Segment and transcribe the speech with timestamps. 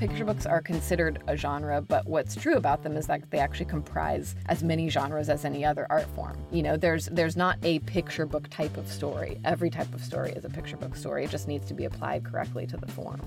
[0.00, 3.66] picture books are considered a genre, but what's true about them is that they actually
[3.66, 6.38] comprise as many genres as any other art form.
[6.50, 9.38] You know, there's there's not a picture book type of story.
[9.44, 11.26] Every type of story is a picture book story.
[11.26, 13.20] It just needs to be applied correctly to the form.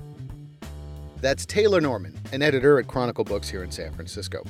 [1.21, 4.43] That's Taylor Norman, an editor at Chronicle Books here in San Francisco.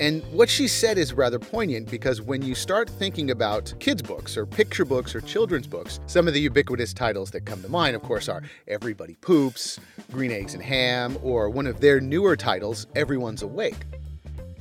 [0.00, 4.36] And what she said is rather poignant because when you start thinking about kids' books
[4.36, 7.96] or picture books or children's books, some of the ubiquitous titles that come to mind,
[7.96, 9.80] of course, are Everybody Poops,
[10.12, 13.86] Green Eggs and Ham, or one of their newer titles, Everyone's Awake.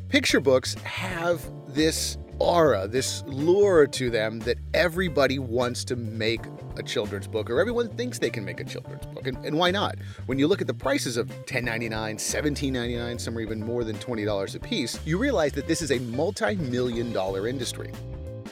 [0.10, 6.42] Picture books have this aura, this lure to them that everybody wants to make
[6.78, 9.28] a children's book, or everyone thinks they can make a children's book.
[9.28, 9.96] And, and why not?
[10.28, 14.56] When you look at the prices of $10.99, $17.99, some are even more than $20
[14.56, 17.92] a piece, you realize that this is a multi million dollar industry.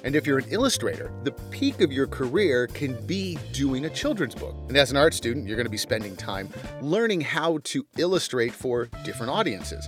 [0.03, 4.35] And if you're an illustrator, the peak of your career can be doing a children's
[4.35, 4.55] book.
[4.67, 6.49] And as an art student, you're going to be spending time
[6.79, 9.87] learning how to illustrate for different audiences.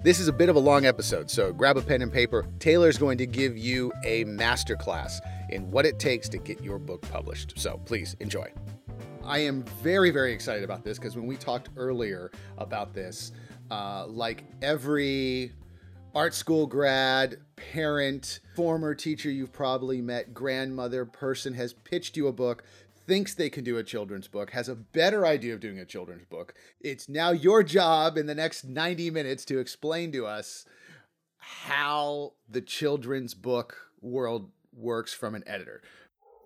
[0.00, 2.46] This is a bit of a long episode, so grab a pen and paper.
[2.60, 5.18] Taylor's going to give you a masterclass
[5.50, 7.54] in what it takes to get your book published.
[7.56, 8.52] So please enjoy.
[9.24, 13.32] I am very, very excited about this because when we talked earlier about this,
[13.72, 15.50] uh, like every
[16.14, 22.32] art school grad, parent, former teacher you've probably met, grandmother, person has pitched you a
[22.32, 22.62] book
[23.08, 26.26] thinks they can do a children's book, has a better idea of doing a children's
[26.26, 26.54] book.
[26.80, 30.66] It's now your job in the next 90 minutes to explain to us
[31.38, 35.82] how the children's book world works from an editor.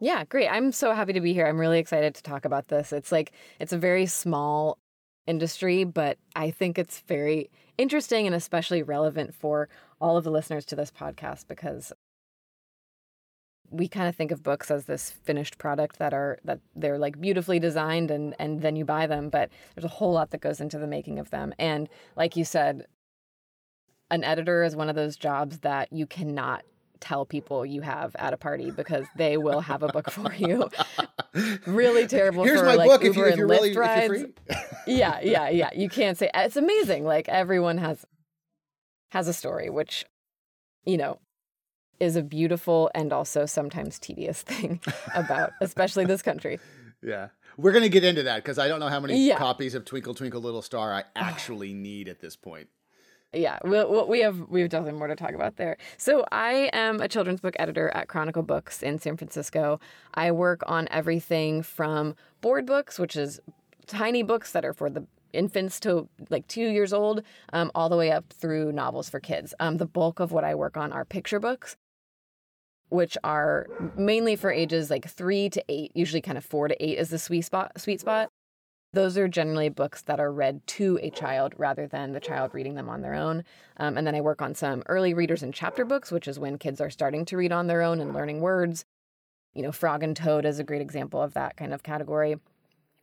[0.00, 0.48] Yeah, great.
[0.48, 1.46] I'm so happy to be here.
[1.46, 2.92] I'm really excited to talk about this.
[2.92, 4.78] It's like it's a very small
[5.26, 9.68] industry, but I think it's very interesting and especially relevant for
[10.00, 11.92] all of the listeners to this podcast because
[13.72, 17.20] we kind of think of books as this finished product that are that they're like
[17.20, 20.60] beautifully designed and and then you buy them but there's a whole lot that goes
[20.60, 22.86] into the making of them and like you said
[24.10, 26.62] an editor is one of those jobs that you cannot
[27.00, 30.70] tell people you have at a party because they will have a book for you.
[31.66, 33.76] really terrible Here's for my like book Uber if you, if and you're Lyft really
[33.76, 34.24] rides.
[34.86, 35.70] yeah, yeah, yeah.
[35.74, 37.04] You can't say it's amazing.
[37.04, 38.04] Like everyone has
[39.10, 40.04] has a story, which
[40.84, 41.18] you know
[42.02, 44.80] is a beautiful and also sometimes tedious thing
[45.14, 46.58] about, especially this country.
[47.02, 47.28] Yeah.
[47.56, 49.38] We're going to get into that because I don't know how many Yeah.
[49.38, 52.68] copies of Twinkle Twinkle Little Star I actually need at this point.
[53.34, 55.78] Yeah, we, we have we have definitely more to talk about there.
[55.96, 59.80] So I am a children's book editor at Chronicle Books in San Francisco.
[60.12, 63.40] I work on everything from board books, which is
[63.86, 67.22] tiny books that are for the infants to like two years old,
[67.54, 69.54] um, all the way up through novels for kids.
[69.60, 71.76] Um, the bulk of what I work on are picture books,
[72.92, 73.66] which are
[73.96, 75.90] mainly for ages like three to eight.
[75.94, 77.80] Usually, kind of four to eight is the sweet spot.
[77.80, 78.28] Sweet spot.
[78.92, 82.74] Those are generally books that are read to a child rather than the child reading
[82.74, 83.42] them on their own.
[83.78, 86.58] Um, and then I work on some early readers and chapter books, which is when
[86.58, 88.84] kids are starting to read on their own and learning words.
[89.54, 92.36] You know, Frog and Toad is a great example of that kind of category.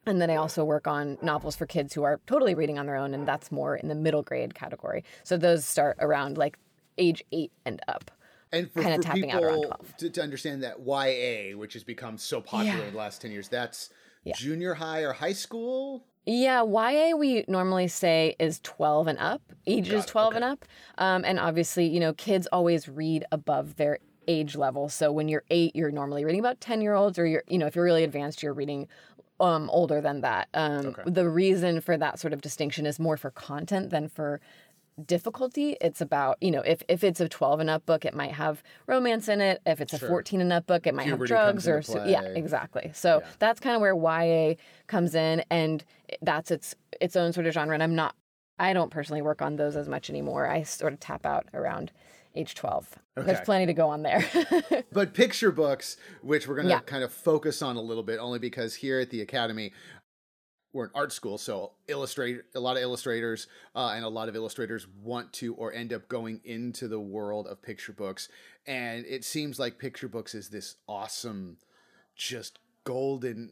[0.06, 2.96] And then I also work on novels for kids who are totally reading on their
[2.96, 5.04] own, and that's more in the middle grade category.
[5.24, 6.58] So those start around like
[7.00, 8.12] age eight and up.
[8.52, 9.98] And for, Kinda for tapping out around people 12.
[9.98, 12.88] to, to understand that YA, which has become so popular Yeah.
[12.88, 13.90] in the last 10 years, that's
[14.24, 14.34] Yeah.
[14.36, 16.04] junior high or high school?
[16.26, 20.38] Yeah, YA we normally say is 12 and up, ages 12 okay.
[20.38, 20.66] and up.
[20.98, 24.90] Um, and obviously, you know, kids always read above their age level.
[24.90, 27.66] So when you're eight, you're normally reading about 10 year olds, or you're, you know,
[27.68, 28.88] if you're really advanced, you're reading
[29.40, 30.50] um, older than that.
[30.54, 31.04] Um, Okay.
[31.06, 34.42] The reason for that sort of distinction is more for content than for
[35.00, 38.32] difficulty it's about you know if, if it's a 12 and up book it might
[38.34, 39.62] have romance in it.
[39.66, 42.22] If it's a 14 and up book it might Puberty have drugs or so- yeah
[42.24, 42.92] exactly.
[42.94, 43.28] So Yeah.
[43.40, 44.56] that's kind of where YA
[44.88, 45.84] comes in and
[46.22, 48.16] that's its its own sort of genre and I'm not
[48.60, 50.48] I don't personally work on those as much anymore.
[50.48, 51.92] I sort of tap out around
[52.36, 52.96] age 12
[53.26, 54.24] there's plenty to go on there.
[54.94, 56.80] But picture books, which we're going to Yeah.
[56.80, 59.74] kind of focus on a little bit, only because here at the Academy,
[60.74, 64.36] we're an art school, so illustrate a lot of illustrators uh, and a lot of
[64.36, 68.30] illustrators want to or end up going into the world of picture books,
[68.68, 71.58] and it seems like picture books is this awesome,
[72.16, 73.52] just golden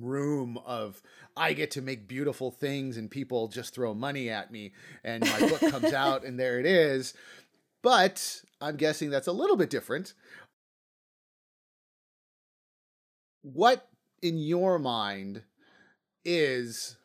[0.00, 1.02] room of
[1.36, 4.72] I get to make beautiful things and people just throw money at me
[5.04, 7.14] and my book comes out and there it is.
[7.82, 10.14] But I'm guessing that's a little bit different.
[13.42, 13.88] What
[14.22, 15.42] in your mind
[16.26, 16.96] is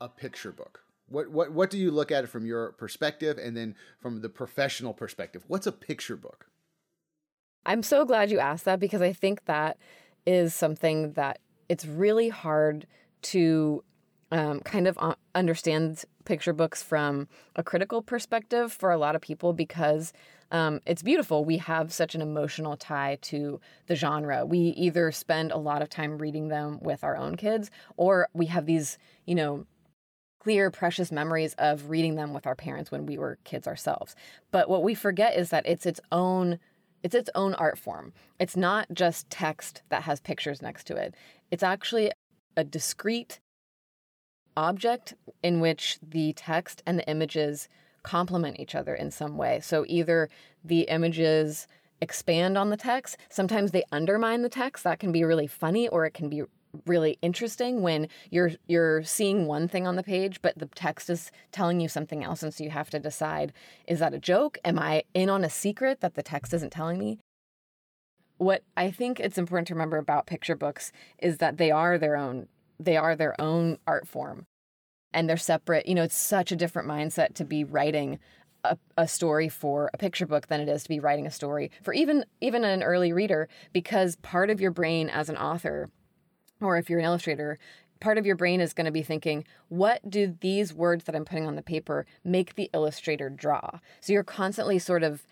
[0.00, 0.84] a picture book?
[1.08, 4.28] What what what do you look at it from your perspective and then from the
[4.28, 5.44] professional perspective?
[5.48, 6.46] What's a picture book?
[7.66, 9.78] I'm so glad you asked that because I think that
[10.26, 11.38] is something that
[11.68, 12.86] it's really hard
[13.22, 13.82] to
[14.30, 19.22] um, kind of uh, understand picture books from a critical perspective for a lot of
[19.22, 20.12] people because
[20.54, 21.44] um, it's beautiful.
[21.44, 24.46] We have such an emotional tie to the genre.
[24.46, 28.46] We either spend a lot of time reading them with our own kids, or we
[28.46, 28.96] have these,
[29.26, 29.66] you know,
[30.38, 34.14] clear, precious memories of reading them with our parents when we were kids ourselves.
[34.52, 36.60] But what we forget is that it's its own
[37.02, 38.12] it's its own art form.
[38.38, 41.14] It's not just text that has pictures next to it.
[41.50, 42.12] It's actually
[42.56, 43.40] a discrete
[44.56, 47.68] object in which the text and the images
[48.04, 49.58] complement each other in some way.
[49.60, 50.28] So either
[50.62, 51.66] the images
[52.00, 54.84] expand on the text, sometimes they undermine the text.
[54.84, 56.42] That can be really funny or it can be
[56.86, 61.30] really interesting when you're you're seeing one thing on the page but the text is
[61.52, 63.52] telling you something else and so you have to decide
[63.86, 66.98] is that a joke am i in on a secret that the text isn't telling
[66.98, 67.20] me
[68.38, 72.16] what i think it's important to remember about picture books is that they are their
[72.16, 72.48] own
[72.80, 74.44] they are their own art form
[75.14, 75.86] and they're separate.
[75.86, 78.18] You know, it's such a different mindset to be writing
[78.64, 81.70] a, a, story for a picture book than it is to be writing a story
[81.82, 85.90] for even even an early reader because part of your brain as an author
[86.62, 87.58] or if you're an illustrator
[88.00, 91.26] part of your brain is going to be thinking what do these words that i'm
[91.26, 95.26] putting on the paper make the illustrator draw so you're constantly sort of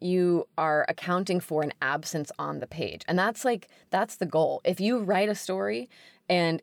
[0.00, 3.02] you are accounting for an absence on the page.
[3.08, 4.60] And that's like, that's the goal.
[4.64, 5.88] If you write a story
[6.28, 6.62] and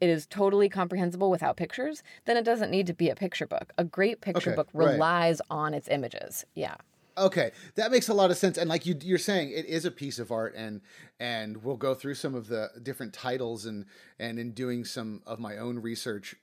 [0.00, 3.72] it is totally comprehensible without pictures, then it doesn't need to be a picture book.
[3.78, 5.56] A great picture okay, book relies right.
[5.56, 6.44] on its images.
[6.54, 6.76] Yeah.
[7.18, 8.58] Okay, that makes a lot of sense.
[8.58, 10.82] And like you, you're saying, it is a piece of art, and
[11.18, 13.86] and we'll go through some of the different titles, and
[14.18, 16.36] and in doing some of my own research,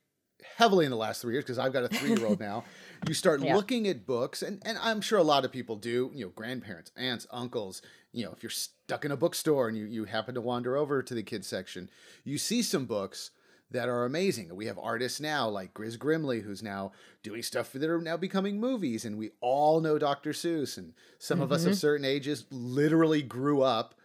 [0.57, 2.63] heavily in the last three years because I've got a three year old now.
[3.07, 3.55] You start yeah.
[3.55, 6.91] looking at books, and, and I'm sure a lot of people do, you know, grandparents,
[6.97, 10.41] aunts, uncles, you know, if you're stuck in a bookstore and you, you happen to
[10.41, 11.89] wander over to the kids section,
[12.23, 13.31] you see some books
[13.73, 14.55] that are amazing.
[14.55, 18.59] We have artists now like Gris Grimly, who's now doing stuff that are now becoming
[18.59, 20.31] movies, and we all know Dr.
[20.31, 21.43] Seuss, and some mm-hmm.
[21.43, 21.77] of us of mm-hmm.
[21.77, 23.95] certain ages literally grew up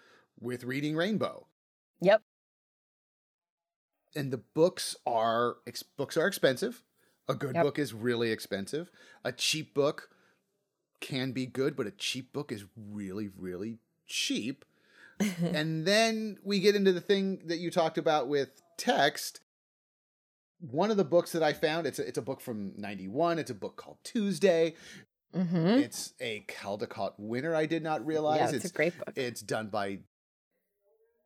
[0.41, 1.47] with reading Rainbow.
[2.01, 2.23] Yep
[4.15, 6.83] and the books are ex- books are expensive.
[7.29, 7.65] A good yep.
[7.65, 8.91] book is really expensive.
[9.25, 10.11] A cheap book
[11.01, 14.65] can be good, but a cheap book is really really cheap.
[15.43, 19.41] and then we get into the thing that you talked about with text.
[20.61, 23.39] One of the books that I found, it's a, it's a book from 91.
[23.39, 24.75] It's a book called Tuesday.
[25.35, 25.67] Mm-hmm.
[25.81, 27.55] It's a Caldecott winner.
[27.55, 28.39] I did not realize.
[28.41, 29.13] Yeah, it's, it's, a great book.
[29.17, 30.01] It's done by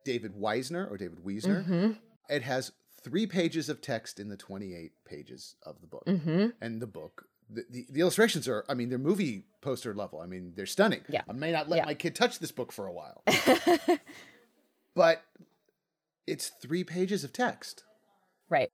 [0.05, 1.64] David Weisner or David Wiesner.
[1.64, 1.93] Mm-hmm.
[2.29, 6.05] It has three pages of text in the 28 pages of the book.
[6.06, 6.49] Mm-hmm.
[6.61, 10.20] And the book, the, the, the, illustrations are, I mean, they're movie poster level.
[10.20, 11.02] I mean, they're stunning.
[11.08, 11.23] Yeah.
[11.29, 11.84] I may not let yeah.
[11.87, 13.23] my kid touch this book for a while.
[14.94, 15.23] but
[16.26, 17.84] it's three pages of text.
[18.49, 18.70] Right.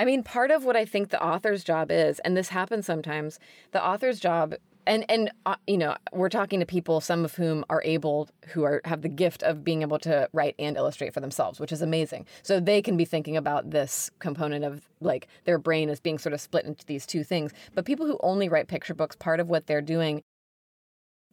[0.00, 3.38] I mean, part of what I think the author's job is, and this happens sometimes,
[3.72, 4.54] the author's job
[4.86, 8.62] and and uh, you know we're talking to people some of whom are able who
[8.64, 11.82] are have the gift of being able to write and illustrate for themselves which is
[11.82, 12.24] amazing.
[12.42, 16.32] So they can be thinking about this component of like their brain is being sort
[16.32, 17.52] of split into these two things.
[17.74, 20.22] But people who only write picture books part of what they're doing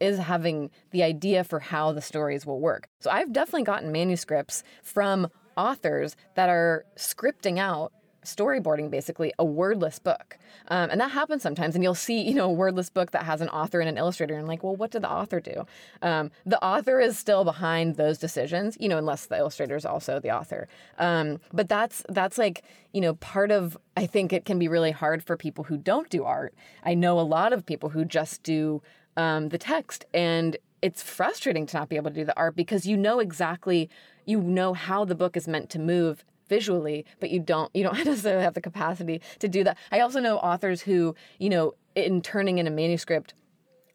[0.01, 2.89] is having the idea for how the stories will work.
[2.99, 7.93] So i've definitely gotten manuscripts from authors that are scripting out
[8.27, 10.37] storyboarding basically a wordless book.
[10.67, 11.75] Um, and that happens sometimes.
[11.75, 14.35] And you'll see, you know, a wordless book that has an author and an illustrator.
[14.35, 15.65] And like, well, what did the author do?
[16.01, 20.19] Um, the author is still behind those decisions, you know, unless the illustrator is also
[20.19, 20.67] the author.
[20.99, 24.91] Um, but that's that's like, you know, part of I think it can be really
[24.91, 26.53] hard for people who don't do art.
[26.83, 28.81] I know a lot of people who just do
[29.15, 32.85] um, the text and it's frustrating to not be able to do the art because
[32.85, 33.89] you know exactly
[34.25, 37.97] you know how the book is meant to move visually, but you don't you don't
[38.05, 39.77] necessarily have the capacity to do that.
[39.91, 43.33] I also know authors who, you know, in turning in a manuscript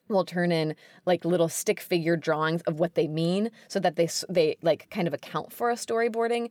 [0.09, 0.75] will turn in
[1.07, 5.09] like little stick figure drawings of what they mean so that they they like kind
[5.09, 6.51] of account for a storyboarding.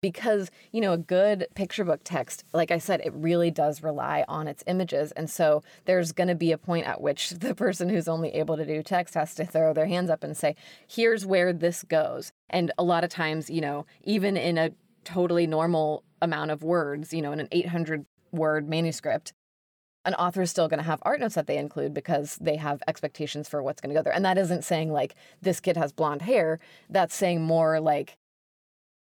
[0.00, 4.24] Because you know a good picture book text like i said it really does rely
[4.28, 5.10] on its images.
[5.12, 8.56] And so there's going to be a point at which the person who's only able
[8.56, 10.54] to do text has to throw their hands up and say
[10.86, 12.30] here's where this goes.
[12.48, 14.70] And a lot of times you know even in a
[15.04, 19.32] totally normal amount of words, you know, in an 800 word manuscript,
[20.04, 22.82] an author is still going to have art notes that they include because they have
[22.88, 24.14] expectations for what's going to go there.
[24.14, 26.60] And that isn't saying like this kid has blonde hair.
[26.88, 28.16] That's saying more like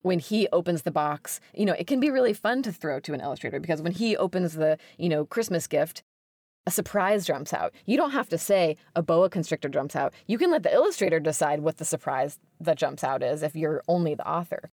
[0.02, 3.14] when he opens the box, you know, it can be really fun to throw to
[3.14, 6.04] an illustrator because when he opens the, you know, Christmas gift,
[6.66, 7.74] a surprise jumps out.
[7.86, 10.14] You don't have to say a boa constrictor jumps out.
[10.28, 13.82] You can let the illustrator decide what the surprise that jumps out is if you're
[13.88, 14.70] only the author.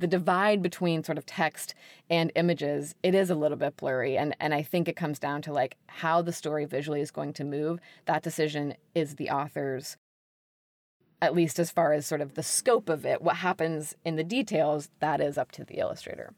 [0.00, 1.74] The divide between sort of text
[2.08, 4.16] and images it is a little bit blurry.
[4.16, 7.34] And and i think it comes down to like how the story visually is going
[7.34, 7.78] to move.
[8.06, 9.96] That decision is the author's
[11.22, 13.20] at least as far as sort of the scope of it.
[13.20, 16.32] What happens in the details that is up to the illustrator.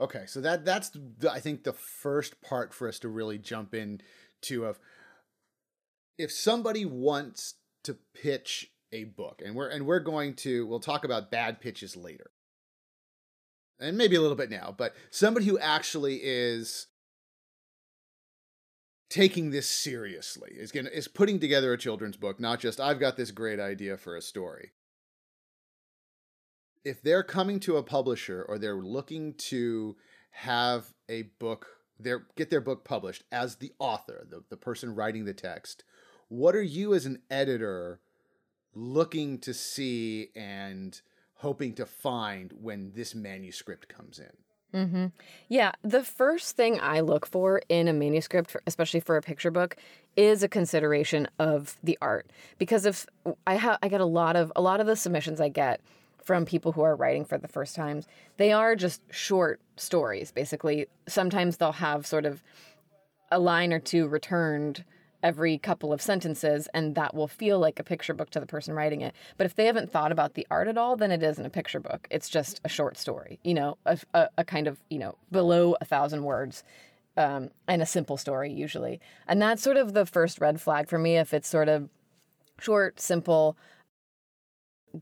[0.00, 0.90] Okay so that that's
[1.30, 4.00] i think the first part for us to really jump in
[4.42, 4.80] to of
[6.16, 7.54] if somebody wants
[7.84, 11.96] to pitch a book and we're and we're going to we'll talk about bad pitches
[11.96, 12.30] later.
[13.78, 16.88] And maybe a little bit now but somebody who actually is
[19.08, 23.16] taking this seriously is going is putting together a children's book not just i've got
[23.16, 24.72] this great idea for a story.
[26.82, 29.96] If they're coming to a publisher or they're looking to
[30.30, 31.66] have a book
[31.98, 35.84] their get their book published as the author the, the person writing the text
[36.28, 38.00] what are you as an editor
[38.74, 41.00] looking to see and
[41.34, 44.30] hoping to find when this manuscript comes in?
[44.74, 45.06] Mm-hmm.
[45.48, 49.76] Yeah, the first thing I look for in a manuscript, especially for a picture book,
[50.16, 52.30] is a consideration of the art.
[52.58, 53.06] Because if
[53.46, 55.80] I have, I get a lot of a lot of the submissions I get
[56.24, 60.30] from people who are writing for the first times, they are just short stories.
[60.30, 62.42] Basically, sometimes they'll have sort of
[63.32, 64.84] a line or two returned
[65.22, 68.74] every couple of sentences and that will feel like a picture book to the person
[68.74, 69.14] writing it.
[69.36, 71.80] But if they haven't thought about the art at all then it isn't a picture
[71.80, 72.06] book.
[72.10, 75.76] It's just a short story you know a, a, a kind of you know below
[75.80, 76.64] a thousand words
[77.16, 79.00] um, and a simple story usually.
[79.26, 81.88] And that's sort of the first red flag for me if it's sort of
[82.60, 83.56] short simple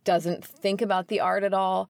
[0.05, 1.89] doesn't think about the art at all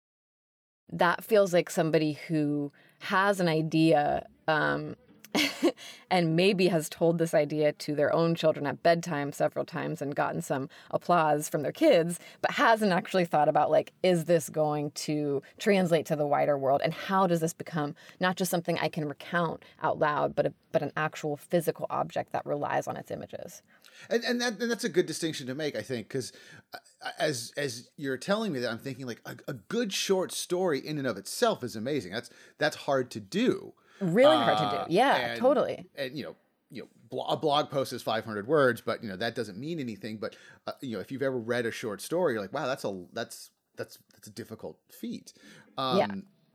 [0.92, 4.96] that feels like somebody who has an idea um,
[6.10, 10.14] and maybe has told this idea to their own children at bedtime several times and
[10.14, 14.90] gotten some applause from their kids, but hasn't actually thought about like, is this going
[14.92, 16.80] to translate to the wider world?
[16.82, 20.52] And how does this become not just something I can recount out loud, but a,
[20.72, 23.62] but an actual physical object that relies on its images?
[24.08, 26.32] And and, that, and that's a good distinction to make, I think, because
[26.72, 26.78] uh,
[27.18, 30.98] as as you're telling me that, I'm thinking like a, a good short story in
[30.98, 32.12] and of itself is amazing.
[32.12, 33.74] That's that's hard to do.
[34.00, 34.76] Really hard to do.
[34.82, 35.86] Uh, yeah, and, totally.
[35.96, 36.36] And you know,
[36.70, 40.18] you know, a blog post is 500 words, but you know that doesn't mean anything.
[40.18, 40.36] But
[40.66, 43.04] uh, you know, if you've ever read a short story, you're like, wow, that's a
[43.12, 45.32] that's that's that's a difficult feat.
[45.76, 46.06] Um, yeah.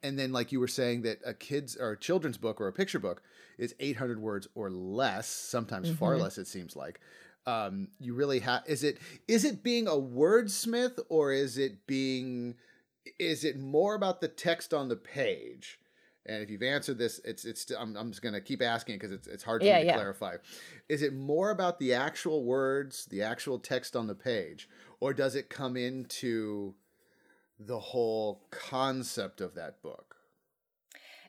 [0.03, 2.73] And then, like you were saying, that a kid's or a children's book or a
[2.73, 3.21] picture book
[3.57, 5.97] is 800 words or less, sometimes mm-hmm.
[5.97, 6.37] far less.
[6.37, 6.99] It seems like.
[7.45, 8.63] Um, you really have.
[8.67, 12.55] Is it is it being a wordsmith or is it being
[13.19, 15.79] is it more about the text on the page?
[16.25, 19.27] And if you've answered this, it's it's I'm, I'm just gonna keep asking because it's
[19.27, 19.93] it's hard yeah, to yeah.
[19.95, 20.37] clarify.
[20.87, 25.35] Is it more about the actual words, the actual text on the page, or does
[25.35, 26.75] it come into
[27.59, 30.15] the whole concept of that book?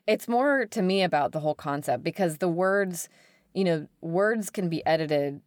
[0.07, 3.09] It's more to me about the whole concept because the words,
[3.53, 5.41] you know, words can be edited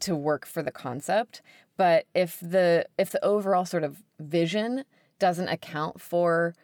[0.00, 1.40] to work for the concept,
[1.76, 4.84] but if the if the overall sort of vision
[5.18, 6.54] doesn't account for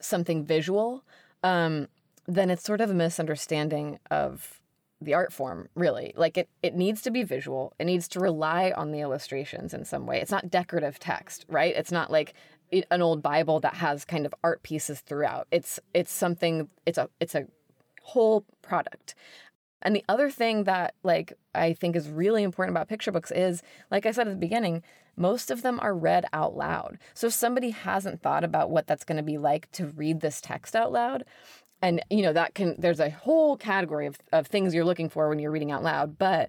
[0.00, 1.04] something visual,
[1.42, 1.88] um,
[2.26, 4.60] then it's sort of a misunderstanding of
[5.00, 6.12] the art form really.
[6.16, 7.74] Like it it needs to be visual.
[7.78, 10.20] It needs to rely on the illustrations in some way.
[10.20, 11.74] It's not decorative text right?
[11.76, 12.34] It's not like
[12.90, 15.46] an old bible that has kind of art pieces throughout.
[15.50, 17.46] It's it's something it's a it's a
[18.02, 19.14] whole product.
[19.82, 23.62] And the other thing that like i think is really important about picture books is
[23.90, 24.82] like i said at the beginning
[25.16, 26.98] most of them are read out loud.
[27.14, 30.40] So if somebody hasn't thought about what that's going to be like to read this
[30.40, 31.24] text out loud,
[31.82, 35.28] and you know that can there's a whole category of, of things you're looking for
[35.28, 36.48] when you're reading out loud, but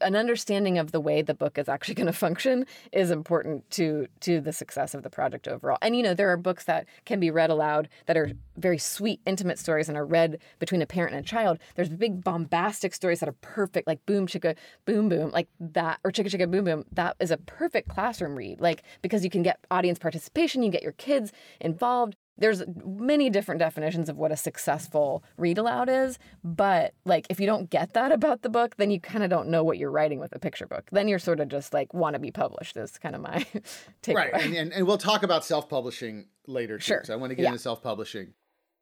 [0.00, 4.06] an understanding of the way the book is actually going to function is important to
[4.20, 5.78] to the success of the project overall.
[5.82, 9.20] And you know, there are books that can be read aloud that are very sweet,
[9.26, 11.58] intimate stories and are read between a parent and a child.
[11.74, 16.10] There's big bombastic stories that are perfect, like Boom Chicka Boom Boom, like that, or
[16.10, 16.84] Chicka Chicka Boom Boom.
[16.92, 20.82] That is a perfect classroom read, like because you can get audience participation, you get
[20.82, 26.94] your kids involved there's many different definitions of what a successful read aloud is but
[27.04, 29.62] like if you don't get that about the book then you kind of don't know
[29.62, 32.18] what you're writing with a picture book then you're sort of just like want to
[32.18, 33.44] be published is kind of my
[34.02, 37.02] take right and, and, and, we'll talk about self-publishing later too sure.
[37.04, 37.48] so i want to get yeah.
[37.48, 38.32] into self-publishing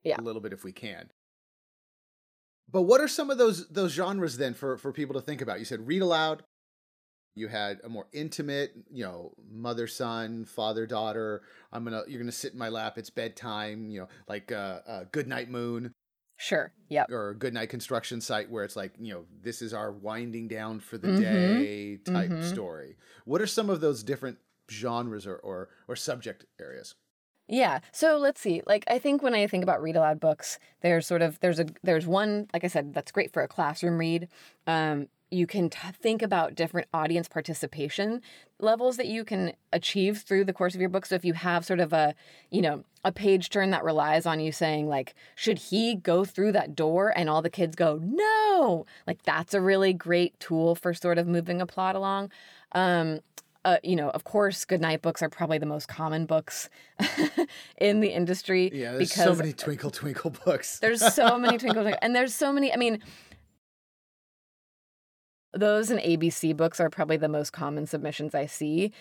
[0.05, 0.21] yeah.
[0.21, 1.11] a little bit if we can
[2.71, 5.59] but what are some of those those genres then for for people to think about
[5.59, 6.43] you said read aloud
[7.37, 12.33] you had a more intimate you know mother son father daughter i'm gonna you're gonna
[12.33, 15.93] sit in my lap it's bedtime you know like uh, uh good night moon
[16.38, 19.93] sure yep or good night construction site where it's like you know this is our
[19.93, 21.21] winding down for the mm-hmm.
[21.21, 22.49] day type mm-hmm.
[22.49, 24.38] story what are some of those different
[24.71, 26.95] genres or, or or subject areas
[27.49, 27.78] Yeah.
[27.93, 28.62] So let's see.
[28.66, 31.66] Like I think when I think about read aloud books, there's sort of there's a
[31.85, 34.28] there's one like I said that's great for a classroom read.
[34.66, 38.23] Um, you can t- think about different audience participation
[38.59, 41.04] levels that you can achieve through the course of your book.
[41.06, 42.14] So if you have sort of a,
[42.50, 46.52] you know, a page turn that relies on you saying like, should he go through
[46.52, 50.95] that door and all the kids go, no, like that's a really great tool for
[50.95, 52.30] sort of moving a plot along.
[52.73, 53.21] Um,
[53.66, 56.71] uh, you know, of course, goodnight books are probably the most common books
[57.78, 58.71] in the industry.
[58.73, 60.78] Yeah, there's so many twinkle twinkle books.
[60.78, 62.73] there's so many twinkle twinkle, and there's so many.
[62.73, 63.00] I mean,
[65.59, 68.93] those and ABC books are probably the most common submissions I see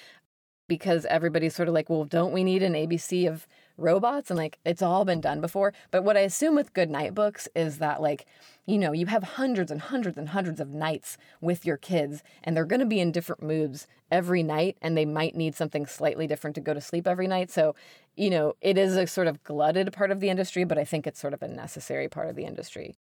[0.68, 3.48] because everybody's sort of like, well, don't we need an ABC of
[3.78, 4.32] robots?
[4.32, 5.74] And like, it's all been done before.
[5.92, 8.26] But what I assume with good night books is that, like,
[8.66, 12.56] you know, you have hundreds and hundreds and hundreds of nights with your kids, and
[12.56, 16.26] they're going to be in different moods every night, and they might need something slightly
[16.26, 17.52] different to go to sleep every night.
[17.52, 17.76] So,
[18.16, 21.06] you know, it is a sort of glutted part of the industry, but I think
[21.06, 22.96] it's sort of a necessary part of the industry.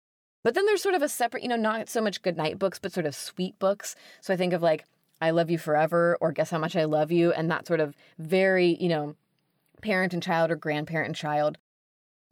[0.44, 2.80] But then there's sort of a separate, you know, not so much good night books,
[2.80, 3.96] but sort of sweet books.
[4.22, 4.86] So I think of like
[5.22, 7.96] I Love You Forever or Guess How Much I Love You, and that sort of
[8.20, 9.16] very, you know,
[9.82, 11.58] parent and child or grandparent and child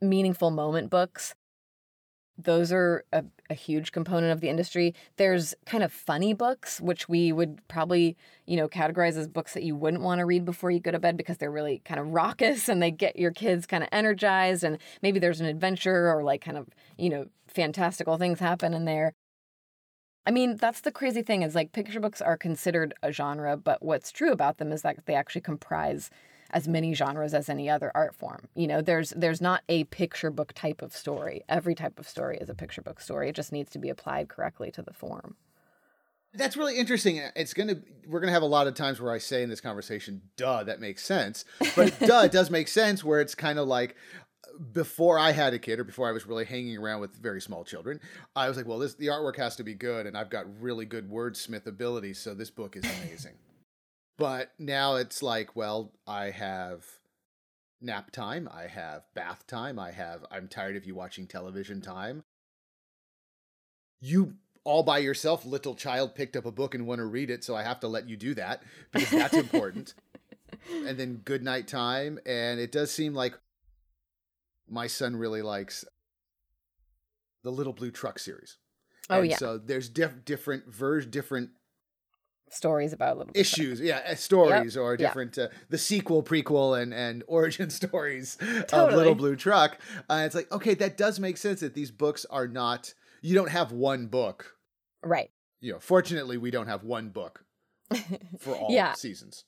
[0.01, 1.35] meaningful moment books.
[2.43, 4.93] Those are a, a, huge component of the industry.
[5.17, 9.63] There's kind of funny books, which we would probably, you know, categorize as books that
[9.63, 12.07] you wouldn't want to read before you go to bed because they're really kind of
[12.13, 14.63] raucous and they get your kids kind of energized.
[14.63, 16.67] And maybe there's an adventure or like kind of,
[16.97, 19.13] you know, fantastical things happen in there.
[20.25, 23.81] I mean, that's the crazy thing is like picture books are considered a genre, but
[23.81, 26.11] what's true about them is that they actually comprise
[26.51, 28.47] as many genres as any other art form.
[28.55, 31.43] You know, there's there's not a picture book type of story.
[31.49, 33.29] Every type of story is a picture book story.
[33.29, 35.35] It just needs to be applied correctly to the form.
[36.33, 37.21] That's really interesting.
[37.35, 37.75] It's gonna
[38.07, 40.79] we're gonna have a lot of times where I say in this conversation, "Duh, that
[40.79, 41.43] makes sense,"
[41.75, 43.03] but duh, it does make sense.
[43.03, 43.95] Where it's kind of like,
[44.73, 47.63] before I had a kid or before I was really hanging around with very small
[47.63, 47.99] children,
[48.35, 50.85] I was like, well, this the artwork has to be good, and I've got really
[50.85, 53.33] good wordsmith ability, so this book is amazing.
[54.21, 56.85] But now it's like, well, I have
[57.81, 62.23] nap time, I have bath time, I have I'm tired of you watching television time.
[63.99, 67.43] You all by yourself, little child, picked up a book and want to read it,
[67.43, 69.95] so I have to let you do that because that's important.
[70.85, 73.33] and then good night time, and it does seem like
[74.69, 75.83] my son really likes
[77.43, 78.57] the Little Blue Truck series.
[79.09, 79.37] Oh and yeah.
[79.37, 81.49] So there's diff- different versions, different
[82.53, 84.83] stories about little issues, yeah, uh, stories yep.
[84.83, 88.93] or different uh, the sequel, prequel, and and origin stories totally.
[88.93, 89.77] of Little Blue Truck.
[90.09, 92.93] Uh, it's like okay, that does make sense that these books are not.
[93.21, 94.55] You don't have one book,
[95.03, 95.31] right?
[95.59, 97.45] You know, fortunately, we don't have one book
[98.39, 98.93] for all yeah.
[98.93, 99.45] seasons.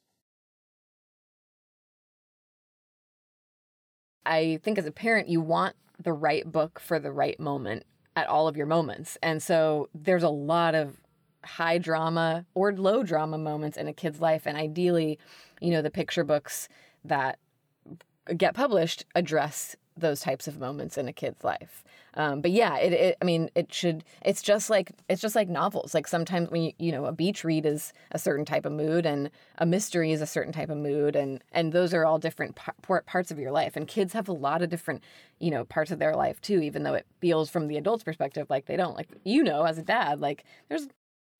[4.25, 7.83] I think as a parent, you want the right book for the right moment
[8.15, 9.17] at all of your moments.
[9.21, 11.02] And so there's a lot of
[11.45, 14.43] high drama or low drama moments in a kid's life.
[14.45, 15.19] And ideally,
[15.61, 16.67] you know, the picture books
[17.05, 17.39] that
[18.37, 21.83] get published address those types of moments in a kid's life.
[22.15, 24.03] Um, but yeah, it, it, I mean, it should.
[24.23, 25.93] It's just like it's just like novels.
[25.93, 29.05] Like sometimes when you you know a beach read is a certain type of mood,
[29.05, 32.55] and a mystery is a certain type of mood, and and those are all different
[32.55, 33.75] par- parts of your life.
[33.75, 35.03] And kids have a lot of different
[35.39, 36.59] you know parts of their life too.
[36.61, 38.95] Even though it feels from the adult's perspective like they don't.
[38.95, 40.87] Like you know, as a dad, like there's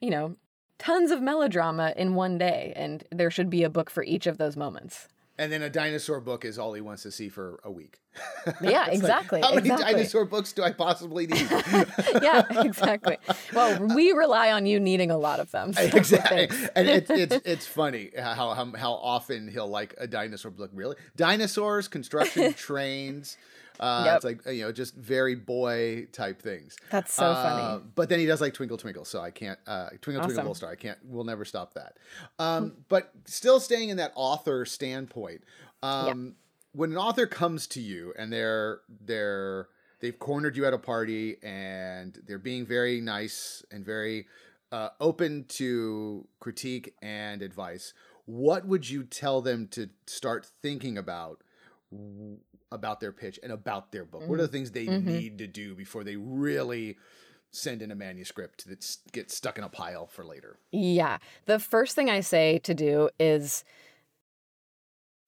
[0.03, 0.35] you know
[0.77, 4.37] tons of melodrama in one day, and there should be a book for each of
[4.37, 5.07] those moments.
[5.35, 7.99] And then a dinosaur book is all he wants to see for a week.
[8.61, 9.39] Yeah, exactly.
[9.39, 9.93] Like, how many exactly.
[9.93, 11.49] dinosaur books do I possibly need?
[12.21, 13.17] yeah, exactly.
[13.53, 15.73] Well, we rely on you needing a lot of them.
[15.73, 16.49] So exactly.
[16.75, 20.71] and it's it's it's funny how, how how often he'll like a dinosaur book.
[20.73, 23.37] Really, dinosaurs, construction, trains.
[23.79, 24.15] Uh, yep.
[24.17, 26.77] It's like you know, just very boy type things.
[26.89, 27.83] That's so uh, funny.
[27.95, 30.25] But then he does like Twinkle Twinkle, so I can't uh, Twinkle awesome.
[30.25, 30.71] Twinkle Little Star.
[30.71, 30.97] I can't.
[31.03, 31.97] We'll never stop that.
[32.39, 35.43] Um, but still staying in that author standpoint.
[35.81, 36.31] Um, yeah.
[36.75, 39.67] When an author comes to you and they're they're
[39.99, 44.27] they've cornered you at a party and they're being very nice and very
[44.71, 47.93] uh, open to critique and advice,
[48.25, 51.41] what would you tell them to start thinking about
[52.71, 54.21] about their pitch and about their book?
[54.21, 54.29] Mm-hmm.
[54.29, 54.53] What are the mm-hmm.
[54.53, 55.07] things they mm-hmm.
[55.07, 56.97] need to do before they really
[57.51, 60.57] send in a manuscript that gets stuck in a pile for later?
[60.71, 61.19] Yeah.
[61.45, 63.63] The first thing I say to do is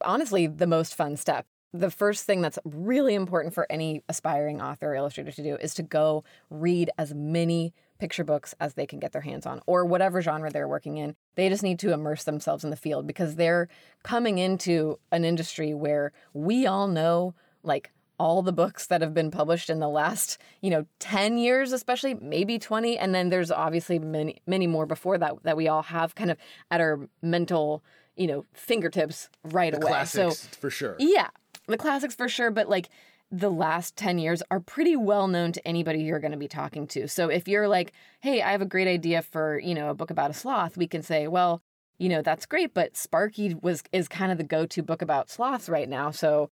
[0.04, 1.46] honestly the most fun step.
[1.74, 5.74] The first thing that's really important for any aspiring author or illustrator to do is
[5.76, 9.86] to go read as many picture books as they can get their hands on, or
[9.86, 11.16] whatever genre they're working in.
[11.36, 13.68] They just need to immerse themselves in the field because they're
[14.04, 19.30] coming into an industry where we all know, like, all the books that have been
[19.30, 24.00] published in the last, you know, 10 years especially, maybe 20, and then there's obviously
[24.00, 26.38] many many more before that that we all have kind of
[26.72, 27.84] at our mental,
[28.16, 29.90] you know, fingertips right the away.
[29.90, 30.96] Classics, so for sure.
[30.98, 31.28] yeah,
[31.68, 32.88] the classics for sure, but like
[33.32, 36.88] the last 10 years are pretty well known to anybody you're going to be talking
[36.88, 37.08] to.
[37.08, 40.12] So if you're like, "Hey, I have a great idea for, you know, a book
[40.12, 41.62] about a sloth," we can say, "Well,
[41.98, 45.70] you know, that's great, but Sparky was is kind of the go-to book about sloths
[45.70, 46.50] right now, so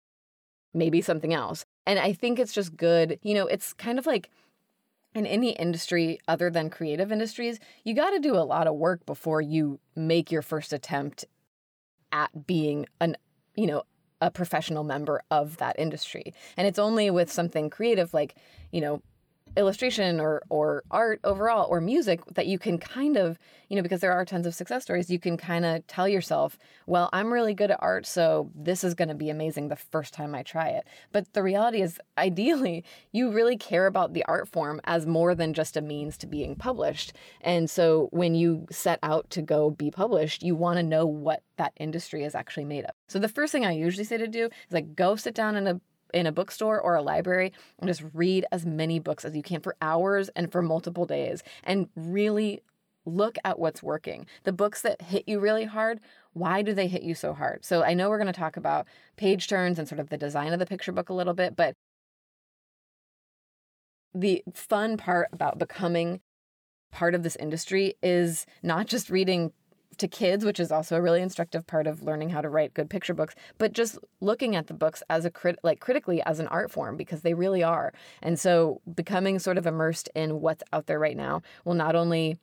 [0.74, 4.30] maybe something else." And I think it's just good, you know, it's kind of like
[5.16, 9.06] in any industry other than creative industries, you got to do a lot of work
[9.06, 11.26] before you make your first attempt
[12.12, 13.18] at being an,
[13.56, 13.84] you know,
[14.22, 16.34] a professional member of that industry.
[16.58, 18.36] And it's only with something creative like,
[18.72, 19.02] you know,
[19.58, 24.02] illustration or or art overall or music that you can kind of you know because
[24.02, 26.58] there are tons of success stories you can kind of tell yourself
[26.88, 30.14] well i'm really good at art so this is going to be amazing the first
[30.14, 30.88] time i try it.
[31.12, 35.54] But the reality is ideally you really care about the art form as more than
[35.54, 37.14] just a means to being published.
[37.42, 41.44] And so when you set out to go be published you want to know what
[41.58, 42.92] that industry is actually made of.
[43.08, 45.68] So the first thing i usually say to do is like go sit down in
[45.68, 45.80] a
[46.14, 49.62] in a bookstore or a library and just read as many books as you can
[49.62, 52.62] for hours and for multiple days and really
[53.06, 54.26] look at what's working.
[54.44, 56.00] The books that hit you really hard,
[56.34, 57.66] why do they hit you so hard?
[57.66, 60.54] So I know we're going to talk about page turns and sort of the design
[60.54, 61.74] of the picture book a little bit, but
[64.14, 66.22] the fun part about becoming
[66.92, 69.52] part of this industry is not just reading
[69.98, 72.90] to kids, which is also a really instructive part of learning how to write good
[72.90, 76.48] picture books, but just looking at the books as a crit like critically as an
[76.48, 77.94] art form because they really are.
[78.22, 82.38] And so becoming sort of immersed in what's out there right now will not only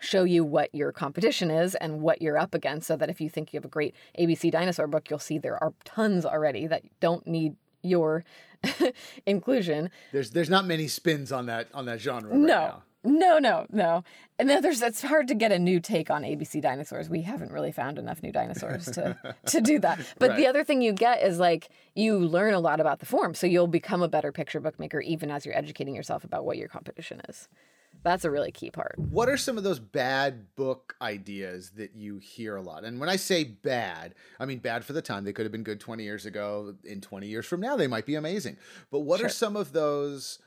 [0.00, 3.30] show you what your competition is and what you're up against so that if you
[3.30, 6.82] think you have a great ABC dinosaur book, you'll see there are tons already that
[7.00, 8.24] don't need your
[9.26, 9.90] inclusion.
[10.12, 12.46] There's there's not many spins on that on that genre right no.
[12.46, 12.82] now.
[13.06, 14.02] No, no, no.
[14.38, 17.08] And then there's it's hard to get a new take on ABC dinosaurs.
[17.08, 19.16] We haven't really found enough new dinosaurs to
[19.46, 19.98] to do that.
[20.18, 20.36] But Right.
[20.36, 23.46] the other thing you get is like you learn a lot about the form, so
[23.46, 27.20] you'll become a better picture bookmaker even as you're educating yourself about what your competition
[27.28, 27.48] is.
[28.02, 28.94] That's a really key part.
[28.98, 32.84] What are some of those bad book ideas that you hear a lot?
[32.84, 35.24] And when I say bad, I mean bad for the time.
[35.24, 36.74] They could have been good 20 years ago.
[36.84, 38.58] In 20 years from now, they might be amazing.
[38.90, 40.38] But what are some of those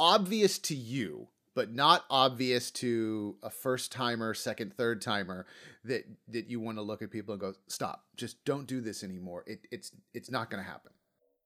[0.00, 5.46] obvious to you, but not obvious to a first timer, second, third timer
[5.84, 8.06] that that you want to look at people and go, "Stop.
[8.16, 9.44] Just don't do this anymore.
[9.46, 10.92] It, it's it's not going to happen."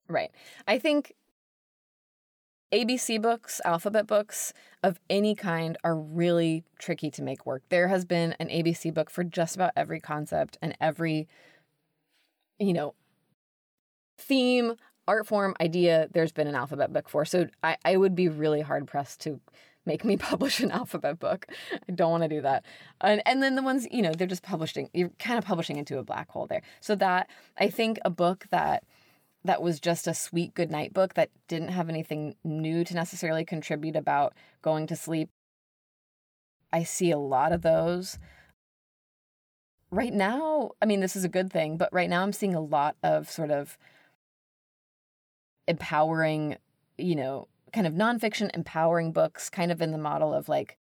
[0.08, 0.30] Right.
[0.68, 1.14] I think
[2.72, 7.62] ABC books, alphabet books of any kind are really tricky to make work.
[7.68, 11.28] There has been an ABC book for just about every concept and every,
[12.58, 12.94] you know,
[14.18, 14.74] theme,
[15.06, 17.24] art form, idea, there's been an alphabet book for.
[17.24, 19.40] So I, I would be really hard pressed to
[19.86, 21.46] make me publish an alphabet book.
[21.88, 22.64] I don't want to do that.
[23.00, 25.98] And and then the ones, you know, they're just publishing you're kind of publishing into
[25.98, 26.62] a black hole there.
[26.80, 28.84] So that I think a book that
[29.44, 33.44] that was just a sweet good night book that didn't have anything new to necessarily
[33.44, 35.28] contribute about going to sleep.
[36.72, 38.18] I see a lot of those.
[39.90, 42.60] Right now, I mean, this is a good thing, but right now I'm seeing a
[42.60, 43.78] lot of sort of
[45.66, 46.57] empowering,
[46.98, 50.77] you know, kind of nonfiction empowering books, kind of in the model of like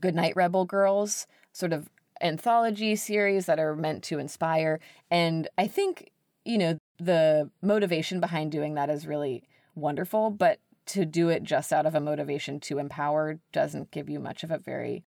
[0.00, 1.88] Goodnight Rebel Girls, sort of
[2.20, 4.80] anthology series that are meant to inspire.
[5.10, 6.10] And I think,
[6.44, 9.44] you know, the motivation behind doing that is really
[9.74, 14.18] wonderful, but to do it just out of a motivation to empower doesn't give you
[14.18, 15.04] much of a very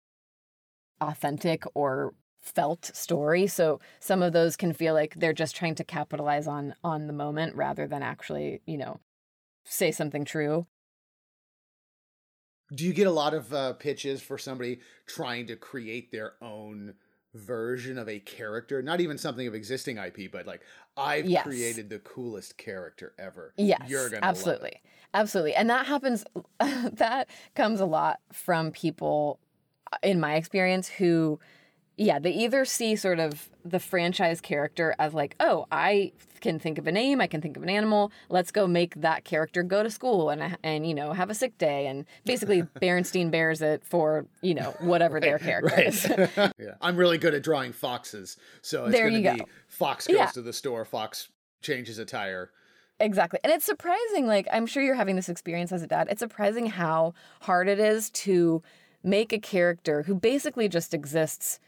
[1.00, 2.14] authentic or
[2.46, 6.74] felt story so some of those can feel like they're just trying to capitalize on
[6.84, 9.00] on the moment rather than actually you know
[9.64, 10.66] say something true
[12.74, 16.94] Do you get a lot of uh, pitches for somebody trying to create their own
[17.34, 18.82] version of a character?
[18.82, 20.62] Not even something of existing IP, but like
[20.96, 21.32] I've Yes.
[21.32, 23.54] created the coolest character ever.
[23.58, 24.82] Yes, you're gonna absolutely,
[25.14, 26.24] absolutely, and that happens.
[26.60, 29.40] that comes a lot from people,
[29.92, 31.40] uh, in my experience, who,
[31.96, 36.76] yeah, they either see sort of the franchise character as like, oh, I can think
[36.78, 38.12] of a name, I can think of an animal.
[38.28, 41.34] Let's go make that character go to school and uh, and you know have a
[41.34, 45.86] sick day, and basically Berenstein bears it for you know whatever their character Right.
[45.86, 46.06] is.
[46.58, 46.74] yeah.
[46.82, 49.44] I'm really good at drawing foxes, so it's There gonna you be go.
[49.68, 50.26] Fox goes Yeah.
[50.26, 51.28] to the store, Fox
[51.62, 52.50] changes a tire,
[53.00, 53.38] Exactly.
[53.44, 56.08] And it's surprising, like, I'm sure you're having this experience as a dad.
[56.10, 58.62] It's surprising how hard it is to
[59.02, 61.60] make a character who basically just exists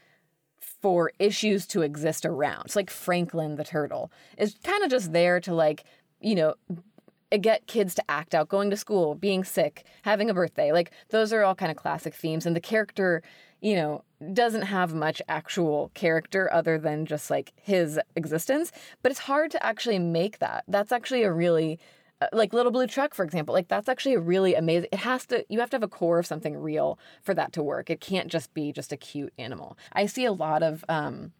[0.81, 2.63] for issues to exist around.
[2.65, 5.83] It's like Franklin the turtle is kind of just there to, like,
[6.21, 6.55] you know,
[7.41, 10.71] get kids to act out going to school, being sick, having a birthday.
[10.71, 12.45] Like, those are all kind of classic themes.
[12.45, 13.21] And the character,
[13.61, 18.71] you know, doesn't have much actual character other than just like his existence.
[19.03, 20.63] But it's hard to actually make that.
[20.67, 21.79] That's actually a really
[22.33, 25.45] like little blue truck for example like that's actually a really amazing it has to
[25.49, 27.89] you have to have a core of something real for that to work.
[27.89, 29.77] It can't just be just a cute animal.
[29.93, 31.31] I see a lot of um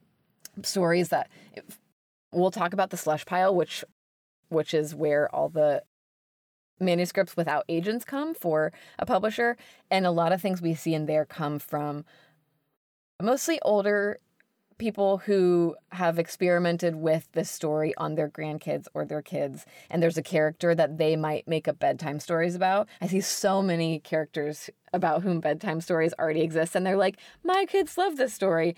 [0.64, 1.30] stories that
[2.32, 3.84] we'll talk about the slush pile which
[4.50, 5.84] which is where all the
[6.80, 9.58] manuscripts without agents come for a publisher
[9.92, 12.06] and a lot of things we see in there come from
[13.22, 14.20] mostly older
[14.80, 20.18] people who have experimented with this story on their grandkids or their kids and there's
[20.18, 22.88] a character that they might make up bedtime stories about.
[23.02, 27.66] I see so many characters about whom bedtime stories already exist and they're like my
[27.66, 28.76] kids love this story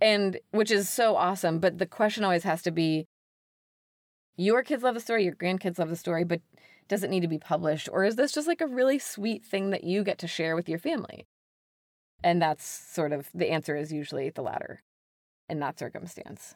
[0.00, 3.06] and which is so awesome but the question always has to be
[4.36, 6.40] your kids love the story your grandkids love the story but
[6.88, 9.70] does it need to be published or is this just like a really sweet thing
[9.70, 11.26] that you get to share with your family?
[12.24, 14.80] And that's sort of the answer is usually the latter
[15.52, 16.54] in that circumstance.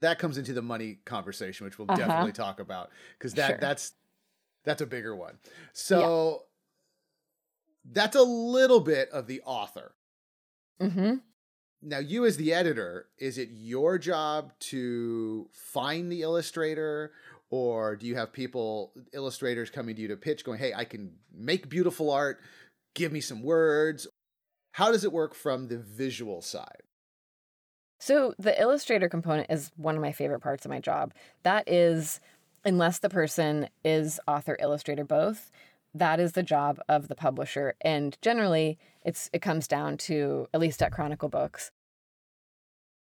[0.00, 1.98] That comes into the money conversation, which we'll uh-huh.
[1.98, 3.58] definitely talk about because that sure.
[3.60, 3.92] that's
[4.64, 5.38] that's a bigger one.
[5.72, 6.44] So
[7.84, 7.92] yeah.
[7.92, 9.94] that's a little bit of the author.
[10.80, 11.16] Mm-hmm.
[11.82, 17.12] Now, you as the editor, is it your job to find the illustrator,
[17.50, 21.12] or do you have people, illustrators, coming to you to pitch, going, "Hey, I can
[21.32, 22.40] make beautiful art.
[22.94, 24.06] Give me some words."
[24.72, 26.82] How does it work from the visual side?
[28.04, 31.14] So, the illustrator component is one of my favorite parts of my job.
[31.42, 32.20] That is,
[32.62, 35.50] unless the person is author, illustrator, both,
[35.94, 37.76] that is the job of the publisher.
[37.80, 41.70] And generally, it's it comes down to, at least at Chronicle Books,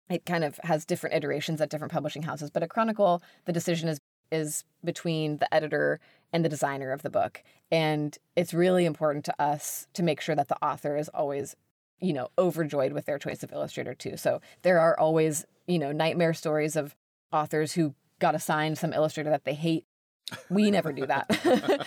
[0.10, 2.50] it kind of has different iterations at different publishing houses.
[2.50, 4.00] But at Chronicle, the decision is
[4.32, 6.00] is between the editor
[6.34, 7.44] and the designer of the book.
[7.72, 11.56] And it's really important to us to make sure that the author is always,
[12.00, 14.18] you know, overjoyed with their choice of illustrator too.
[14.18, 16.96] So there are always, you know, nightmare stories of
[17.32, 19.86] authors who got assigned some illustrator that they hate.
[20.50, 21.86] We never do that.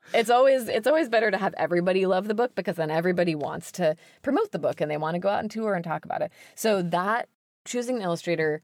[0.14, 3.70] it's always it's always better to have everybody love the book because then everybody wants
[3.72, 6.22] to promote the book and they want to go out and tour and talk about
[6.22, 6.32] it.
[6.54, 7.28] So that
[7.64, 8.62] choosing an illustrator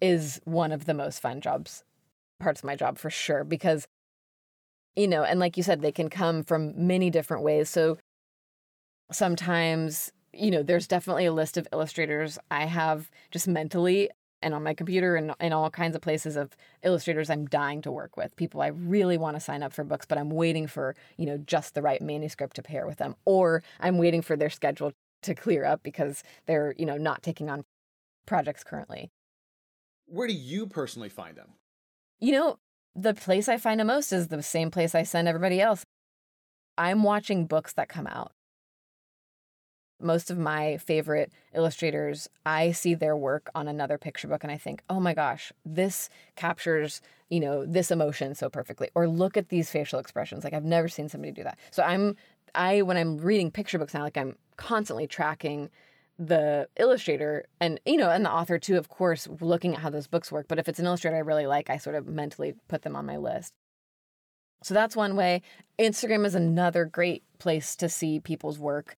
[0.00, 1.84] is one of the most fun jobs
[2.40, 3.86] parts of my job for sure because
[4.96, 7.68] you know, and like you said, they can come from many different ways.
[7.68, 7.98] So
[9.14, 14.10] sometimes, you know, there's definitely a list of illustrators I have just mentally
[14.42, 17.90] and on my computer and in all kinds of places of illustrators I'm dying to
[17.90, 18.36] work with.
[18.36, 21.38] People I really want to sign up for books, but I'm waiting for, you know,
[21.38, 23.16] just the right manuscript to pair with them.
[23.24, 27.48] Or I'm waiting for their schedule to clear up because they're, you know, not taking
[27.48, 27.64] on
[28.26, 29.10] projects currently.
[30.06, 31.52] Where do you personally find them?
[32.20, 32.58] You know,
[32.94, 35.84] the place I find them most is the same place I send everybody else.
[36.76, 38.32] I'm watching books that come out.
[40.00, 44.58] Most of my favorite illustrators, I see their work on another picture book and I
[44.58, 48.90] think, oh my gosh, this captures, you know, this emotion so perfectly.
[48.94, 50.44] Or look at these facial expressions.
[50.44, 51.58] Like I've never seen somebody do that.
[51.70, 52.16] So I'm
[52.54, 55.70] I when I'm reading picture books now, like I'm constantly tracking
[56.18, 60.06] the illustrator and you know and the author too of course looking at how those
[60.06, 62.82] books work but if it's an illustrator i really like i sort of mentally put
[62.82, 63.52] them on my list
[64.62, 65.42] so that's one way
[65.76, 68.96] instagram is another great place to see people's work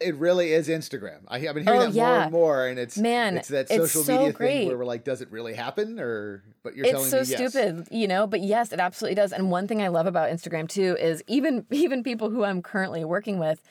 [0.00, 1.20] it really is Instagram.
[1.28, 2.06] I, have been hearing oh, that yeah.
[2.06, 4.52] more and more, and it's man, it's that social it's so media great.
[4.52, 6.00] thing where we're like, does it really happen?
[6.00, 7.52] Or but you're it's telling so me yes.
[7.52, 8.26] stupid, you know.
[8.26, 9.32] But yes, it absolutely does.
[9.32, 13.04] And one thing I love about Instagram too is even even people who I'm currently
[13.04, 13.62] working with,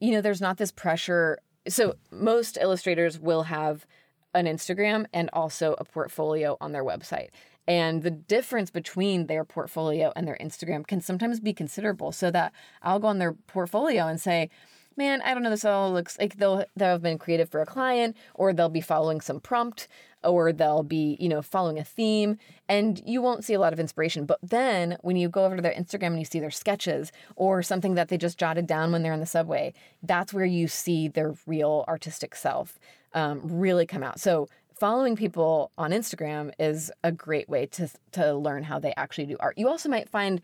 [0.00, 3.86] you know, there's not this pressure so most illustrators will have
[4.34, 7.28] an Instagram and also a portfolio on their website.
[7.68, 12.10] And the difference between their portfolio and their Instagram can sometimes be considerable.
[12.10, 14.50] So that I'll go on their portfolio and say,
[14.96, 17.66] man, I don't know, this all looks like they'll they'll have been creative for a
[17.66, 19.88] client, or they'll be following some prompt,
[20.24, 23.80] or they'll be, you know, following a theme, and you won't see a lot of
[23.80, 24.26] inspiration.
[24.26, 27.62] But then when you go over to their Instagram and you see their sketches or
[27.62, 31.08] something that they just jotted down when they're in the subway, that's where you see
[31.08, 32.78] their real artistic self
[33.14, 34.20] um, really come out.
[34.20, 39.26] So following people on Instagram is a great way to to learn how they actually
[39.26, 39.58] do art.
[39.58, 40.40] You also might find,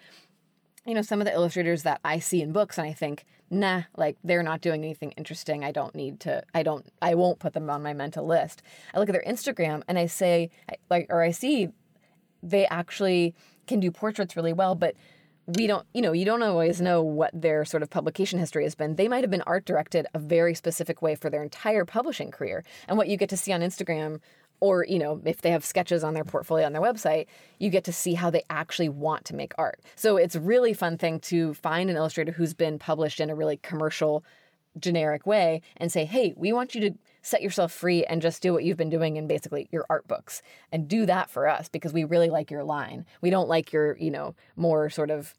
[0.86, 3.82] you know, some of the illustrators that I see in books, and I think nah,
[3.96, 5.64] like they're not doing anything interesting.
[5.64, 8.62] I don't need to, I don't, I won't put them on my mental list.
[8.94, 10.50] I look at their Instagram and I say,
[10.90, 11.68] like, or I see
[12.42, 13.34] they actually
[13.66, 14.94] can do portraits really well, but
[15.56, 18.74] we don't, you know, you don't always know what their sort of publication history has
[18.74, 18.96] been.
[18.96, 22.64] They might have been art directed a very specific way for their entire publishing career.
[22.86, 24.20] And what you get to see on Instagram
[24.60, 27.26] or you know if they have sketches on their portfolio on their website
[27.58, 30.72] you get to see how they actually want to make art so it's a really
[30.72, 34.24] fun thing to find an illustrator who's been published in a really commercial
[34.78, 36.90] generic way and say hey we want you to
[37.22, 40.40] set yourself free and just do what you've been doing in basically your art books
[40.70, 43.96] and do that for us because we really like your line we don't like your
[43.98, 45.34] you know more sort of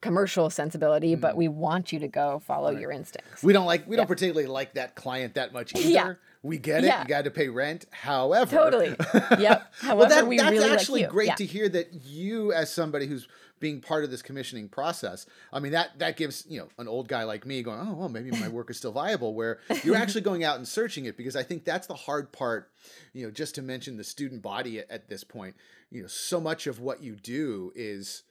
[0.00, 1.20] commercial sensibility, mm.
[1.20, 2.80] but we want you to go follow right.
[2.80, 3.42] your instincts.
[3.42, 4.02] We don't like we yeah.
[4.02, 5.88] don't particularly like that client that much either.
[5.88, 6.14] Yeah.
[6.46, 6.86] We get it.
[6.86, 7.02] Yeah.
[7.02, 7.86] You got to pay rent.
[7.90, 8.94] However, totally.
[9.38, 9.74] Yep.
[9.80, 13.06] However, well, that, we that's really actually like great to hear that you, as somebody
[13.06, 13.26] who's
[13.58, 17.08] being part of this commissioning process, I mean that that gives you know an old
[17.08, 19.34] guy like me going, oh well, maybe my work is still viable.
[19.34, 22.70] Where you're actually going out and searching it because I think that's the hard part.
[23.12, 25.56] You know, just to mention the student body at, at this point,
[25.90, 28.22] you know, so much of what you do is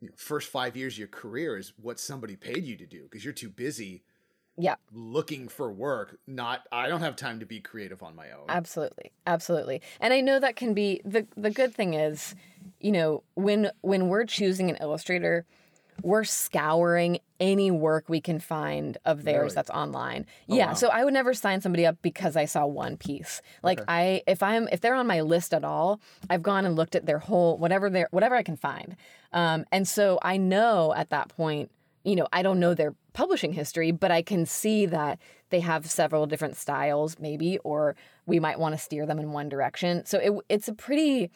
[0.00, 3.04] you know, first five years of your career is what somebody paid you to do
[3.04, 4.02] because you're too busy
[4.56, 8.44] yeah looking for work not i don't have time to be creative on my own
[8.48, 12.34] absolutely absolutely and i know that can be the the good thing is
[12.80, 15.46] you know when when we're choosing an illustrator
[16.02, 19.54] we're scouring any work we can find of theirs really?
[19.54, 20.26] that's online.
[20.48, 20.74] Oh, yeah, wow.
[20.74, 23.42] so I would never sign somebody up because I saw one piece.
[23.62, 23.86] Like okay.
[23.88, 27.06] I if I'm if they're on my list at all, I've gone and looked at
[27.06, 28.96] their whole whatever their whatever I can find.
[29.32, 31.70] Um, and so I know at that point,
[32.04, 35.18] you know, I don't know their publishing history, but I can see that
[35.50, 37.94] they have several different styles maybe or
[38.26, 40.04] we might want to steer them in one direction.
[40.06, 41.30] So it, it's a pretty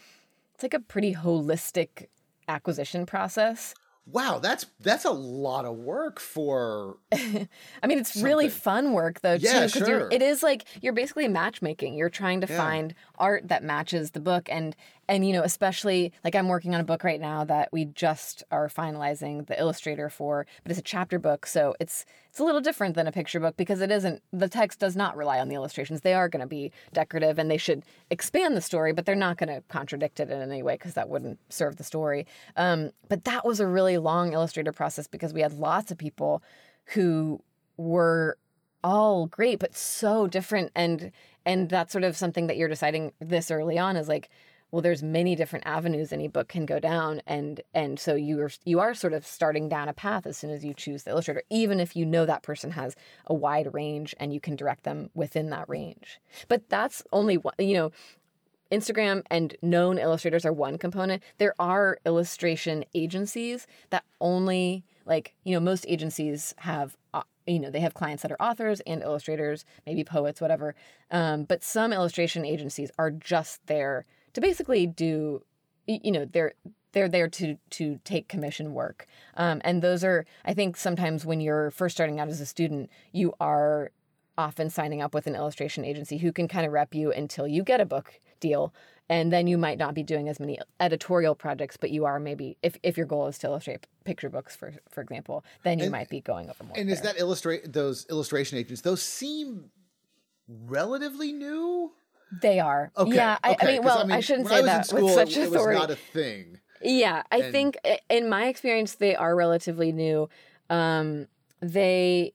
[0.55, 2.07] it's like a pretty holistic
[2.49, 3.75] acquisition process
[4.07, 7.49] wow that's that's a lot of work for i
[7.87, 8.25] mean it's something.
[8.25, 10.09] really fun work though yeah, too sure.
[10.13, 12.57] it is like you're basically matchmaking you're trying to yeah.
[12.57, 14.49] find art that matches the book.
[14.51, 14.77] And
[15.09, 18.43] and you know especially like i'm working on a book right now that we just
[18.51, 22.05] are finalizing the illustrator for but it's a chapter book so it's
[22.37, 25.17] it's a little different than a picture book because it isn't the text does not
[25.17, 26.03] rely on the illustrations.
[26.03, 29.39] They are going to be decorative and they should expand the story but they're not
[29.39, 32.27] going to contradict it in any way because that wouldn't serve the story.
[32.55, 36.43] Um, but that was a really long illustrator process because we had lots of people
[36.93, 37.43] who
[37.79, 38.37] were
[38.85, 41.11] all great but so different and
[41.45, 44.29] and that's sort of something that you're deciding this early on is like
[44.71, 48.51] well there's many different avenues any book can go down and and so you are
[48.65, 51.43] you are sort of starting down a path as soon as you choose the illustrator
[51.51, 52.95] even if you know that person has
[53.27, 57.55] a wide range and you can direct them within that range but that's only one
[57.59, 57.91] you know
[58.73, 61.23] Instagram and known illustrators are one component.
[61.39, 67.71] There are illustration agencies that only like, you know, most agencies have uh, you know,
[67.71, 70.75] they have clients that are authors and illustrators, maybe poets, whatever.
[71.11, 74.05] Um, but some illustration agencies are just there
[74.37, 75.43] to basically do
[75.87, 76.53] you know they're
[76.93, 81.41] they're there to to take commission work um, and those are i think sometimes when
[81.41, 83.91] you're first starting out as a student you are
[84.37, 87.63] often signing up with an illustration agency who can kind of rep you until you
[87.63, 88.75] get a book deal
[89.09, 92.57] and then you might not be doing as many editorial projects but you are maybe
[92.63, 95.93] if, if your goal is to illustrate picture books for for example then you and,
[95.93, 96.95] might be going over more and there.
[96.95, 99.71] is that illustrate those illustration agents those seem
[100.49, 101.93] relatively new
[102.43, 102.91] they are.
[102.97, 103.15] Okay.
[103.15, 103.39] Yeah.
[103.43, 103.67] I, okay.
[103.69, 105.77] I mean, well, I, mean, I shouldn't say I that school, with such it, authority.
[105.77, 106.61] It was not a thing.
[106.83, 107.53] Yeah, I and...
[107.53, 107.79] think
[108.11, 110.29] in my experience they are relatively new.
[110.69, 111.27] Um,
[111.61, 112.35] they,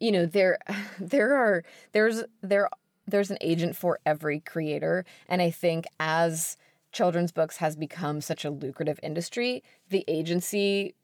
[0.00, 0.58] you know, there,
[1.00, 2.68] there are there's there
[3.06, 6.56] there's an agent for every creator, and I think as
[6.92, 10.94] children's books has become such a lucrative industry, the agency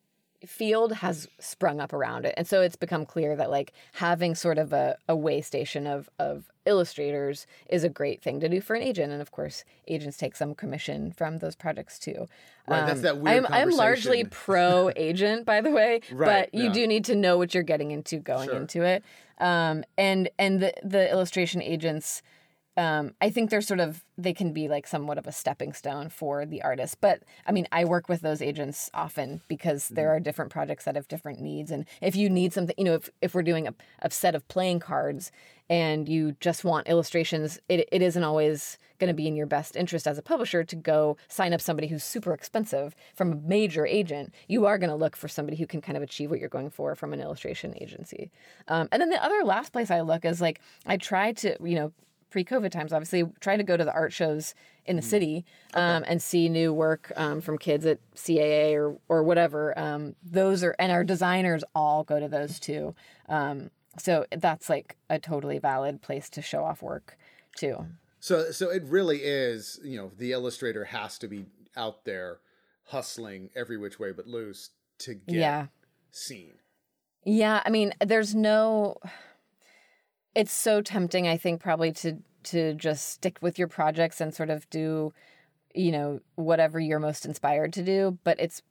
[0.47, 2.35] field has sprung up around it.
[2.37, 6.09] And so it's become clear that like having sort of a, a way station of
[6.19, 9.11] of illustrators is a great thing to do for an agent.
[9.13, 12.29] And of course, agents take some commission from those projects too.
[12.69, 16.55] Right, um, that's that weird I'm, I'm largely pro agent, by the way, right, but
[16.59, 16.73] you yeah.
[16.73, 18.59] do need to know what you're getting into going sure.
[18.59, 19.03] into it.
[19.41, 22.23] Um, and and the the illustration agents
[22.79, 26.09] um, I think they're sort of they can be like somewhat of a stepping stone
[26.09, 27.01] for the artist.
[27.01, 30.17] But I mean, I work with those agents often because there mm-hmm.
[30.17, 31.73] are different projects that have different needs.
[31.73, 34.47] And if you need something, you know, if, if we're doing a, a set of
[34.47, 35.33] playing cards
[35.69, 39.75] and you just want illustrations, it, it isn't always going to be in your best
[39.75, 43.87] interest as a publisher to go sign up somebody who's super expensive from a major
[43.87, 44.33] agent.
[44.47, 46.71] You are going to look for somebody who can kind of achieve what you're going
[46.71, 48.31] for from an illustration agency.
[48.69, 51.75] Um, and then the other last place I look is like I try to, you
[51.75, 51.93] know,
[52.31, 54.55] pre-COVID times, obviously, trying to go to the art shows
[54.85, 55.07] in the mm.
[55.07, 56.13] city um, okay.
[56.13, 59.79] and see new work um, from kids at CAA or or whatever.
[59.79, 62.95] Um, those are and our designers all go to those too.
[63.29, 67.19] Um, so that's like a totally valid place to show off work
[67.57, 67.87] too.
[68.21, 72.39] So so it really is, you know, the illustrator has to be out there
[72.87, 75.67] hustling every which way but loose to get Yeah.
[76.11, 76.55] seen.
[77.25, 78.97] Yeah, I mean, there's no
[80.39, 84.51] it's so tempting I think probably to to just stick with your projects and sort
[84.51, 85.13] of do
[85.75, 88.63] you know whatever you're most inspired to do, but it's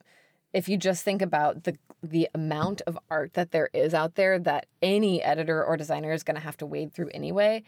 [0.54, 4.38] if you just think about the the amount of art that there is out there
[4.38, 7.62] that any editor or designer is going to have to wade through anyway,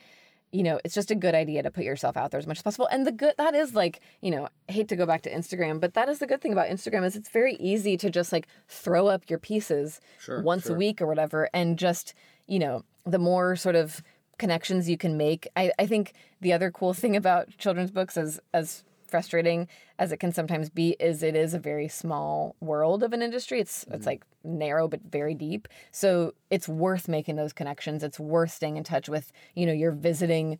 [0.50, 2.62] you know, it's just a good idea to put yourself out there as much as
[2.62, 2.88] possible.
[2.90, 5.78] And the good that is like, you know, I hate to go back to Instagram,
[5.78, 8.48] but that is the good thing about Instagram is it's very easy to just like
[8.66, 10.76] throw up your pieces Sure, once sure.
[10.76, 12.14] a week or whatever and just,
[12.46, 14.02] you know, the more sort of
[14.38, 15.48] connections you can make.
[15.56, 19.66] I, I think the other cool thing about children's books as as frustrating
[19.98, 23.60] as it can sometimes be is it is a very small world of an industry.
[23.60, 25.68] It's it's like narrow but very deep.
[25.90, 28.02] So it's worth making those connections.
[28.02, 30.58] It's worth staying in touch with, you know, your visiting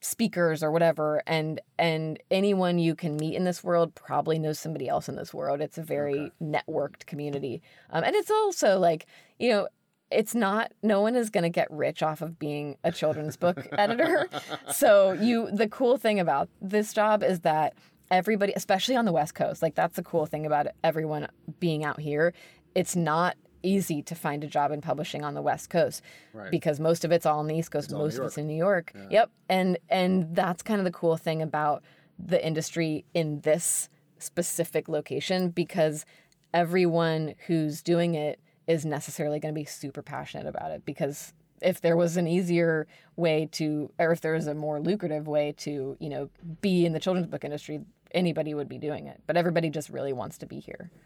[0.00, 4.88] speakers or whatever and and anyone you can meet in this world probably knows somebody
[4.88, 7.60] else in this world it's a very networked community
[7.90, 9.04] um, and it's also like
[9.38, 9.68] you know
[10.10, 13.66] it's not no one is going to get rich off of being a children's book
[13.78, 14.28] editor.
[14.72, 17.74] So you the cool thing about this job is that
[18.10, 21.28] everybody especially on the west coast like that's the cool thing about everyone
[21.60, 22.32] being out here.
[22.74, 26.02] It's not easy to find a job in publishing on the west coast
[26.32, 26.50] Right.
[26.50, 28.56] because most of it's all on the east coast New most of it's in new
[28.56, 28.92] york.
[29.10, 29.30] Yep.
[29.48, 31.84] And and that's kind of the cool thing about
[32.18, 33.88] the industry in this
[34.18, 36.04] specific location because
[36.52, 38.40] everyone who's doing it
[38.70, 42.86] is necessarily going to be super passionate about it because if there was an easier
[43.16, 46.92] way to or if there was a more lucrative way to you know be in
[46.92, 47.80] the children's book industry
[48.12, 50.90] anybody would be doing it but everybody just really wants to be here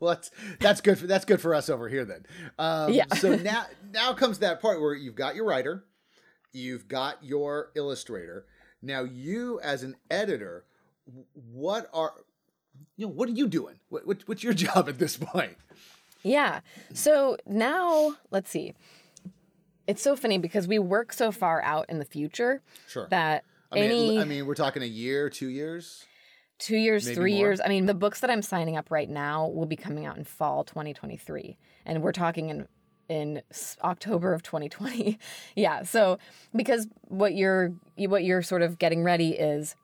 [0.00, 2.24] Well, that's that's good for that's good for us over here then.
[2.58, 3.04] Um, Yeah.
[3.16, 5.84] so now now comes that part where you've got your writer,
[6.52, 8.46] you've got your illustrator.
[8.80, 10.64] Now you as an editor,
[11.34, 12.14] what are
[12.96, 13.76] you know what are you doing?
[13.90, 15.58] What, what what's your job at this point?
[16.22, 16.60] Yeah.
[16.92, 18.74] So now, let's see.
[19.86, 23.06] It's so funny because we work so far out in the future Sure.
[23.10, 26.04] that I mean, any I mean, we're talking a year, two years.
[26.58, 27.40] two years, maybe three more.
[27.40, 27.60] years.
[27.64, 30.24] I mean, the books that I'm signing up right now will be coming out in
[30.24, 31.56] fall 2023,
[31.86, 32.68] and we're talking in
[33.08, 33.42] in
[33.82, 35.18] October of 2020.
[35.56, 35.82] yeah.
[35.82, 36.18] So
[36.54, 39.74] because what you're what you're sort of getting ready is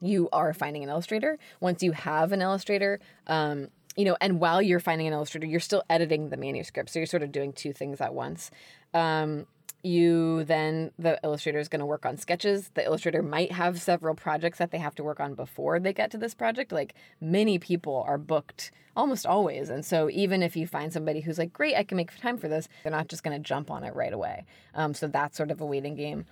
[0.00, 1.38] you are finding an illustrator.
[1.60, 3.68] Once you have an illustrator, um,
[4.00, 6.88] you know, and while you're finding an illustrator, you're still editing the manuscript.
[6.88, 8.50] So you're sort of doing two things at once.
[8.94, 9.46] Um,
[9.82, 12.70] you then the illustrator is going to work on sketches.
[12.72, 16.10] The illustrator might have several projects that they have to work on before they get
[16.12, 16.72] to this project.
[16.72, 21.38] Like many people are booked almost always, and so even if you find somebody who's
[21.38, 23.84] like, "Great, I can make time for this," they're not just going to jump on
[23.84, 24.44] it right away.
[24.74, 26.26] Um, so that's sort of a waiting game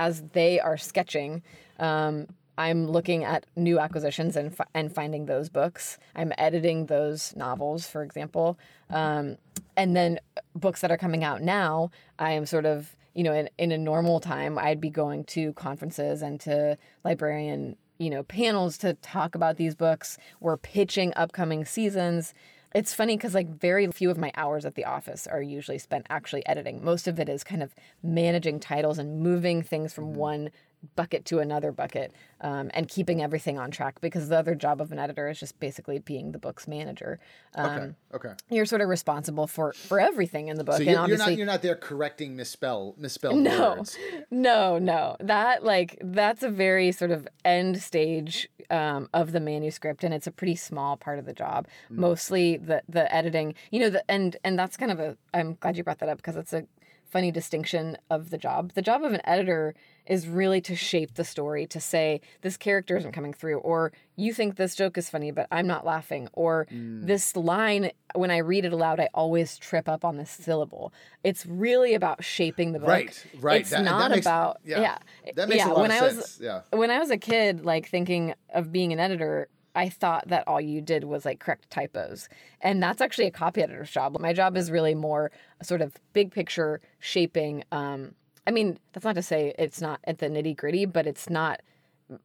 [0.00, 1.42] as they are sketching,
[1.78, 2.26] um,
[2.60, 5.98] I'm looking at new acquisitions and fi- and finding those books.
[6.14, 8.58] I'm editing those novels, for example,
[8.90, 9.38] um,
[9.78, 10.20] and then
[10.54, 11.90] books that are coming out now.
[12.18, 15.54] I am sort of you know in, in a normal time I'd be going to
[15.54, 20.18] conferences and to librarian you know panels to talk about these books.
[20.38, 22.34] We're pitching upcoming seasons.
[22.74, 26.06] It's funny because like very few of my hours at the office are usually spent
[26.10, 26.84] actually editing.
[26.84, 30.50] Most of it is kind of managing titles and moving things from one
[30.96, 34.92] bucket to another bucket um, and keeping everything on track because the other job of
[34.92, 37.18] an editor is just basically being the book's manager.
[37.54, 37.94] Um, Okay.
[38.12, 38.34] Okay.
[38.50, 41.46] You're sort of responsible for for everything in the book, So you're, you're not you're
[41.46, 43.96] not there correcting misspell misspelled no, words.
[44.30, 45.16] no, no.
[45.20, 50.26] That like that's a very sort of end stage um, of the manuscript, and it's
[50.26, 51.68] a pretty small part of the job.
[51.88, 55.16] Mostly the the editing, you know, the and and that's kind of a.
[55.32, 56.66] I'm glad you brought that up because it's a
[57.10, 58.72] funny distinction of the job.
[58.74, 59.74] The job of an editor
[60.06, 64.32] is really to shape the story, to say this character isn't coming through, or you
[64.34, 67.06] think this joke is funny, but I'm not laughing, or mm.
[67.06, 70.92] this line when I read it aloud, I always trip up on this syllable.
[71.22, 72.88] It's really about shaping the book.
[72.88, 73.60] Right, right.
[73.60, 74.80] It's That- that not makes- about yeah.
[74.80, 74.98] yeah.
[75.36, 76.62] That makes yeah, a lot when of I was yeah.
[76.70, 80.60] when I was a kid, like thinking of being an editor, I thought that all
[80.60, 82.28] you did was like correct typos.
[82.60, 84.18] And that's actually a copy editor's job.
[84.18, 85.30] My job is really more
[85.62, 87.64] sort of big picture shaping.
[87.70, 88.14] Um,
[88.46, 91.60] I mean, that's not to say it's not at the nitty gritty, but it's not.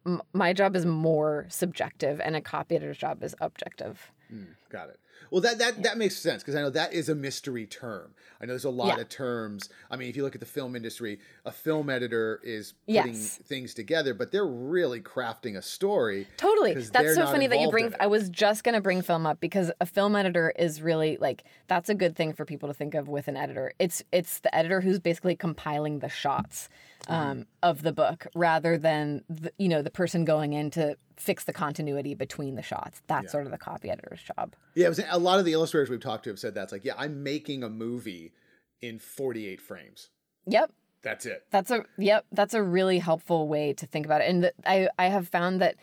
[0.05, 4.11] M- my job is more subjective, and a copy editor's job is objective.
[4.34, 4.99] Mm, got it.
[5.32, 8.13] Well, that that that makes sense because I know that is a mystery term.
[8.41, 9.01] I know there's a lot Yeah.
[9.01, 9.69] of terms.
[9.89, 13.38] I mean, if you look at the film industry, a film editor is putting Yes.
[13.38, 16.28] things together, but they're really crafting a story.
[16.38, 16.73] Totally.
[16.73, 17.93] That's so funny that you bring.
[17.99, 21.89] I was just gonna bring film up because a film editor is really like that's
[21.89, 23.71] a good thing for people to think of with an editor.
[23.80, 26.67] It's it's the editor who's basically compiling the shots
[27.08, 31.43] um, of the book rather than the, you know the person going in to fix
[31.43, 33.01] the continuity between the shots.
[33.08, 34.56] That's sort of the copy editor's job.
[34.74, 36.84] Yeah, it was, a lot of the illustrators we've talked to have said that's like,
[36.84, 38.34] yeah, I'm making a movie
[38.82, 40.10] in 48 frames.
[40.47, 40.72] Yep.
[41.01, 41.43] That's it.
[41.51, 42.26] That's a yep.
[42.32, 44.30] That's a really helpful way to think about it.
[44.30, 45.76] And th- I I have found that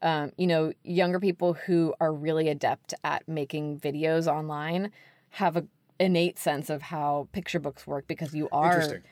[0.00, 4.90] um, you know younger people who are really adept at making videos online
[5.28, 5.66] have a
[5.98, 9.02] innate sense of how picture books work because you are Interesting.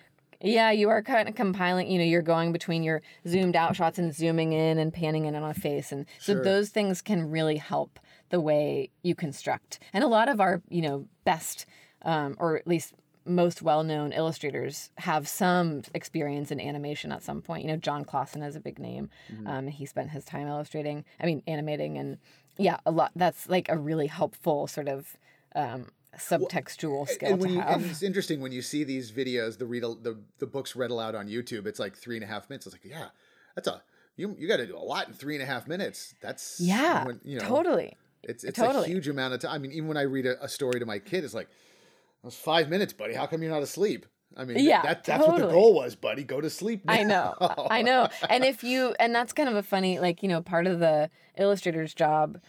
[0.40, 3.98] Yeah you are kind of compiling you know you're going between your zoomed out shots
[3.98, 5.90] and zooming in and panning in on a face.
[5.92, 6.44] And so Sure.
[6.44, 7.98] those things can really help
[8.30, 9.78] the way you construct.
[9.92, 11.66] And a lot of our you know best
[12.02, 17.62] um, or at least most well-known illustrators have some experience in animation at some point.
[17.62, 19.10] You know Jon Klassen is a big name.
[19.44, 22.18] Um, he spent his time illustrating i mean animating and
[22.56, 25.16] yeah a lot that's like a really helpful sort of
[25.54, 25.86] um,
[26.16, 29.66] subtextual skill and to you, have and it's interesting when you see these videos, the
[29.66, 31.66] read the the books read aloud on YouTube.
[31.66, 32.66] It's like three and a half minutes.
[32.66, 33.08] It's like, yeah,
[33.54, 33.82] that's a
[34.16, 36.14] you you got to do a lot in three and a half minutes.
[36.20, 38.86] That's yeah when, you know, totally It's it's Totally.
[38.86, 39.52] a huge amount of time.
[39.52, 42.26] I mean, even when I read a, a story to my kid, it's like, that
[42.26, 43.14] was five minutes, buddy.
[43.14, 44.06] How come you're not asleep?
[44.36, 46.22] I mean, Yeah, that, that's what the goal was, buddy.
[46.24, 46.84] Go to sleep.
[46.84, 46.92] Now.
[46.92, 47.34] I know.
[47.70, 48.08] I know.
[48.28, 51.10] And if you and that's kind of a funny like, you know, part of the
[51.38, 52.40] illustrator's job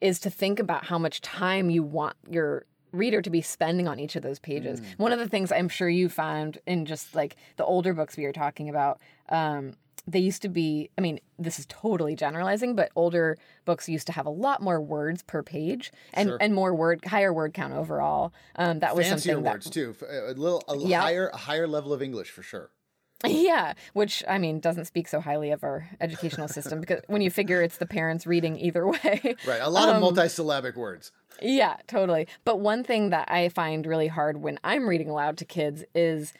[0.00, 3.98] is to think about how much time you want your reader to be spending on
[3.98, 4.80] each of those pages.
[4.80, 4.84] Mm.
[4.98, 8.24] One of the things I'm sure you found in just like the older books we
[8.24, 9.74] were talking about, um,
[10.06, 14.12] they used to be, I mean, this is totally generalizing, but older books used to
[14.12, 16.38] have a lot more words per page and, Sure.
[16.40, 18.32] and more word, higher word count overall.
[18.56, 19.94] Um, that was Fancier something words too.
[20.06, 21.00] a little a Yeah.
[21.00, 22.70] higher a higher level of English for sure.
[23.26, 27.30] Yeah, which I mean doesn't speak so highly of our educational system because when you
[27.30, 29.34] figure it's the parents reading either way.
[29.46, 29.60] Right.
[29.62, 31.10] A lot Um, of multisyllabic words.
[31.42, 32.28] Yeah, totally.
[32.44, 36.32] But one thing that I find really hard when I'm reading aloud to kids is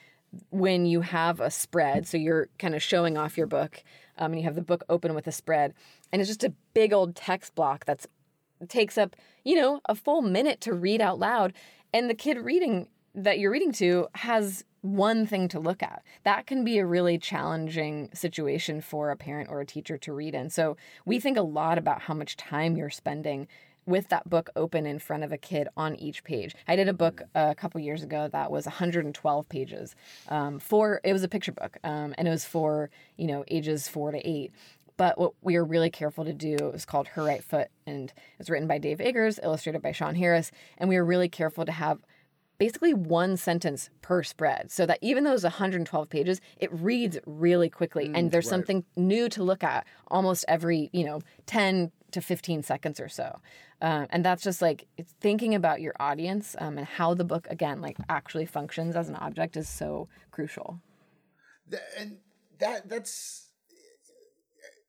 [0.51, 2.07] when you have a spread.
[2.07, 3.83] So you're kind of showing off your book,
[4.19, 5.75] um, and you have the book open with a spread,
[6.13, 8.07] and it's just a big old text block that's
[8.69, 9.15] takes up
[9.45, 11.53] you know a full minute to read out loud,
[11.93, 16.03] and the kid reading that you're reading to has one thing to look at.
[16.25, 20.35] That can be a really challenging situation for a parent or a teacher to read
[20.35, 20.51] in.
[20.51, 20.77] So
[21.07, 23.49] we think a lot about how much time you're spending
[23.87, 26.55] with that book open in front of a kid on each page.
[26.67, 29.95] I did a book a couple years ago that was 112 pages.
[30.29, 33.89] Um, for it was a picture book, um, and it was for you know ages
[33.89, 34.53] four to eight.
[34.97, 38.11] But what we were really careful to do it was called Her Right Foot, and
[38.11, 41.65] it was written by Dave Eggers, illustrated by Shawn Harris, and we were really careful
[41.65, 41.99] to have
[42.59, 47.69] basically one sentence per spread so that even though it's 112 pages it reads really
[47.69, 48.51] quickly and there's right.
[48.51, 53.41] something new to look at almost every you know 10 to 15 seconds or so.
[53.81, 54.87] Um, and that's just like
[55.21, 59.17] thinking about your audience um, and how the book again like actually functions as an
[59.17, 60.81] object is so crucial.
[61.99, 62.19] And
[62.59, 63.49] that that's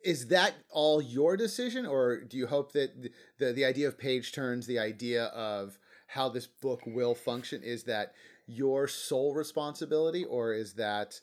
[0.03, 3.97] is that all your decision or do you hope that the, the the idea of
[3.97, 8.13] page turns the idea of how this book will function is that
[8.47, 11.19] your sole responsibility or is that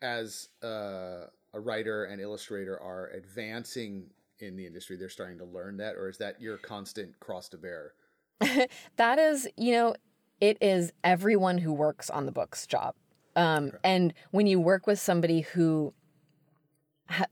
[0.00, 4.10] as uh, a writer and illustrator are advancing
[4.40, 7.58] in the industry they're starting to learn that or is that your constant cross to
[7.58, 7.92] bear?
[8.96, 9.94] That is you know
[10.40, 12.94] it is everyone who works on the book's job.
[13.34, 15.92] Um, and when you work with somebody who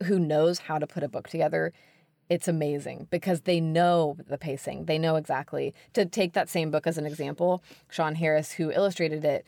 [0.03, 1.73] who knows how to put a book together
[2.29, 4.83] it's amazing because they know the pacing.
[4.83, 5.73] They know exactly.
[5.93, 9.45] To take that same book as an example Shawn Harris who illustrated it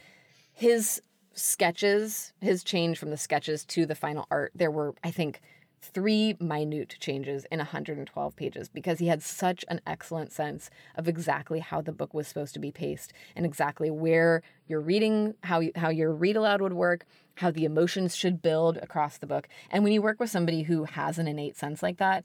[0.54, 1.02] his
[1.34, 5.40] sketches his change from the sketches to the final art there were i think
[5.82, 11.60] three minute changes in 112 pages because he had such an excellent sense of exactly
[11.60, 15.72] how the book was supposed to be paced and exactly where your reading how you,
[15.76, 17.06] how your read aloud would work
[17.36, 20.84] how the emotions should build across the book and when you work with somebody who
[20.84, 22.24] has an innate sense like that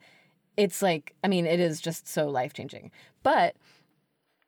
[0.57, 2.91] it's like i mean it is just so life changing
[3.23, 3.55] but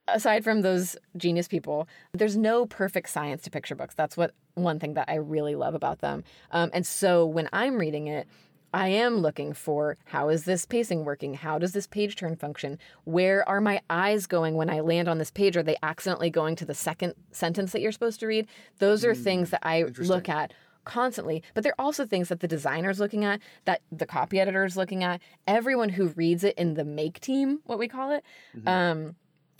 [0.09, 3.94] aside from those genius people, there's no perfect science to picture books.
[3.94, 6.24] That's what one thing that I really love about them.
[6.50, 8.28] Um, and so when I'm reading it,
[8.74, 11.34] I am looking for how is this pacing working?
[11.34, 12.78] How does this page turn function?
[13.04, 15.56] Where are my eyes going when I land on this page?
[15.56, 18.46] Are they accidentally going to the second sentence that you're supposed to read?
[18.78, 20.52] Those are things that I look at
[20.84, 24.76] constantly but they're also things that the designer's looking at that the copy editor is
[24.76, 28.24] looking at everyone who reads it in the make team what we call it
[28.68, 29.16] um,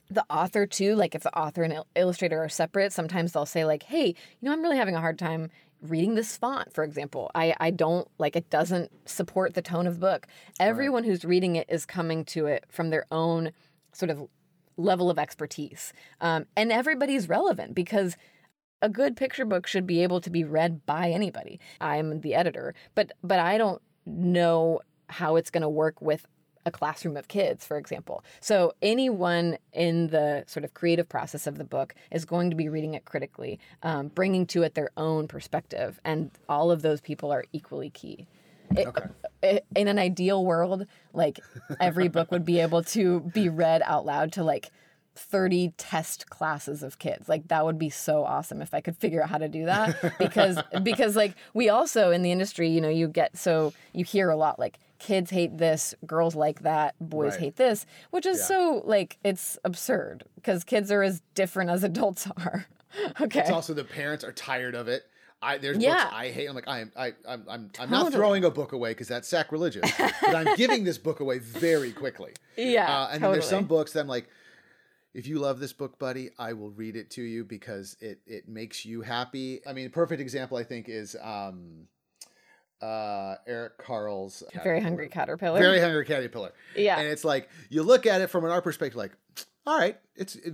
[0.09, 3.65] the author too like if the author and il- illustrator are separate sometimes they'll say
[3.65, 5.51] like hey you know i'm really having a hard time
[5.83, 7.31] reading this font for example.
[7.35, 10.27] I i don't like it doesn't support the tone of the book.
[10.59, 13.53] Everyone who's reading it is coming to it from their own
[13.93, 14.29] sort of
[14.77, 15.93] level of expertise.
[16.21, 18.17] Um, and everybody's relevant because
[18.83, 21.61] a good picture book should be able to be read by anybody.
[21.81, 26.27] I'm the editor but but i don't know how it's going to work with
[26.67, 28.23] a classroom of kids, for example.
[28.41, 32.69] So anyone in the sort of creative process of the book is going to be
[32.69, 37.31] reading it critically, um, bringing to it their own perspective, and all of those people
[37.33, 38.27] are equally key.
[38.77, 39.07] It, Okay.
[39.45, 41.39] i- in an ideal world, like
[41.81, 44.71] every book would be able to be read out loud to like
[45.17, 47.29] 30 test classes of kids.
[47.29, 50.15] Like that would be so awesome if I could figure out how to do that
[50.19, 54.31] because because like we also in the industry, you know, you get so you hear
[54.31, 57.41] a lot like kids hate this, girls like that, boys Right.
[57.41, 58.45] hate this, which is Yeah.
[58.45, 62.67] so like it's absurd because kids are as different as adults are.
[63.21, 63.41] okay.
[63.41, 65.05] It's also the parents are tired of it.
[65.43, 66.05] I there's Yeah.
[66.05, 66.47] books I hate.
[66.49, 69.29] I'm like I am I I'm I'm, I'm not throwing a book away because that's
[69.29, 72.33] sacrilegious, but I'm giving this book away very quickly.
[72.57, 73.03] yeah.
[73.03, 74.29] Uh, and then there's some books that I'm like,
[75.17, 78.49] if you love this book, buddy, I will read it to you because it it
[78.49, 79.61] makes you happy.
[79.67, 81.89] I mean, a perfect example I think is um,
[82.83, 85.59] uh, Eric Carle's very hungry caterpillar.
[85.59, 86.53] Very hungry caterpillar.
[86.77, 86.99] yeah.
[86.99, 89.13] And it's like you look at it from an art perspective, like,
[89.67, 90.53] all right, it's it,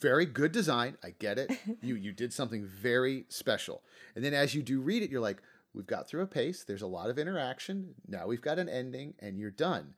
[0.00, 0.98] very good design.
[1.04, 1.52] I get it.
[1.80, 3.84] you you did something very special.
[4.16, 5.40] And then as you do read it, you're like,
[5.74, 6.64] we've got through a pace.
[6.64, 7.94] There's a lot of interaction.
[8.08, 9.94] Now we've got an ending, and you're done.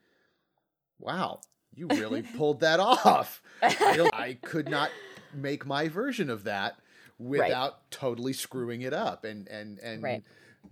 [0.98, 1.40] Wow,
[1.76, 3.42] you really pulled that off.
[3.62, 4.90] I, I could not
[5.32, 6.76] make my version of that
[7.18, 10.22] without totally screwing it up, and and and Right.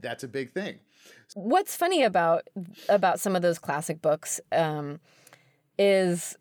[0.00, 0.80] that's a big thing.
[1.34, 2.48] what's funny about
[2.88, 5.00] about some of those classic books um,
[5.78, 6.36] is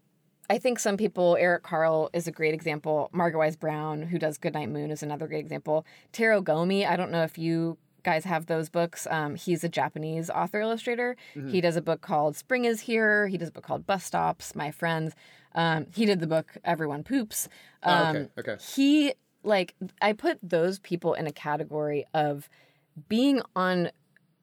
[0.49, 3.09] I think some people Eric Carle is a great example.
[3.13, 5.85] Margaret Wise Brown, who does Goodnight Moon, is another great example.
[6.11, 9.07] Taro Gomi, I don't know if you guys have those books.
[9.09, 11.15] Um, he's a Japanese author illustrator.
[11.49, 13.27] He does a book called Spring is Here.
[13.27, 15.13] He does a book called Bus Stops, My Friends.
[15.53, 17.47] Um, he did the book Everyone Poops.
[17.83, 18.57] Oh, Um, okay, okay.
[18.75, 22.47] He like I put those people in a category of
[23.09, 23.91] being on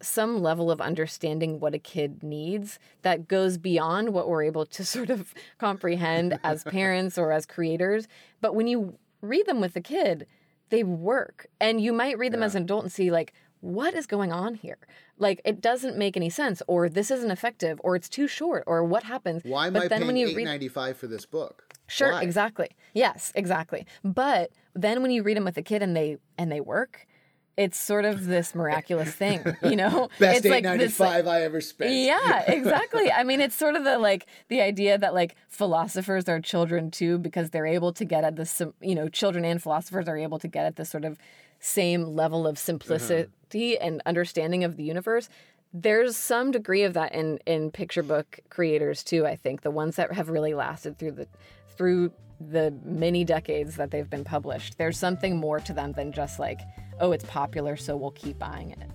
[0.00, 4.84] some level of understanding what a kid needs that goes beyond what we're able to
[4.96, 8.06] sort of comprehend as parents or as creators.
[8.40, 10.26] But when you read them with the kid,
[10.70, 11.46] they work.
[11.60, 14.54] And you might read them as an adult and see, like, what is going on
[14.54, 14.78] here?
[15.18, 18.84] Like, it doesn't make any sense, or this isn't effective, or it's too short, or
[18.84, 19.42] what happens.
[19.44, 21.74] Why am but I then paying when you eight read ninety five for this book?
[21.86, 22.22] Sure, Why?
[22.22, 22.70] exactly.
[22.92, 23.86] Yes, exactly.
[24.04, 27.06] But then when you read them with a kid and they and they work,
[27.58, 30.08] it's sort of this miraculous thing, you know?
[30.20, 31.92] Best it's eight ninety five I ever spent.
[31.94, 33.10] yeah, exactly.
[33.10, 37.18] I mean, it's sort of the like the idea that like philosophers are children too
[37.18, 40.46] because they're able to get at this, you know, children and philosophers are able to
[40.46, 41.18] get at this sort of
[41.58, 42.64] same level of mm-hmm.
[42.64, 45.28] simplicity and understanding of the universe.
[45.72, 49.62] There's some degree of that in in picture book creators too, I think.
[49.62, 51.28] The ones that have really lasted through the
[51.76, 54.78] through the many decades that they've been published.
[54.78, 56.60] There's something more to them than just like,
[57.00, 58.90] oh, it's popular, so we'll keep buying it.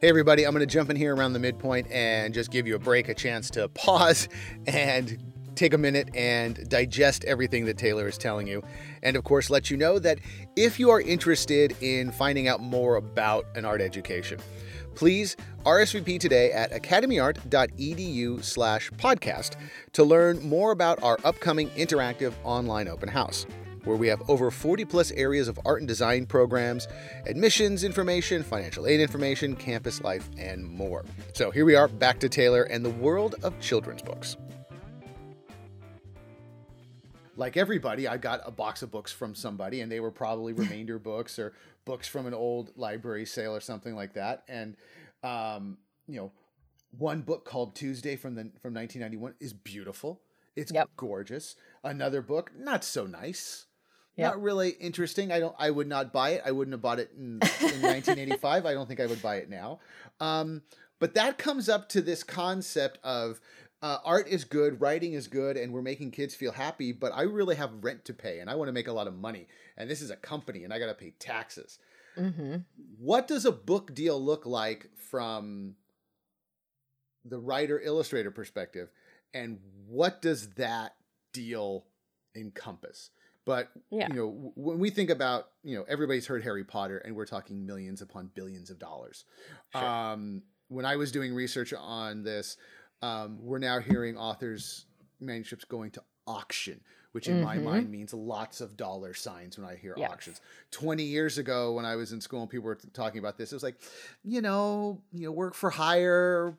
[0.00, 2.76] Hey, everybody, I'm going to jump in here around the midpoint and just give you
[2.76, 4.28] a break, a chance to pause
[4.66, 5.18] and
[5.58, 8.62] take a minute and digest everything that Taylor is telling you.
[9.02, 10.20] And of course, let you know that
[10.56, 14.38] if you are interested in finding out more about an art education,
[14.94, 19.56] please RSVP today at academyart.edu slash podcast
[19.92, 23.44] to learn more about our upcoming interactive online open house
[23.84, 26.86] where we have over 40 plus areas of art and design programs,
[27.26, 31.04] admissions information, financial aid information, campus life, and more.
[31.32, 34.36] So here we are, back to Taylor and the world of children's books.
[37.38, 40.98] Like everybody, I got a box of books from somebody, and they were probably remainder
[40.98, 44.42] books or books from an old library sale or something like that.
[44.48, 44.76] And,
[45.22, 45.78] um,
[46.08, 46.32] you know,
[46.98, 50.20] one book called Tuesday from the from 1991 is beautiful.
[50.56, 50.88] It's Yep.
[50.96, 51.54] gorgeous.
[51.84, 53.66] Another book, not so nice.
[54.16, 54.32] Yep.
[54.32, 55.30] Not really interesting.
[55.30, 55.54] I don't.
[55.60, 56.42] I would not buy it.
[56.44, 57.38] I wouldn't have bought it in, in
[57.82, 58.66] 1985.
[58.66, 59.78] I don't think I would buy it now.
[60.18, 60.62] Um,
[60.98, 63.40] but that comes up to this concept of
[63.82, 66.92] uh, art is good, writing is good, and we're making kids feel happy.
[66.92, 69.16] But I really have rent to pay, and I want to make a lot of
[69.16, 69.46] money.
[69.76, 71.78] And this is a company, and I got to pay taxes.
[72.16, 72.56] Mm-hmm.
[72.98, 75.76] What does a book deal look like from
[77.24, 78.90] the writer illustrator perspective,
[79.34, 80.94] and what does that
[81.32, 81.84] deal
[82.34, 83.10] encompass?
[83.44, 84.08] But Yeah.
[84.08, 87.26] you know, w- when we think about you know, everybody's heard Harry Potter, and we're
[87.26, 89.24] talking millions upon billions of dollars.
[89.72, 89.84] Sure.
[89.84, 92.56] Um, when I was doing research on this,
[93.02, 94.86] um, we're now hearing authors'
[95.20, 96.80] manuscripts going to auction,
[97.12, 100.10] which in my mind means lots of dollar signs when I hear Yes.
[100.10, 100.40] auctions.
[100.72, 103.56] 20 years ago when I was in school and people were talking about this, it
[103.56, 103.80] was like,
[104.24, 106.56] you know, you know, work for hire,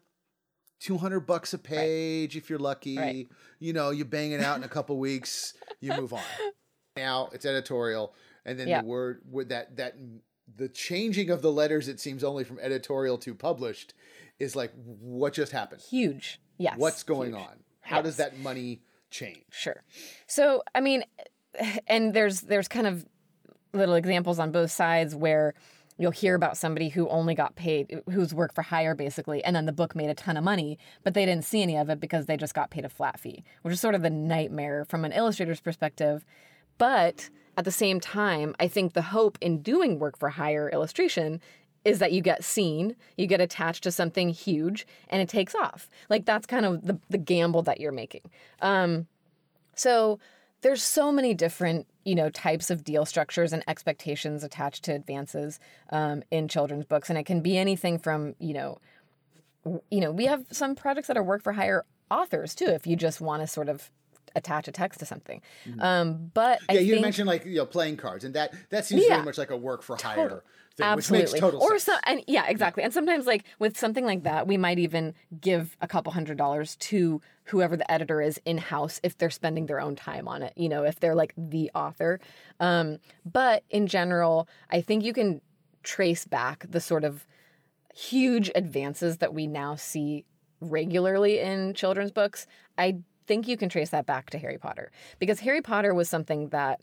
[0.80, 2.98] 200 bucks a page if you're lucky.
[2.98, 3.28] Right.
[3.60, 6.24] You know, you bang it out in a couple weeks, you move on.
[6.96, 8.14] Now it's editorial
[8.46, 8.82] and then Yeah.
[8.82, 9.96] the word that that
[10.56, 13.94] the changing of the letters it seems only from editorial to published
[14.40, 15.82] is like what just happened?
[15.82, 16.40] Huge.
[16.58, 16.76] Yes.
[16.78, 17.42] What's going huge.
[17.42, 17.64] on?
[17.82, 19.44] How does that money change?
[19.50, 19.84] Sure.
[20.28, 21.04] So, I mean,
[21.88, 23.06] and there's there's kind of
[23.74, 25.54] little examples on both sides where
[25.98, 29.66] you'll hear about somebody who only got paid whose work for hire basically and then
[29.66, 32.26] the book made a ton of money but they didn't see any of it because
[32.26, 35.12] they just got paid a flat fee which is sort of the nightmare from an
[35.12, 36.26] illustrator's perspective
[36.78, 41.40] but at the same time i think the hope in doing work for hire illustration
[41.86, 45.90] is that you get seen, you get attached to something huge, and it takes off.
[46.10, 48.30] Like that's kind of the, the gamble that you're making.
[48.62, 49.08] Um,
[49.76, 50.20] so
[50.62, 55.60] there's so many different, you know, types of deal structures and expectations attached to advances
[55.92, 58.78] um, in children's books, and it can be anything from, you know,
[59.90, 62.66] you know, we have some projects that are work for hire authors too.
[62.68, 63.92] If you just want to sort of
[64.36, 65.42] attach a text to something,
[65.80, 68.86] um, but I Yeah, you think, mentioned like you know playing cards, and that that
[68.86, 69.16] seems Yeah.
[69.16, 70.44] very much like a work for hire
[70.80, 71.24] thing, Absolutely.
[71.26, 71.84] which makes total or sense.
[71.84, 72.84] some, and yeah, exactly.
[72.84, 76.76] And sometimes, like with something like that, we might even give a couple hundred dollars
[76.78, 80.54] to whoever the editor is in house if they're spending their own time on it.
[80.56, 82.20] You know, if they're like the author.
[82.60, 85.42] Um, but in general, I think you can
[85.84, 87.26] trace back the sort of
[87.94, 90.26] huge advances that we now see
[90.62, 92.48] regularly in children's books.
[92.78, 96.50] I think you can trace that back to Harry Potter because Harry Potter was something
[96.50, 96.82] that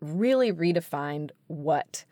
[0.00, 2.04] really redefined what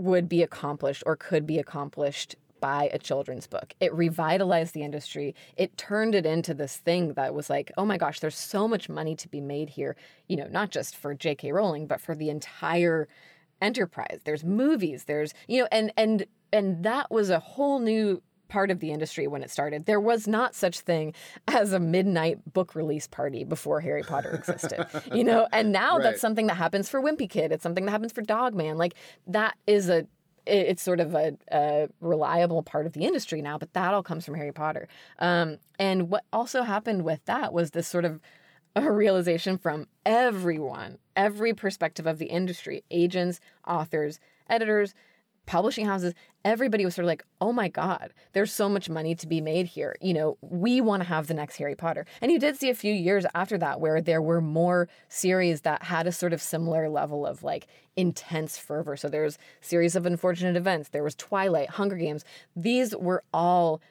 [0.00, 3.74] would be accomplished or could be accomplished by a children's book.
[3.80, 5.34] It revitalized the industry.
[5.56, 8.88] It turned it into this thing that was like, oh my gosh, there's so much
[8.88, 9.96] money to be made here,
[10.28, 11.52] you know, not just for J.K.
[11.52, 13.08] Rowling, but for the entire
[13.62, 14.20] enterprise.
[14.24, 18.80] There's movies, there's, you know, and and and that was a whole new part of
[18.80, 19.86] the industry when it started.
[19.86, 21.14] There was not such thing
[21.48, 24.84] as a midnight book release party before Harry Potter existed.
[25.14, 26.02] you know, and now Right.
[26.02, 27.52] that's something that happens for Wimpy Kid.
[27.52, 28.76] It's something that happens for Dog Man.
[28.76, 28.94] Like
[29.26, 30.06] that is a
[30.46, 34.24] it's sort of a, a reliable part of the industry now, but that all comes
[34.24, 34.88] from Harry Potter.
[35.18, 38.20] Um, and what also happened with that was this sort of
[38.74, 44.94] a realization from everyone, every perspective of the industry, agents, authors, editors,
[45.50, 49.26] publishing houses, everybody was sort of like, oh my God, there's so much money to
[49.26, 49.96] be made here.
[50.00, 52.06] You know, we want to have the next Harry Potter.
[52.22, 55.82] And you did see a few years after that where there were more series that
[55.82, 58.96] had a sort of similar level of like intense fervor.
[58.96, 62.24] So there's series of unfortunate events, there was Twilight, Hunger Games.
[62.54, 63.82] These were all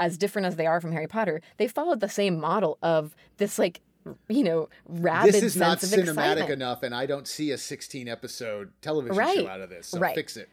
[0.00, 1.42] as different as they are from Harry Potter.
[1.58, 3.82] They followed the same model of this like
[4.28, 6.50] you know, rabid this is not cinematic excitement.
[6.50, 9.38] enough, and I don't see a 16 episode television Right.
[9.38, 9.88] show out of this.
[9.88, 10.14] So Right.
[10.14, 10.48] fix it.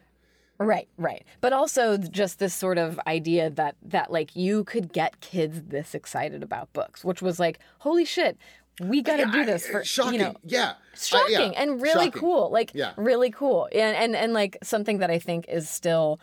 [0.63, 1.23] Right, right.
[1.41, 5.93] But also just this sort of idea that that like you could get kids this
[5.93, 8.37] excited about books, which was like, holy shit,
[8.81, 10.13] we got to do this for shocking.
[10.13, 12.19] you know yeah, shocking yeah, and really shocking.
[12.21, 12.49] cool.
[12.51, 12.93] Like Yeah.
[12.97, 13.67] really cool.
[13.71, 16.19] And and and like something that I think is still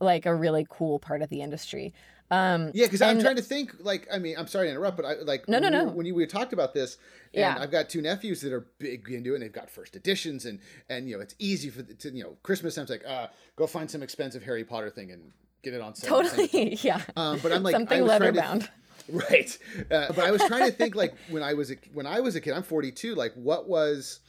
[0.00, 1.92] like a really cool part of the industry.
[2.34, 3.74] Um Yeah, because I'm trying to think.
[3.80, 5.84] Like, I mean, I'm sorry to interrupt, but I like No, no, we no.
[5.84, 6.96] were- When you we talked about this,
[7.32, 7.56] and Yeah.
[7.58, 9.34] I've got two nephews that are big into it.
[9.36, 10.58] and They've got first editions, and
[10.88, 13.66] and you know, it's easy for the, to you know, Christmas time's like, uh, go
[13.66, 15.32] find some expensive Harry Potter thing and
[15.62, 16.18] get it on sale.
[16.20, 16.64] and send it to them.
[16.64, 17.00] totally yeah.
[17.16, 18.68] Um, but I'm like Something leather bound.
[19.08, 19.58] right
[19.90, 22.36] uh, but i was trying to think like when i was a when i was
[22.36, 24.20] a kid i'm 42 like what was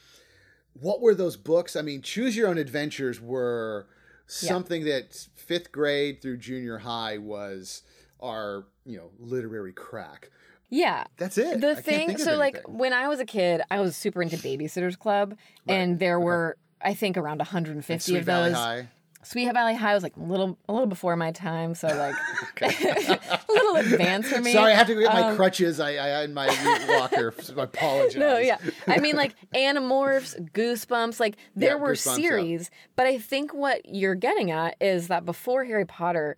[0.74, 3.86] what were those books i mean choose your own adventures were
[4.26, 7.82] something that fifth grade through junior high was
[8.20, 10.30] our you know literary crack
[10.70, 11.04] Yeah.
[11.16, 14.22] that's it the can't thing so like when i was a kid i was super
[14.22, 15.36] into babysitters club
[15.68, 18.88] and there were i think around 150 Sweet of those High.
[19.22, 22.14] sweet valley high was like a little a little before my time so like
[22.62, 25.78] a little advanced for me Sorry, I have to get my Um, crutches.
[25.80, 26.46] I, I in my
[26.88, 27.34] walker.
[27.40, 28.16] so I apologize.
[28.16, 32.14] no yeah i mean like animorphs goosebumps like there Yeah, were Goosebumps, yeah.
[32.28, 36.36] series but i think what you're getting at is that before harry potter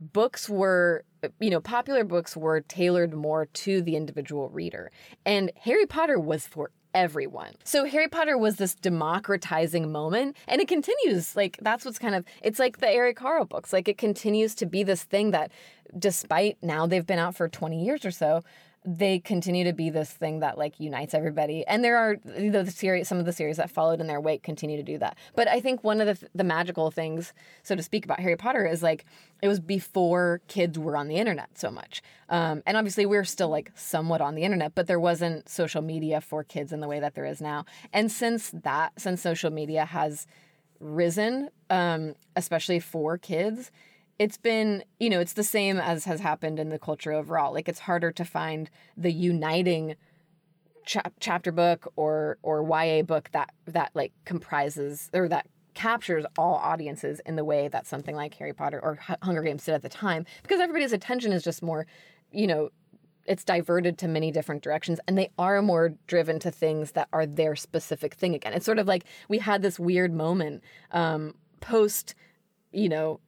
[0.00, 1.04] books were
[1.40, 4.90] you know popular books were tailored more to the individual reader
[5.24, 7.52] and harry potter was for everyone.
[7.64, 12.24] So harry potter was this democratizing moment and it continues like that's what's kind of
[12.40, 15.50] it's like the eric carle books like it continues to be this thing that
[15.98, 18.42] despite now they've been out for 20 years or so
[18.86, 21.66] they continue to be this thing that like unites everybody.
[21.66, 24.20] And there are you know, the series some of the series that followed in their
[24.20, 25.16] wake continue to do that.
[25.34, 27.32] But i think one of the, the magical things
[27.62, 29.06] so to speak about harry potter is like
[29.42, 32.02] it was before kids were on the internet so much.
[32.28, 36.20] Um, and obviously we're still like somewhat on the internet but there wasn't social media
[36.20, 37.64] for kids in the way that there is now.
[37.92, 40.26] And since that since social media has
[40.78, 43.70] risen um, especially for kids
[44.18, 47.52] it's been you know it's the same as has happened in the culture overall.
[47.52, 49.96] Like it's harder to find the uniting
[50.86, 56.54] cha- chapter book or or YA book that that like comprises or that captures all
[56.54, 59.82] audiences in the way that something like Harry Potter or H- Hunger Games did at
[59.82, 61.86] the time because everybody's attention is just more
[62.30, 62.70] you know
[63.26, 67.26] it's diverted to many different directions and they are more driven to things that are
[67.26, 68.52] their specific thing again.
[68.52, 70.62] It's sort of like we had this weird moment
[70.92, 72.14] um, post
[72.70, 73.20] you know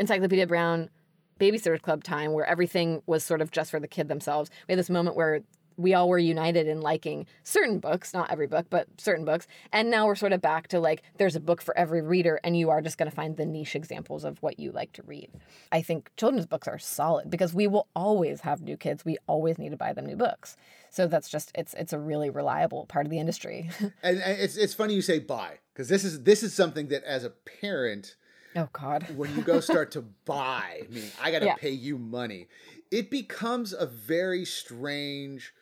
[0.00, 0.90] Encyclopedia Brown
[1.38, 4.50] Babysitters Club time where everything was sort of just for the kid themselves.
[4.66, 5.42] We had this moment where
[5.76, 9.46] we all were united in liking certain books, not every book, but certain books.
[9.72, 12.56] And now we're sort of back to like there's a book for every reader, and
[12.56, 15.30] you are just going to find the niche examples of what you like to read.
[15.72, 19.04] I think children's books are solid because we will always have new kids.
[19.04, 20.56] We always need to buy them new books.
[20.90, 23.70] So that's just it's it's a really reliable part of the industry.
[24.02, 27.04] and, and it's it's funny you say buy because this is this is something that
[27.04, 28.16] as a parent
[28.56, 29.06] Oh God.
[29.16, 31.54] when you go start to buy, meaning I got to Yeah.
[31.56, 32.48] pay you money,
[32.90, 35.52] it becomes a very strange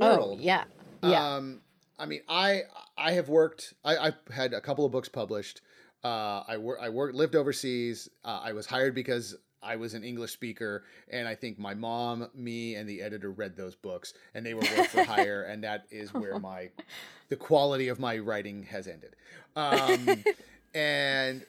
[0.00, 0.40] Oh world.
[0.40, 0.64] yeah.
[1.02, 1.36] Yeah.
[1.36, 1.60] Um,
[1.98, 2.62] I mean, I
[2.98, 3.74] I have worked.
[3.84, 5.60] I, I've had a couple of books published.
[6.02, 6.78] Uh, I work.
[6.82, 8.08] I worked lived overseas.
[8.24, 12.28] Uh, I was hired because I was an English speaker, and I think my mom,
[12.34, 15.84] me, and the editor read those books, and they were work for hire, and that
[15.90, 16.70] is where my
[17.28, 19.14] the quality of my writing has ended.
[19.56, 20.24] Um,
[20.74, 21.44] and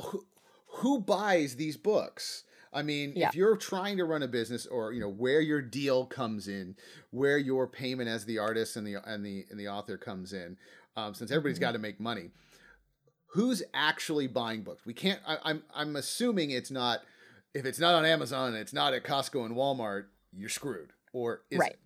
[0.00, 0.26] who,
[0.66, 2.44] who buys these books?
[2.72, 3.28] I mean, Yeah.
[3.28, 6.76] if you're trying to run a business, or you know where your deal comes in,
[7.10, 10.58] where your payment as the artist and the and the and the author comes in,
[10.96, 11.62] um, since everybody's Mhm.
[11.62, 12.30] got to make money,
[13.28, 14.84] who's actually buying books?
[14.84, 15.20] We can't.
[15.26, 17.00] I, I'm I'm assuming it's not.
[17.54, 20.06] If it's not on Amazon, it's not at Costco and Walmart.
[20.32, 20.92] You're screwed.
[21.14, 21.72] Or is Right.
[21.72, 21.78] it?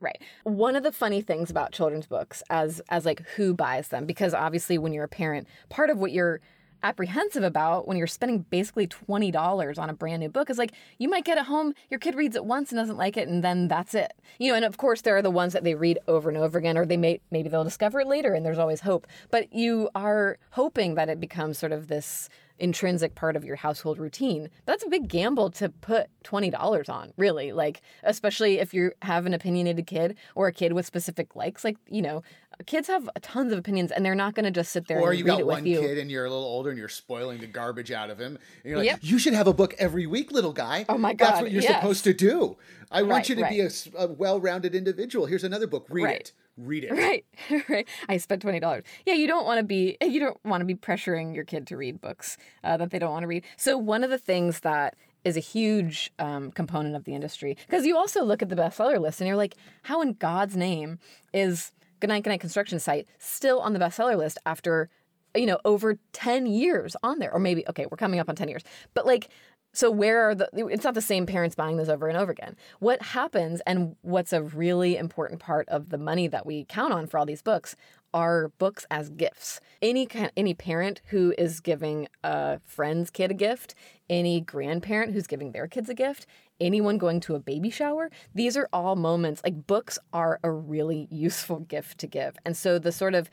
[0.00, 0.22] Right.
[0.44, 4.32] One of the funny things about children's books as as like who buys them because
[4.32, 6.40] obviously when you're a parent, part of what you're
[6.84, 11.08] apprehensive about when you're spending basically $20 on a brand new book is like you
[11.08, 13.66] might get it home, your kid reads it once and doesn't like it and then
[13.66, 14.12] that's it.
[14.38, 16.58] You know, and of course there are the ones that they read over and over
[16.58, 19.06] again or they may maybe they'll discover it later and there's always hope.
[19.30, 22.28] But you are hoping that it becomes sort of this
[22.58, 24.48] intrinsic part of your household routine.
[24.66, 27.52] That's a big gamble to put $20 on, really.
[27.52, 31.64] Like, especially if you have an opinionated kid or a kid with specific likes.
[31.64, 32.22] Like, you know,
[32.66, 35.18] kids have tons of opinions and they're not going to just sit there Or and
[35.18, 35.80] you read got it one you.
[35.80, 38.36] kid and you're a little older and you're spoiling the garbage out of him.
[38.62, 38.98] And you're like, Yep.
[39.02, 40.84] you should have a book every week, little guy.
[40.88, 41.74] Oh my god That's what you're yes.
[41.74, 42.56] supposed to do.
[42.90, 43.70] I want Right, you to be a,
[44.04, 45.26] a, well-rounded individual.
[45.26, 45.86] Here's another book.
[45.90, 46.20] Read Right.
[46.20, 46.32] it.
[46.56, 46.92] Read it.
[46.92, 47.24] Right,
[47.68, 47.88] right.
[48.08, 48.84] I spent twenty dollars.
[49.04, 51.76] Yeah, you don't want to be you don't want to be pressuring your kid to
[51.76, 53.44] read books uh, that they don't want to read.
[53.56, 54.94] So one of the things that
[55.24, 59.00] is a huge um, component of the industry because you also look at the bestseller
[59.00, 60.98] list and you're like, how in God's name
[61.32, 64.90] is Goodnight Goodnight Construction Site still on the bestseller list after
[65.34, 68.48] you know over 10 years on there or maybe okay we're coming up on 10
[68.48, 68.62] years
[68.94, 69.28] but like
[69.74, 72.56] so where are the it's not the same parents buying those over and over again.
[72.78, 77.06] What happens and what's a really important part of the money that we count on
[77.06, 77.76] for all these books
[78.12, 79.60] are books as gifts.
[79.82, 83.74] Any kind any parent who is giving a friend's kid a gift
[84.08, 86.26] any grandparent who's giving their kids a gift
[86.60, 91.08] anyone going to a baby shower these are all moments like books are a really
[91.10, 93.28] useful gift to give and so the sort of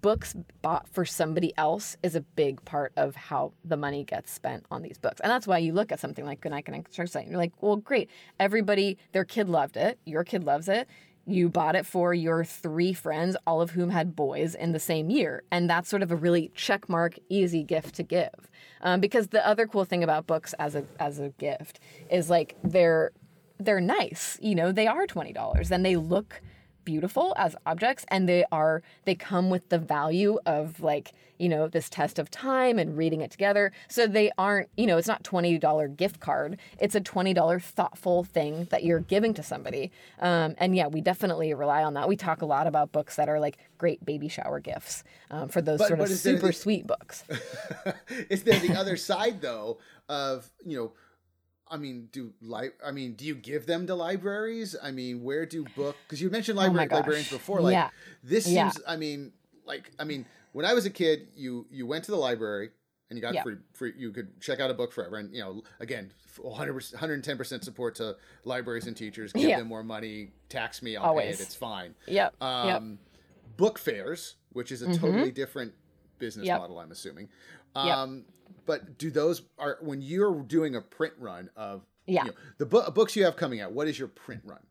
[0.00, 4.64] books bought for somebody else is a big part of how the money gets spent
[4.70, 5.20] on these books.
[5.20, 7.76] And that's why you look at something like Goodnight Construction Site and you're like, well,
[7.76, 8.10] great.
[8.40, 9.98] Everybody, their kid loved it.
[10.04, 10.88] Your kid loves it.
[11.26, 15.10] You bought it for your three friends, all of whom had boys in the same
[15.10, 15.42] year.
[15.50, 18.50] And that's sort of a really check mark, easy gift to give.
[18.82, 22.56] Um, because the other cool thing about books as a as a gift is like
[22.62, 23.12] they're
[23.58, 24.38] they're nice.
[24.42, 26.42] You know, they are twenty dollars and they look
[26.84, 31.66] beautiful as objects and they are they come with the value of like you know
[31.66, 33.72] this test of time and reading it together.
[33.88, 36.58] So they aren't you know it's not $20 gift card.
[36.78, 39.90] It's a $20 thoughtful thing that you're giving to somebody.
[40.20, 42.08] Um, and yeah we definitely rely on that.
[42.08, 45.60] We talk a lot about books that are like great baby shower gifts um, for
[45.60, 47.24] those But- sort of but there super the- sweet books.
[48.30, 49.78] Is there the other side though
[50.08, 50.92] of you know?
[51.74, 54.76] I mean, do li- I mean, do you give them to libraries?
[54.80, 55.96] I mean, where do book?
[56.06, 56.96] Because you mentioned Oh library gosh.
[56.98, 57.60] librarians before.
[57.60, 57.90] Like Yeah.
[58.22, 58.70] this Yeah.
[58.70, 58.84] seems.
[58.86, 59.32] I mean,
[59.66, 62.70] like I mean, when I was a kid, you you went to the library
[63.10, 63.42] and you got Yeah.
[63.42, 63.92] free, free.
[63.98, 67.96] You could check out a book forever, and you know, again, 100 110 percent support
[67.96, 69.32] to libraries and teachers.
[69.32, 69.58] Give Yeah.
[69.58, 71.24] them more money, tax me, I'll Always.
[71.38, 71.46] pay it.
[71.46, 71.96] It's fine.
[72.06, 72.40] Yep.
[72.40, 73.56] Um, yep.
[73.56, 75.74] Book fairs, which is a totally different
[76.20, 76.60] business Yep.
[76.60, 77.28] model, I'm assuming.
[77.76, 77.84] Yep.
[77.96, 78.24] Um,
[78.66, 82.24] But do those are when you're doing a print run of Yeah.
[82.24, 83.72] you know, the bu- books you have coming out?
[83.72, 84.64] What is your print run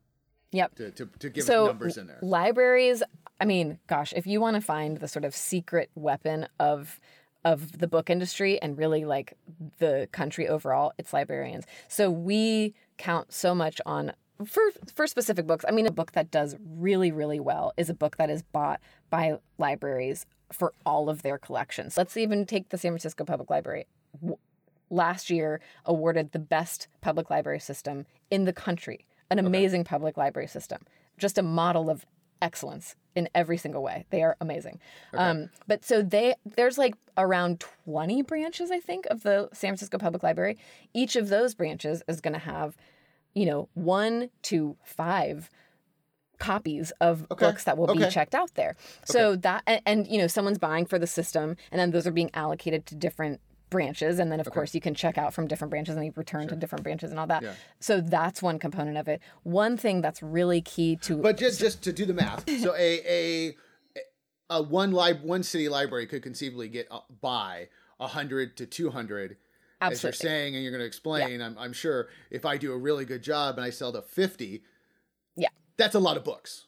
[0.52, 0.76] Yep.
[0.76, 2.20] to to, to give so numbers in there?
[2.22, 3.02] libraries
[3.42, 7.00] i mean gosh if you want to find the sort of secret weapon of
[7.44, 9.34] of the book industry and really like
[9.80, 14.14] the country overall it's librarians so we count so much on
[14.46, 14.62] for
[14.94, 18.18] for specific books i mean a book that does really really well is a book
[18.18, 18.80] that is bought
[19.10, 21.98] by libraries for all of their collections.
[21.98, 23.88] Let's even take the san francisco public library.
[24.90, 30.48] Last year awarded the best public library system in the country an amazing public library
[30.48, 30.80] system
[31.18, 32.06] just a model of
[32.42, 34.06] excellence in every single way.
[34.10, 34.80] They are amazing.
[35.14, 39.98] Um, but so they there's like around 20 branches i think of the san francisco
[39.98, 40.58] public library.
[40.94, 42.76] Each of those branches is going to have
[43.34, 45.50] you know one to five
[46.40, 48.06] copies of Okay, books that will okay.
[48.06, 48.76] be checked out there.
[49.06, 52.12] So that and, and you know someone's buying for the system and then those are
[52.12, 55.72] being allocated to different branches and then of course you can check out from different
[55.72, 57.42] branches and you return to different branches and all that.
[57.42, 57.54] Yeah.
[57.80, 59.22] so that's one component of it.
[59.44, 63.02] One thing that's really key to But just just to do the math, so a
[63.08, 63.56] a
[64.50, 67.70] a one lib one city library could conceivably get uh, by
[68.00, 69.38] hundred to two hundred.
[69.82, 72.78] As you're saying, and you're going to explain, I'm, I'm sure if I do a
[72.78, 74.64] really good job and I sell to 50,
[75.36, 76.68] yeah that's a lot of books.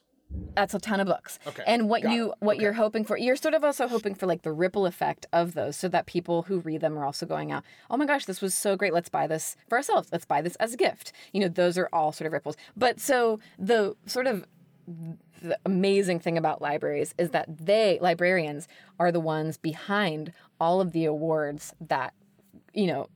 [0.54, 2.36] that's a ton of books Okay, and what got you it.
[2.40, 5.54] what you're hoping for you're sort of also hoping for like the ripple effect of
[5.54, 8.40] those so that people who read them are also going out oh my gosh this
[8.42, 11.40] was so great let's buy this for ourselves let's buy this as a gift you
[11.40, 14.44] know those are all sort of ripples but so the sort of
[15.42, 18.66] the amazing thing about libraries is that they librarians
[18.98, 22.14] are the ones behind all of the awards that
[22.72, 23.08] you know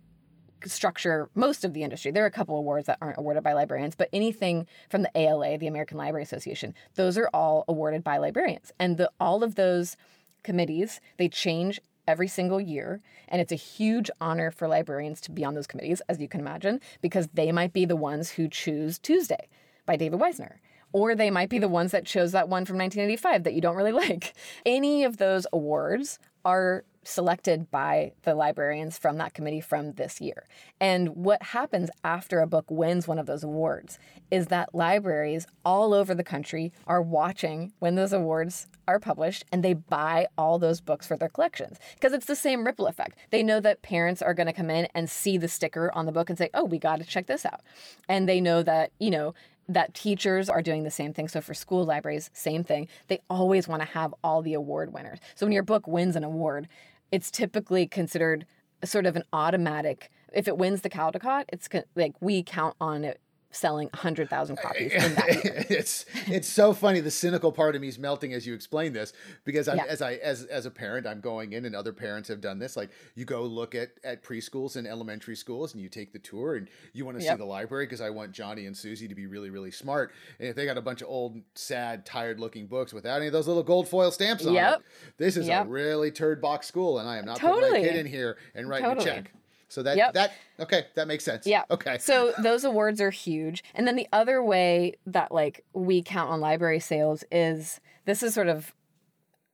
[0.66, 2.10] structure most of the industry.
[2.10, 5.58] There are a couple awards that aren't awarded by librarians, but anything from the ALA,
[5.58, 8.72] the American Library Association, those are all awarded by librarians.
[8.78, 9.96] And the all of those
[10.42, 15.44] committees, they change every single year, and it's a huge honor for librarians to be
[15.44, 18.98] on those committees as you can imagine, because they might be the ones who choose
[18.98, 19.48] Tuesday
[19.86, 20.54] by David Wiesner.
[20.92, 23.76] Or they might be the ones that chose that one from 1985 that you don't
[23.76, 24.34] really like.
[24.66, 30.46] Any of those awards are selected by the librarians from that committee from this year.
[30.80, 33.98] And what happens after a book wins one of those awards
[34.30, 39.62] is that libraries all over the country are watching when those awards are published and
[39.62, 43.16] they buy all those books for their collections because it's the same ripple effect.
[43.30, 46.12] They know that parents are going to come in and see the sticker on the
[46.12, 47.60] book and say, "Oh, we got to check this out."
[48.08, 49.34] And they know that, you know,
[49.68, 51.28] that teachers are doing the same thing.
[51.28, 52.88] So for school libraries, same thing.
[53.06, 55.20] They always want to have all the award winners.
[55.36, 56.68] So when your book wins an award,
[57.10, 58.46] it's typically considered
[58.84, 60.10] sort of an automatic.
[60.32, 63.20] If it wins the Caldecott, it's like we count on it
[63.52, 67.00] selling 100,000 copies in that it's it's so funny.
[67.00, 69.12] The cynical part of me is melting as you explain this
[69.44, 69.84] because Yeah.
[69.88, 72.76] as I as as a parent, I'm going in, and other parents have done this.
[72.76, 76.54] Like you go look at at preschools and elementary schools, and you take the tour,
[76.56, 79.26] and you want to see the library because I want Johnny and Susie to be
[79.26, 80.12] really really smart.
[80.38, 83.32] And if they got a bunch of old, sad, tired looking books without any of
[83.32, 84.78] those little gold foil stamps on Yep.
[84.78, 84.84] it,
[85.16, 85.66] this is Yep.
[85.66, 87.82] a really turd box school, and I am not putting my Totally.
[87.88, 89.08] kid in here and writing Totally.
[89.10, 89.32] a check.
[89.70, 90.12] So that Yep.
[90.14, 91.46] that okay, that makes sense.
[91.46, 91.62] Yeah.
[91.70, 91.96] Okay.
[91.98, 93.64] So those awards are huge.
[93.74, 98.34] And then the other way that like we count on library sales is this is
[98.34, 98.74] sort of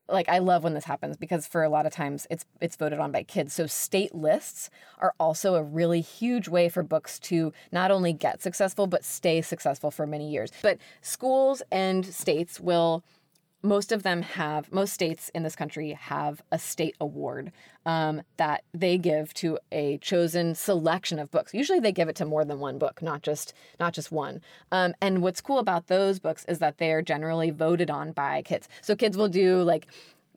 [0.08, 2.98] like I love when this happens because for a lot of times it's it's voted
[2.98, 3.52] on by kids.
[3.52, 8.40] So state lists are also a really huge way for books to not only get
[8.40, 10.50] successful but stay successful for many years.
[10.62, 13.04] But schools and states will
[13.66, 17.52] most of them have most states in this country have a state award
[17.84, 21.52] um, that they give to a chosen selection of books.
[21.52, 24.40] Usually they give it to more than one book not just not just one.
[24.70, 28.42] Um, and what's cool about those books is that they are generally voted on by
[28.42, 28.68] kids.
[28.80, 29.86] So kids will do like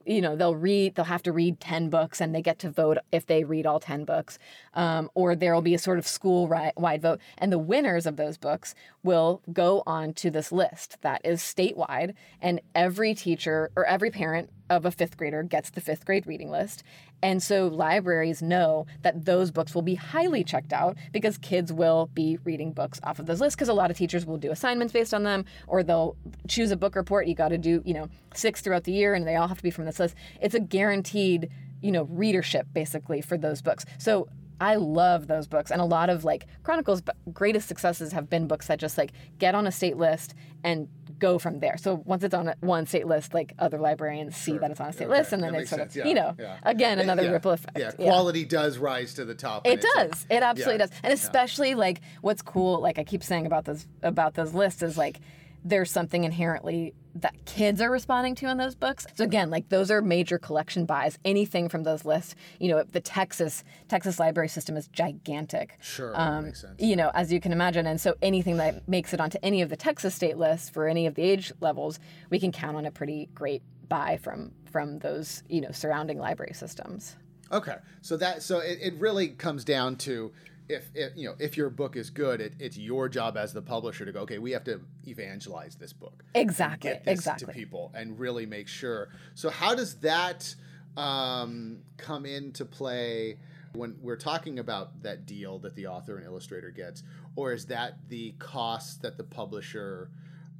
[0.06, 2.98] you know they'll read they'll have to read 10 books and they get to vote
[3.12, 4.40] if they read all 10 books.
[4.74, 7.20] Um, or there will be a sort of school wide vote.
[7.38, 12.14] And the winners of those books will go on to this list that is statewide.
[12.42, 16.50] And every teacher or every parent of a fifth grader gets the fifth grade reading
[16.50, 16.84] list.
[17.22, 22.10] And so libraries know that those books will be highly checked out because kids will
[22.14, 24.94] be reading books off of those lists because a lot of teachers will do assignments
[24.94, 26.16] based on them or they'll
[26.48, 27.28] choose a book report.
[27.28, 29.64] You got to do you know six throughout the year and they all have to
[29.64, 30.16] be from this list.
[30.42, 31.50] It's a guaranteed
[31.82, 33.86] you know readership basically for those books.
[33.98, 34.28] So
[34.62, 37.02] I love those books, and a lot of like Chronicles'
[37.32, 40.90] greatest successes have been books that just like get on a state list and
[41.20, 41.78] go from there.
[41.78, 44.90] So once it's on a, one state list, like other librarians see that it's on
[44.90, 46.58] a state Okay, list, and then that it sort sense, of, yeah, you know, yeah.
[46.64, 47.78] again another yeah, ripple effect.
[47.78, 49.68] Yeah, quality does rise to the top.
[49.68, 50.26] It it's like- does.
[50.30, 50.92] It absolutely does.
[51.04, 54.98] And especially like what's cool, like I keep saying about those about those lists is
[54.98, 55.20] like
[55.64, 59.06] there's something inherently that kids are responding to in those books.
[59.16, 61.18] So again, like those are major collection buys.
[61.26, 65.78] Anything from those lists, you know, the Texas Texas library system is gigantic.
[65.82, 66.76] Sure, Um, makes sense.
[66.80, 69.70] You know, as you can imagine, and so anything that makes it onto any of
[69.70, 72.00] the Texas state lists for any of the age levels,
[72.30, 76.54] we can count on a pretty great buy from from those you know surrounding library
[76.54, 77.16] systems.
[77.52, 80.32] Okay, so that so it, it really comes down to
[80.70, 83.62] if, if you know if your book is good, it, it's your job as the
[83.62, 84.22] publisher to go.
[84.22, 86.24] Okay, we have to evangelize this book.
[86.36, 86.92] Exactly.
[86.92, 87.48] Get this exactly.
[87.48, 89.10] to people and really make sure.
[89.36, 90.54] So how does that
[90.96, 93.40] um, come into play
[93.74, 97.04] when we're talking about that deal that the author and illustrator gets,
[97.36, 100.10] or is that the cost that the publisher?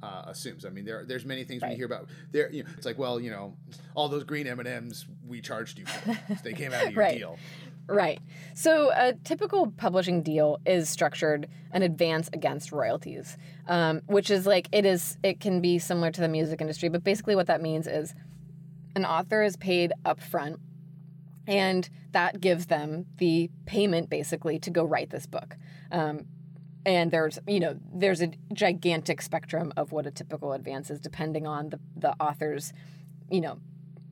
[0.02, 0.64] Uh, assumes.
[0.64, 2.50] I mean, there there's many things when you hear about there.
[2.50, 3.54] You know, it's like, well, you know,
[3.94, 6.16] all those green M and M's we charged you for.
[6.42, 7.18] they came out of your Right.
[7.18, 7.38] deal.
[7.90, 8.20] Right.
[8.54, 13.36] So a typical publishing deal is structured an advance against royalties,
[13.66, 15.18] um, which is like it is.
[15.24, 18.14] It can be similar to the music industry, but basically what that means is
[18.94, 20.58] an author is paid upfront,
[21.48, 25.56] and that gives them the payment basically to go write this book.
[25.90, 26.26] Um,
[26.86, 31.44] and there's you know there's a gigantic spectrum of what a typical advance is depending
[31.44, 32.72] on the, the author's
[33.30, 33.58] you know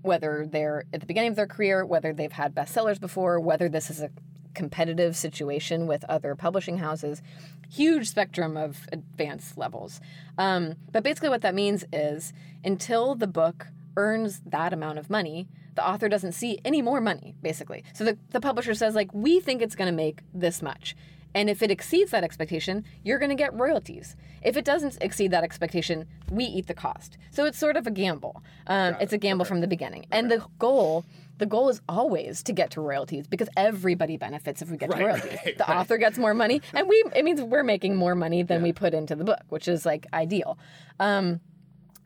[0.02, 3.90] whether they're at the beginning of their career whether they've had bestsellers before whether this
[3.90, 4.10] is a
[4.54, 7.22] competitive situation with other publishing houses
[7.70, 10.00] huge spectrum of advance levels.
[10.38, 12.32] Um, but basically what that means is
[12.64, 17.36] until the book earns that amount of money the author doesn't see any more money
[17.40, 17.84] basically.
[17.94, 20.96] So the, the publisher says like we think it's going to make this much
[21.34, 24.16] and if it exceeds that expectation, you're going to get royalties.
[24.42, 27.18] If it doesn't exceed that expectation, we eat the cost.
[27.30, 28.42] So it's sort of a gamble.
[28.66, 30.06] Um, it's a gamble from the beginning.
[30.10, 31.04] And the goal,
[31.36, 34.98] the goal is always to get to royalties because everybody benefits if we get Right,
[35.00, 35.38] to royalties.
[35.44, 35.76] right, the right.
[35.78, 38.94] author gets more money, and we it means we're making more money than we put
[38.94, 40.58] into the book, which is like ideal.
[40.98, 41.40] Um,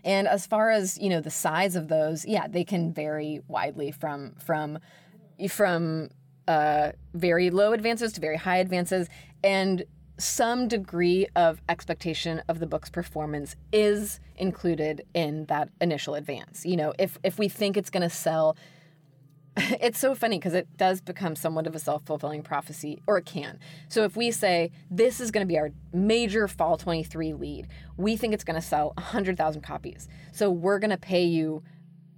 [0.04, 3.92] and as far as you know, the size of those, yeah, they can vary widely
[3.92, 4.78] from from
[5.48, 6.10] from
[6.48, 9.08] uh, very low advances to very high advances,
[9.42, 9.84] and
[10.18, 16.64] some degree of expectation of the book's performance is included in that initial advance.
[16.64, 18.56] You know, if if we think it's going to sell
[19.56, 23.58] it's so funny because it does become somewhat of a self-fulfilling prophecy or it can
[23.88, 27.68] so if we say this is going to be our major fall 23 lead
[27.98, 31.62] we think it's going to sell 100000 copies so we're going to pay you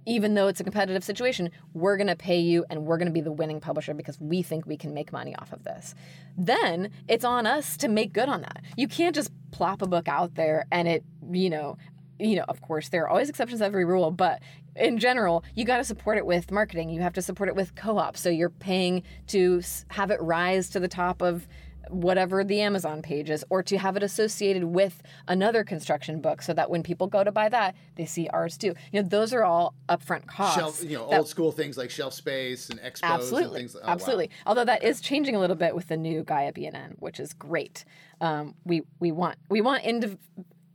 [0.05, 3.13] even though it's a competitive situation we're going to pay you and we're going to
[3.13, 5.95] be the winning publisher because we think we can make money off of this
[6.37, 10.07] then it's on us to make good on that you can't just plop a book
[10.07, 11.77] out there and it you know
[12.19, 14.41] you know, of course, there are always exceptions to every rule, but
[14.75, 16.89] in general, you got to support it with marketing.
[16.89, 18.17] You have to support it with co op.
[18.17, 21.47] So you're paying to have it rise to the top of
[21.89, 26.53] whatever the Amazon page is, or to have it associated with another construction book so
[26.53, 28.73] that when people go to buy that, they see ours too.
[28.91, 30.57] You know, those are all upfront costs.
[30.57, 33.75] Shelf, you know, that- old school things like shelf space and expos and things.
[33.75, 33.93] Like, oh, wow.
[33.93, 34.29] absolutely.
[34.45, 37.85] Although that is changing a little bit with the new Gaia BNN, which is great.
[38.21, 40.17] Um, we we want we want indiv-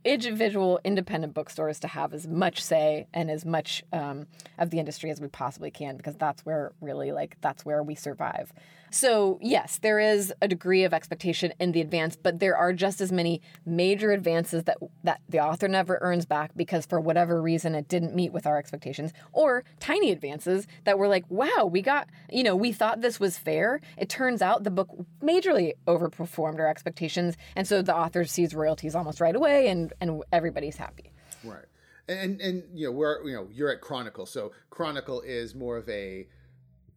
[0.03, 5.09] individual independent bookstores to have as much say and as much um, of the industry
[5.11, 8.51] as we possibly can because that's where really like that's where we survive.
[8.91, 12.99] So yes, there is a degree of expectation in the advance, but there are just
[12.99, 17.73] as many major advances that that the author never earns back because for whatever reason
[17.73, 22.09] it didn't meet with our expectations, or tiny advances that were like, wow, we got,
[22.29, 23.79] you know, we thought this was fair.
[23.97, 24.89] It turns out the book
[25.23, 30.21] majorly overperformed our expectations, and so the author sees royalties almost right away, and and
[30.33, 31.13] everybody's happy.
[31.45, 31.65] Right.
[32.09, 35.87] And and you know we're you know you're at Chronicle, so Chronicle is more of
[35.87, 36.27] a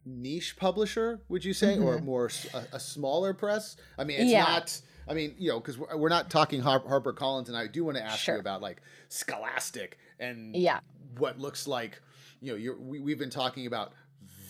[0.07, 2.31] niche publisher, would you say, or more
[2.73, 3.77] a smaller press?
[3.99, 4.31] I mean, it's Mm-hmm.
[4.33, 4.43] Yeah.
[4.45, 4.81] not.
[5.07, 7.85] I mean, you know, because we're, we're not talking Har- Harper Collins, and I do
[7.85, 8.35] want to ask Sure.
[8.37, 10.81] you about like Scholastic and Yeah.
[11.19, 12.01] what looks like.
[12.41, 13.93] You know, you're, we, we've been talking about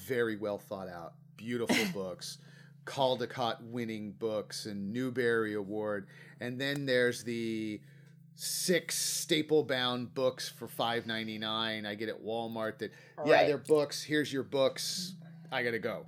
[0.07, 2.39] very well thought out, beautiful books,
[2.85, 6.07] Caldecott winning books, and Newbery Award,
[6.41, 7.81] and then there's the
[8.37, 11.87] six staple bound books for five ninety nine.
[11.87, 12.91] I get at Walmart that
[13.25, 13.47] yeah, Right.
[13.47, 14.03] they're books.
[14.03, 15.15] Here's your books.
[15.51, 16.07] I gotta go.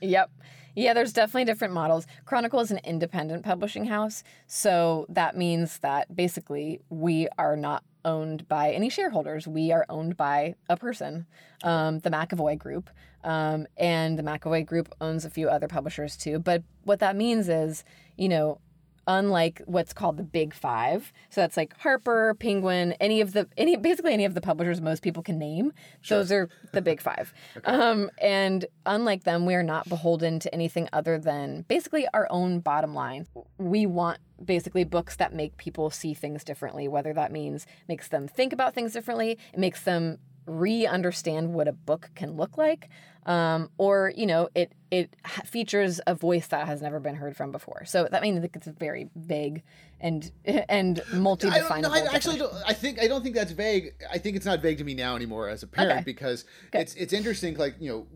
[0.00, 0.30] Yep.
[0.76, 2.06] Yeah, there's definitely different models.
[2.24, 8.48] Chronicle is an independent publishing house, so that means that basically we are not owned
[8.48, 9.46] by any shareholders.
[9.46, 11.26] We are owned by a person,
[11.62, 12.88] um, the McEvoy Group,
[13.24, 16.38] um, and the McEvoy Group owns a few other publishers too.
[16.38, 17.84] But what that means is,
[18.16, 18.60] you know,
[19.06, 23.76] unlike what's called the big five so that's like harper penguin any of the any
[23.76, 26.18] basically any of the publishers most people can name sure.
[26.18, 27.70] those are the big five okay.
[27.70, 32.60] um, and unlike them we are not beholden to anything other than basically our own
[32.60, 33.26] bottom line
[33.58, 38.28] we want basically books that make people see things differently whether that means makes them
[38.28, 42.88] think about things differently it makes them re-understand what a book can look like
[43.26, 45.14] um, or you know it it
[45.44, 49.08] features a voice that has never been heard from before so that means it's very
[49.14, 49.62] vague
[50.00, 50.30] and
[50.68, 54.36] and multi-definable I, I actually don't, I think I don't think that's vague I think
[54.36, 56.04] it's not vague to me now anymore as a parent okay.
[56.04, 56.82] because Good.
[56.82, 58.06] it's it's interesting like you know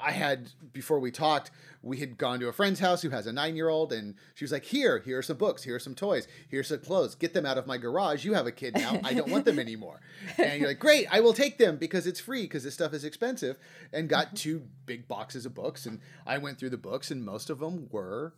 [0.00, 1.50] I had before we talked,
[1.82, 4.44] we had gone to a friend's house who has a nine year old, and she
[4.44, 7.14] was like, "Here, here are some books, here are some toys, here's some clothes.
[7.14, 8.24] Get them out of my garage.
[8.24, 9.00] You have a kid now.
[9.04, 10.00] I don't want them anymore."
[10.38, 13.04] and you're like, "Great, I will take them because it's free because this stuff is
[13.04, 13.58] expensive."
[13.92, 17.50] And got two big boxes of books, and I went through the books, and most
[17.50, 18.34] of them were,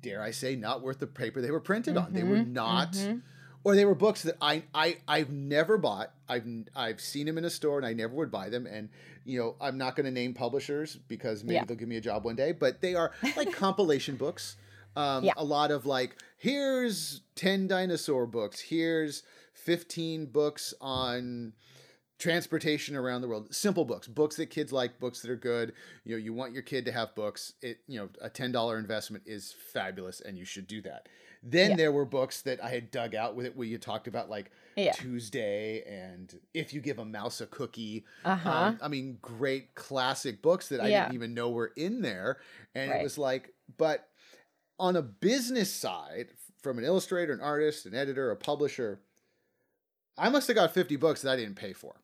[0.00, 2.12] dare I say, not worth the paper they were printed mm-hmm, on.
[2.12, 2.92] They were mm-hmm, not.
[2.92, 3.18] Mm-hmm
[3.64, 6.12] or they were books that I I I've never bought.
[6.28, 8.66] I've I've seen them in a store and I never would buy them.
[8.66, 8.88] And
[9.24, 11.64] you know I'm not going to name publishers because maybe yeah.
[11.64, 12.52] they'll give me a job one day.
[12.52, 14.56] But they are like compilation books.
[14.94, 15.32] Um, yeah.
[15.36, 18.60] A lot of like here's ten dinosaur books.
[18.60, 19.22] Here's
[19.54, 21.52] fifteen books on
[22.22, 25.72] transportation around the world simple books books that kids like books that are good
[26.04, 29.24] you know you want your kid to have books it you know a $10 investment
[29.26, 31.08] is fabulous and you should do that
[31.42, 31.76] then yeah.
[31.76, 34.50] there were books that I had dug out with it where you talked about like
[34.76, 34.92] yeah.
[34.92, 38.04] Tuesday and If You Give a Mouse a Cookie.
[38.24, 38.50] Uh-huh.
[38.50, 41.02] Um, I mean, great classic books that I yeah.
[41.02, 42.38] didn't even know were in there.
[42.74, 43.00] And right.
[43.00, 44.08] it was like, but
[44.78, 46.28] on a business side,
[46.62, 49.00] from an illustrator, an artist, an editor, a publisher,
[50.16, 51.96] I must have got 50 books that I didn't pay for.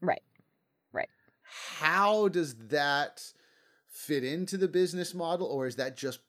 [0.00, 0.22] Right.
[0.92, 1.08] Right.
[1.42, 3.22] How does that
[3.88, 6.20] fit into the business model, or is that just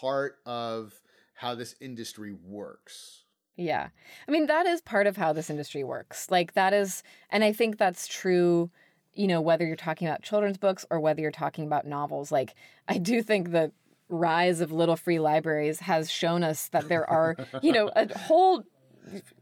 [0.00, 1.01] part of
[1.42, 3.24] how this industry works.
[3.56, 3.88] Yeah.
[4.28, 6.30] I mean, that is part of how this industry works.
[6.30, 8.70] Like, that is, and I think that's true,
[9.12, 12.30] you know, whether you're talking about children's books or whether you're talking about novels.
[12.30, 12.54] Like,
[12.86, 13.72] I do think the
[14.08, 18.62] rise of little free libraries has shown us that there are, you know, a whole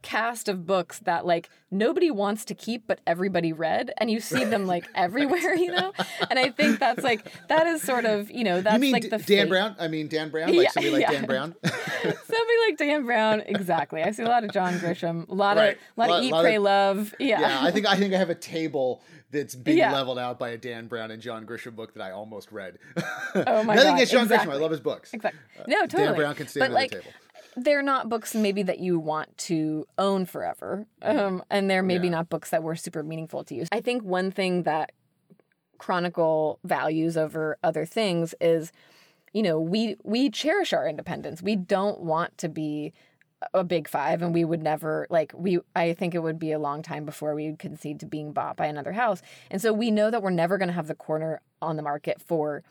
[0.02, 4.44] cast of books that like nobody wants to keep but everybody read and you see
[4.44, 5.92] them like everywhere you know
[6.30, 9.02] and i think that's like that is sort of you know that's you mean like
[9.02, 9.48] D- the dan fate.
[9.48, 11.12] brown i mean dan brown like yeah, somebody like yeah.
[11.12, 15.34] dan brown somebody like dan brown exactly i see a lot of john grisham a
[15.34, 15.76] lot right.
[15.76, 17.96] of a lot, lot of eat lot pray of, love yeah yeah i think i
[17.96, 19.92] think i have a table that's being yeah.
[19.92, 22.78] leveled out by a Dan Brown and John Grisham book that I almost read.
[23.32, 23.94] Oh my Nothing god!
[23.94, 24.52] against John exactly.
[24.52, 25.14] Grisham, I love his books.
[25.14, 25.40] Exactly.
[25.58, 26.06] Uh, no, totally.
[26.06, 27.12] Dan Brown can stand but, like, the table
[27.56, 30.86] they're not books maybe that you want to own forever.
[31.02, 32.12] Um, and they're maybe yeah.
[32.12, 33.66] not books that were super meaningful to you.
[33.72, 34.92] I think one thing that
[35.78, 38.70] Chronicle values over other things is,
[39.32, 41.42] you know, we we cherish our independence.
[41.42, 42.92] We don't want to be
[43.54, 46.58] a big five and we would never like we i think it would be a
[46.58, 49.90] long time before we would concede to being bought by another house and so we
[49.90, 52.62] know that we're never going to have the corner on the market for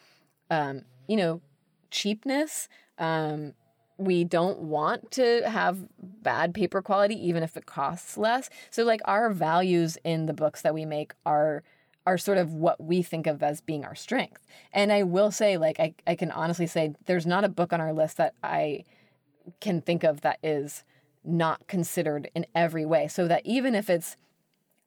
[0.51, 1.41] um you know
[1.89, 2.69] cheapness
[2.99, 3.53] um
[3.99, 8.49] we don't want to have bad paper quality even if it costs less.
[8.69, 11.63] So like our values in the books that we make are
[12.05, 14.47] are sort of what we think of as being our strength.
[14.73, 17.81] And i will say like i, I can honestly say there's not a book on
[17.81, 18.83] our list that i
[19.59, 20.83] can think of that is
[21.23, 23.07] not considered in every way.
[23.07, 24.17] So that even if it's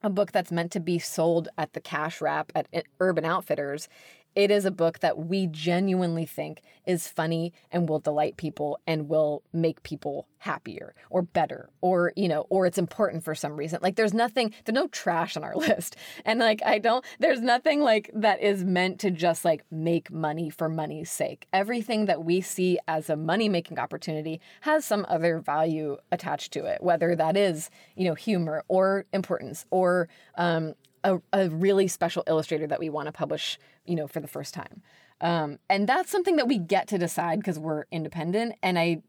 [0.03, 2.67] a book that's meant to be sold at the cash wrap at
[2.99, 3.89] Urban Outfitters,
[4.35, 9.09] it is a book that we genuinely think is funny and will delight people and
[9.09, 13.79] will make people happier or better or you know or it's important for some reason.
[13.83, 15.97] Like there's nothing there's no trash on our list.
[16.25, 20.51] And like i don't there's nothing like that is meant to just like make money
[20.51, 21.47] for money's sake.
[21.53, 26.65] Everything that we see as a money making opportunity has some other value attached to
[26.65, 32.23] it whether that is you know humor or importance or um, a, a really special
[32.27, 34.83] illustrator that we want to publish, you know, for the first time.
[35.21, 38.57] Um, and that's something that we get to decide because we're independent.
[38.63, 39.03] And I,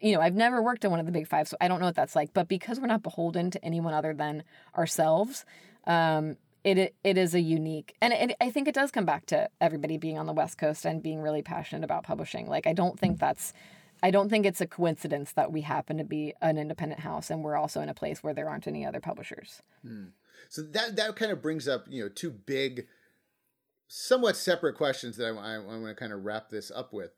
[0.00, 1.86] you know, I've never worked in one of the big five, so I don't know
[1.86, 2.32] what that's like.
[2.32, 4.44] But because we're not beholden to anyone other than
[4.76, 5.44] ourselves,
[5.86, 9.48] um, it it is a unique, and it, I think it does come back to
[9.60, 12.48] everybody being on the West Coast and being really passionate about publishing.
[12.48, 13.52] Like, I don't think that's,
[14.02, 17.44] I don't think it's a coincidence that we happen to be an independent house and
[17.44, 19.62] we're also in a place where there aren't any other publishers.
[19.82, 20.06] Hmm.
[20.48, 22.86] So that that kind of brings up you know two big,
[23.88, 27.10] somewhat separate questions that I, I, I want to kind of wrap this up with.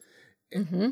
[0.55, 0.91] Mm-hmm.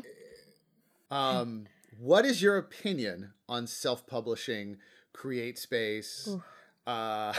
[1.09, 1.67] Um,
[1.99, 4.77] what is your opinion on self-publishing,
[5.13, 6.29] Create Space?
[6.85, 7.33] uh,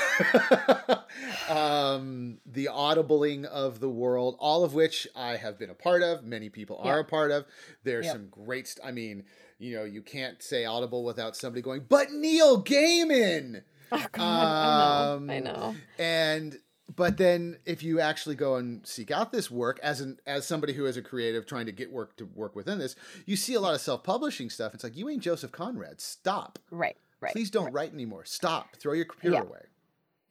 [1.49, 6.25] um, the audibling of the world, all of which I have been a part of.
[6.25, 7.01] Many people are Yeah.
[7.01, 7.47] a part of.
[7.83, 8.15] There's Yep.
[8.15, 8.69] some great.
[8.69, 9.25] St- I mean,
[9.59, 13.63] you know, you can't say audible without somebody going, "But Neil Gaiman."
[13.93, 15.33] Oh God, I know.
[15.33, 15.75] I Um, know.
[15.99, 16.59] and
[16.97, 20.73] but then if you actually go and seek out this work as an as somebody
[20.73, 22.97] who is a creative trying to get work to work within this
[23.27, 26.97] you see a lot of self-publishing stuff it's like you ain't joseph conrad stop Right.
[27.21, 27.33] Right.
[27.33, 29.43] please don't write anymore stop throw your computer Yeah.
[29.43, 29.61] away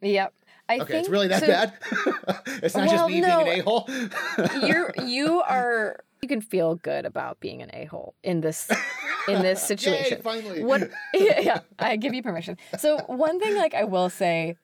[0.02, 0.34] Yep.
[0.70, 1.74] I okay think it's really that so bad
[2.64, 3.44] it's not just me no.
[3.44, 3.88] being an a-hole
[4.68, 8.68] You're you are you can feel good about being an a hole in this
[9.28, 10.22] in this Yay, situation.
[10.22, 10.82] finally what
[11.14, 12.58] yeah, yeah, I give you permission.
[12.78, 14.56] So one thing like I will say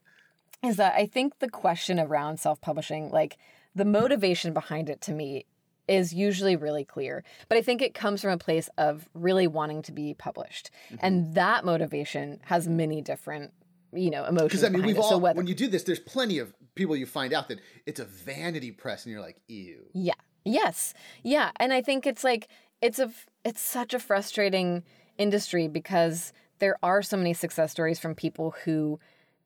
[0.63, 3.37] is that I think the question around self-publishing, like
[3.75, 5.45] the motivation behind it to me
[5.87, 7.23] is usually really clear.
[7.49, 10.69] But I think it comes from a place of really wanting to be published.
[10.87, 10.95] Mm-hmm.
[11.05, 13.51] And that motivation has many different,
[13.91, 14.49] you know, emotions.
[14.51, 14.99] because i mean we've it.
[15.01, 17.59] all so whether when you do this there's plenty of people you find out that
[17.85, 20.13] it's a vanity press and you're like ew Yeah.
[20.45, 20.93] Yes.
[21.23, 21.51] Yeah.
[21.57, 22.47] And I think it's like
[22.81, 23.11] it's a
[23.43, 24.83] it's such a frustrating
[25.17, 28.99] industry because there are so many success stories from people who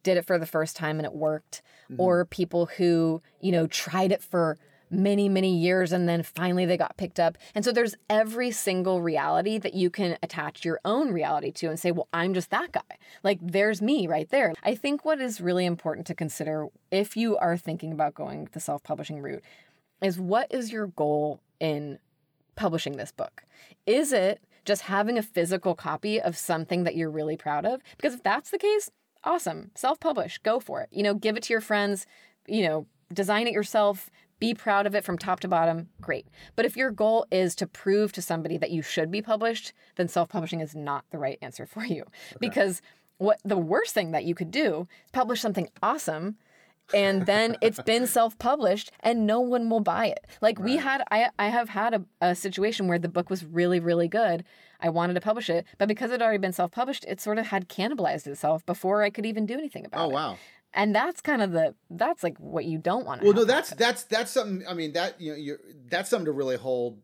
[0.04, 1.62] did it for the first time and it worked
[1.92, 2.00] mm-hmm.
[2.02, 4.58] or people who, you know, tried it for
[4.90, 7.38] many many years and then finally they got picked up.
[7.54, 11.80] And so there's every single reality that you can attach your own reality to and
[11.80, 14.54] say, "Well, I'm just that guy." Like there's me right there.
[14.64, 18.62] I think what is really important to consider if you are thinking about going the
[18.62, 19.44] self-publishing route
[20.02, 22.00] is what is your goal in
[22.58, 23.44] publishing this book?
[23.86, 27.82] Is it just having a physical copy of something that you're really proud of?
[27.96, 28.90] Because if that's the case,
[29.24, 29.72] awesome.
[29.76, 30.90] Self publish, go for it.
[30.92, 32.06] You know, give it to your friends,
[32.48, 34.10] you know, design it yourself,
[34.40, 36.28] be proud of it from top to bottom, great.
[36.56, 40.08] But if your goal is to prove to somebody that you should be published, then
[40.08, 42.04] self publishing is not the right answer for you.
[42.40, 42.82] Because
[43.18, 46.38] what the worst thing that you could do is publish something awesome
[46.94, 50.26] and then it's been self-published and no one will buy it.
[50.42, 53.80] Like we had i i have had a, a situation where the book was really
[53.80, 54.44] really good.
[54.80, 57.48] I wanted to publish it but because it had already been self-published it sort of
[57.48, 60.14] had cannibalized itself before i could even do anything about oh, it.
[60.14, 60.38] oh wow.
[60.74, 63.72] And that's kind of the that's like what you don't want to well no that's
[63.72, 65.58] that's that's something i mean that you know you're
[65.90, 67.00] that's something to really hold,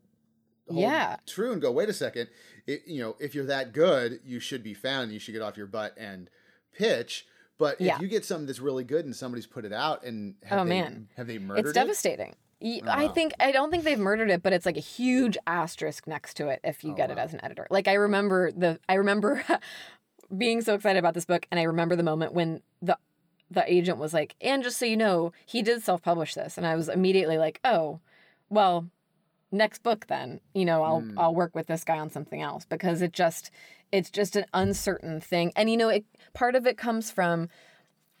[0.68, 1.16] hold Yeah.
[1.26, 2.28] true and go wait a second.
[2.66, 5.12] It, you know if you're that good you should be found.
[5.12, 6.30] You should get off your butt and
[6.72, 7.26] pitch
[7.58, 7.96] but Yeah.
[7.96, 10.64] if you get something that's really good and somebody's put it out and have Oh,
[10.64, 11.08] they, man.
[11.16, 13.12] have they murdered it's it devastating I wow.
[13.12, 16.48] think I don't think they've murdered it, but it's like a huge asterisk next to
[16.48, 17.66] it if you Oh, get it as an editor.
[17.68, 19.44] Like I remember the I remember
[20.38, 22.96] being so excited about this book, and I remember the moment when the
[23.50, 26.66] the agent was like, "And just so you know, he did self publish this," and
[26.66, 28.00] I was immediately like, "Oh,
[28.48, 28.88] well,
[29.54, 30.40] next book then.
[30.54, 31.14] You know, I'll Mm.
[31.16, 33.50] I'll work with this guy on something else because it just
[33.92, 37.48] it's just an uncertain thing, and you know, it part of it comes from."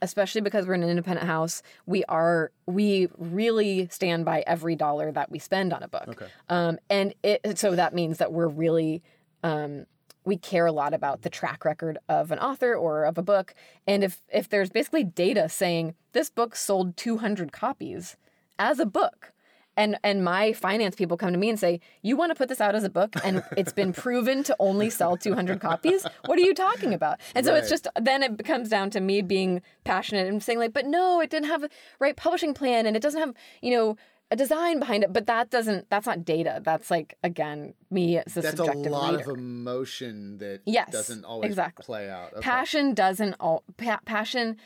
[0.02, 5.10] especially because we're in an independent house, we are we really stand by every dollar
[5.10, 6.08] that we spend on a book.
[6.08, 9.02] okay Um, and it so that means that we're really
[9.42, 9.86] um,
[10.24, 13.54] we care a lot about the track record of an author or of a book.
[13.86, 18.16] And if if there's basically data saying this book sold 200 copies
[18.58, 19.32] as a book.
[19.76, 22.60] And, and my finance people come to me and say, "You want to put this
[22.60, 26.06] out as a book, and it's been proven to only sell 200 copies.
[26.26, 29.20] What are you talking about?" And so it's just then it comes down to me
[29.20, 31.68] being passionate and saying like, "But no, it didn't have a
[31.98, 33.96] right publishing plan, and it doesn't have you know
[34.30, 36.60] a design behind it." But that doesn't that's not data.
[36.62, 39.32] That's like again me as a that's a subjective lot reader.
[39.32, 41.84] of emotion that Yes, doesn't always exactly.
[41.84, 42.40] play out okay.
[42.42, 44.56] Passion doesn't all pa- passion,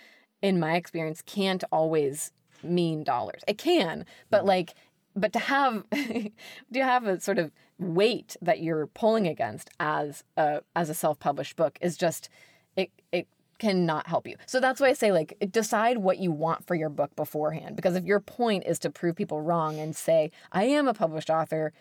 [0.42, 2.32] in my experience, can't always
[2.62, 3.42] mean dollars.
[3.46, 4.48] It can, but Mm-hmm.
[4.48, 4.74] like,
[5.18, 6.30] but to have to
[6.74, 11.56] have a sort of weight that you're pulling against as a as a self published
[11.56, 12.28] book is just
[12.76, 13.28] it it
[13.58, 14.36] cannot help you.
[14.46, 17.96] So that's why I say like decide what you want for your book beforehand because
[17.96, 21.72] if your point is to prove people wrong and say I am a published author,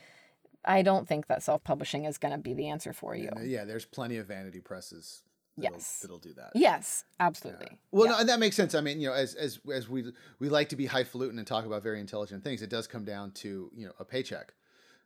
[0.66, 3.30] I don't think that self publishing is going to be the answer for you.
[3.44, 5.24] Yeah there's plenty of vanity presses
[5.58, 6.00] Yes.
[6.02, 7.80] that'll do that Yes, absolutely.
[7.92, 8.12] Well, Yeah.
[8.12, 8.76] no, and that makes sense.
[8.76, 11.66] I mean, you know, as as as we we like to be highfalutin and talk
[11.66, 14.54] about very intelligent things, it does come down to you know a paycheck.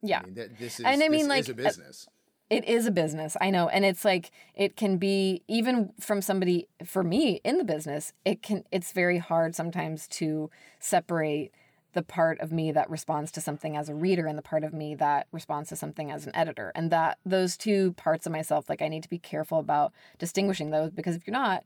[0.01, 0.19] Yeah.
[0.19, 2.07] I mean, that, this is And I mean, like, a uh, business.
[2.49, 6.67] It is a business, I know, and it's like it can be even from somebody
[6.83, 8.11] for me in the business.
[8.25, 10.49] It can it's very hard sometimes to
[10.79, 11.53] separate
[11.93, 14.73] the part of me that responds to something as a reader and the part of
[14.73, 18.69] me that responds to something as an editor, and that those two parts of myself,
[18.69, 21.63] like I need to be careful about distinguishing those because if you're not,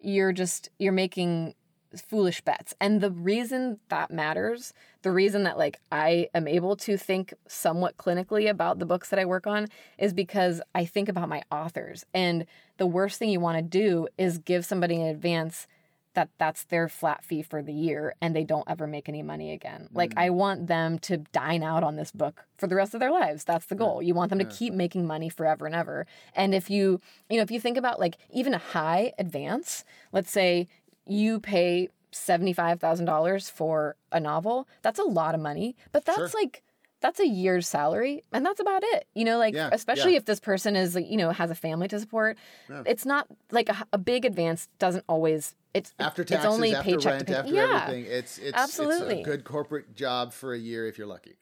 [0.00, 1.54] you're just you're making
[1.96, 2.74] foolish bets.
[2.80, 4.72] And the reason that matters,
[5.02, 9.18] the reason that like I am able to think somewhat clinically about the books that
[9.18, 9.66] I work on
[9.98, 12.04] is because I think about my authors.
[12.14, 12.46] And
[12.76, 15.66] the worst thing you want to do is give somebody in advance
[16.14, 19.52] that that's their flat fee for the year and they don't ever make any money
[19.52, 19.88] again.
[19.92, 20.22] Like mm.
[20.22, 23.44] I want them to dine out on this book for the rest of their lives.
[23.44, 24.02] That's the goal.
[24.02, 26.06] You want them to keep making money forever and ever.
[26.34, 30.30] And if you, you know, if you think about like even a high advance, let's
[30.30, 30.66] say
[31.06, 36.30] you pay $75,000 for a novel, that's a lot of money, but that's Sure.
[36.34, 36.62] like
[37.00, 39.06] that's a year's salary and that's about it.
[39.14, 40.18] You know, like Yeah, especially yeah.
[40.18, 42.36] if this person is you know, has a family to support.
[42.68, 42.82] Yeah.
[42.84, 47.12] It's not like a, a big advance doesn't always it's After it's only after paycheck
[47.12, 47.34] rent, pay.
[47.34, 47.82] after yeah.
[47.84, 49.20] everything, it's it's Absolutely.
[49.20, 51.36] it's a good corporate job for a year if you're lucky.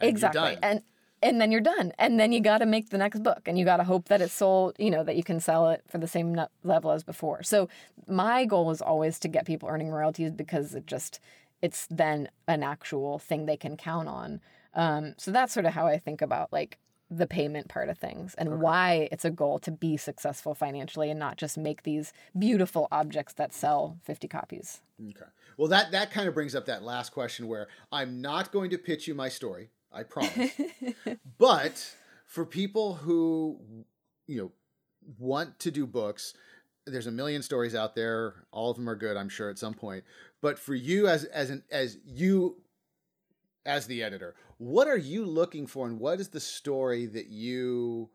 [0.00, 0.40] And you're exactly.
[0.40, 0.58] done.
[0.62, 0.82] And
[1.22, 1.92] and then you're done.
[1.98, 4.20] And then you got to make the next book and you got to hope that
[4.20, 7.42] it's sold, you know, that you can sell it for the same level as before.
[7.42, 7.68] So
[8.06, 11.20] my goal is always to get people earning royalties because it just
[11.62, 14.40] it's then an actual thing they can count on.
[14.74, 16.78] Um, so that's sort of how I think about like
[17.16, 21.18] the payment part of things and why it's a goal to be successful financially and
[21.18, 24.80] not just make these beautiful objects that sell 50 copies.
[25.00, 25.26] Okay.
[25.56, 28.78] Well, that that kind of brings up that last question where I'm not going to
[28.78, 29.70] pitch you my story.
[29.92, 30.50] I promise.
[31.38, 31.94] but
[32.26, 33.60] for people who
[34.26, 34.52] you know
[35.18, 36.34] want to do books,
[36.86, 38.46] there's a million stories out there.
[38.50, 40.04] All of them are good, I'm sure, at some point.
[40.40, 42.56] But for you, as as an as you
[43.64, 44.34] as the editor,
[44.64, 48.08] what are you looking for, and what is the story that you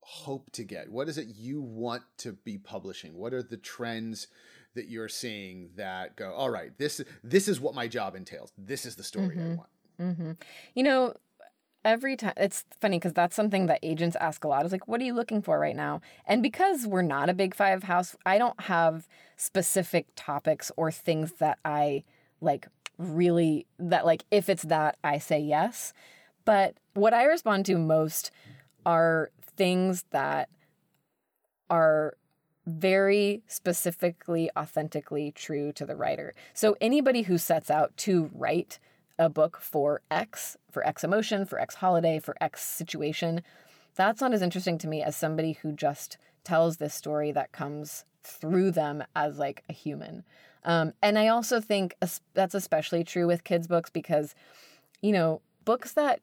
[0.00, 0.90] hope to get?
[0.90, 3.14] What is it you want to be publishing?
[3.18, 4.28] What are the trends
[4.74, 8.52] that you're seeing that go, all right, this this is what my job entails.
[8.56, 9.68] This is the story I want.
[9.98, 10.32] hmm
[10.74, 11.14] You know,
[11.84, 15.02] every time it's funny because that's something that agents ask a lot is like, what
[15.02, 16.00] are you looking for right now?
[16.26, 19.06] And because we're not a big five house, I don't have
[19.36, 22.04] specific topics or things that I
[22.40, 22.68] like
[22.98, 25.92] really that like if it's that I say yes.
[26.44, 28.30] But what I respond to most
[28.84, 30.48] are things that
[31.68, 32.16] are
[32.66, 36.34] very specifically, authentically true to the writer.
[36.52, 38.78] So anybody who sets out to write
[39.18, 43.42] a book for X, for X emotion, for X holiday, for X situation,
[43.94, 48.04] that's not as interesting to me as somebody who just tells this story that comes
[48.26, 50.24] through them as like a human.
[50.64, 51.94] Um, and I also think
[52.34, 54.34] that's especially true with kids' books because,
[55.00, 56.20] you know, books that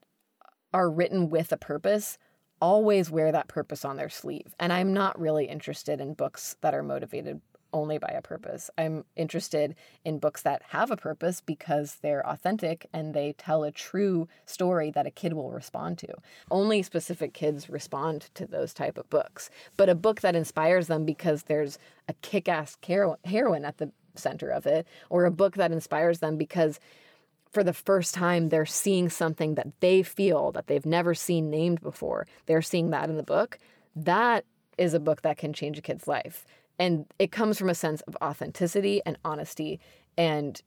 [0.74, 2.18] are written with a purpose
[2.62, 4.56] always wear that purpose on their sleeve.
[4.60, 7.42] And I'm not really interested in books that are motivated
[7.74, 8.70] only by a purpose.
[8.78, 9.76] I'm interested
[10.06, 14.92] in books that have a purpose because they're authentic and they tell a true story
[14.92, 16.14] that a kid will respond to.
[16.52, 19.50] Only specific kids respond to those type of books.
[19.76, 21.78] But a book that inspires them because there's
[22.08, 26.38] a kick-ass hero- heroine at the center of it or a book that inspires them
[26.38, 26.80] because
[27.52, 31.82] for the first time they're seeing something that they feel that they've never seen named
[31.82, 32.28] before.
[32.46, 33.58] They're seeing that in the book.
[33.96, 34.46] That
[34.78, 36.46] is a book that can change a kid's life.
[36.80, 39.80] And it comes from a sense of authenticity and honesty
[40.18, 40.62] and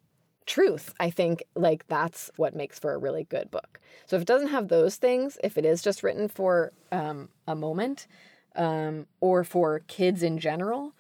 [0.47, 0.95] truth.
[1.01, 3.81] I think like that's what makes for a really good book.
[4.07, 7.55] So if it doesn't have those things, if it is just written for um, a
[7.55, 8.07] moment
[8.55, 10.93] um, or for kids in general,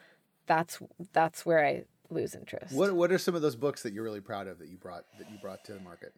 [0.46, 0.78] that's
[1.12, 2.74] that's where I lose interest.
[2.74, 5.04] What what are some of those books that you're really proud of that you brought
[5.18, 6.12] that you brought to the market?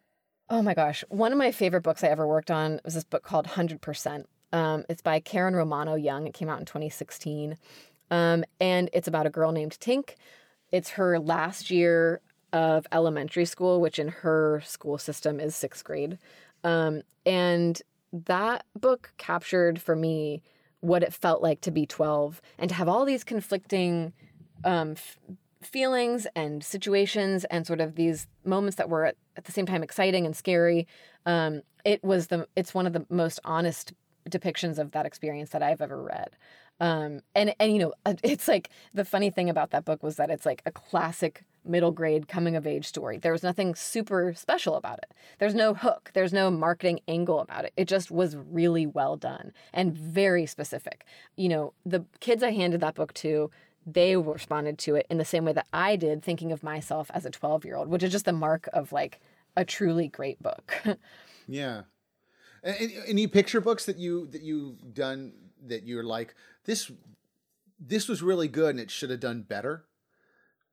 [0.50, 1.04] Oh my gosh.
[1.10, 4.24] One of my favorite books I ever worked on was this book called 100%.
[4.50, 6.26] Um, it's by Karen Romano Young.
[6.26, 7.58] It came out in 2016.
[8.10, 10.14] Um, and it's about a girl named Tink.
[10.70, 12.20] It's her last year
[12.52, 16.18] of elementary school, which in her school system is sixth grade.
[16.64, 17.80] Um, and
[18.12, 20.42] that book captured for me
[20.80, 24.12] what it felt like to be 12 and to have all these conflicting
[24.64, 25.18] um, f-
[25.60, 29.82] feelings and situations and sort of these moments that were at, at the same time
[29.82, 30.86] exciting and scary.
[31.26, 33.92] Um, it was the it's one of the most honest
[34.30, 36.30] depictions of that experience that I've ever read.
[36.80, 40.16] Um, and and you know uh, it's like the funny thing about that book was
[40.16, 43.18] that it's like a classic middle grade coming of age story.
[43.18, 45.12] There was nothing super special about it.
[45.38, 46.10] There's no hook.
[46.14, 47.72] There's no marketing angle about it.
[47.76, 51.04] It just was really well done and very specific.
[51.36, 53.50] You know, the kids I handed that book to
[53.86, 57.24] they responded to it in the same way that I did, thinking of myself as
[57.24, 59.20] a 12 year old, which is just the mark of like
[59.56, 60.74] a truly great book.
[61.50, 61.82] Yeah.
[62.62, 65.32] A- a- Any picture books that you that you've done
[65.66, 66.90] that you're like this
[67.80, 69.84] this was really good and it should have done better?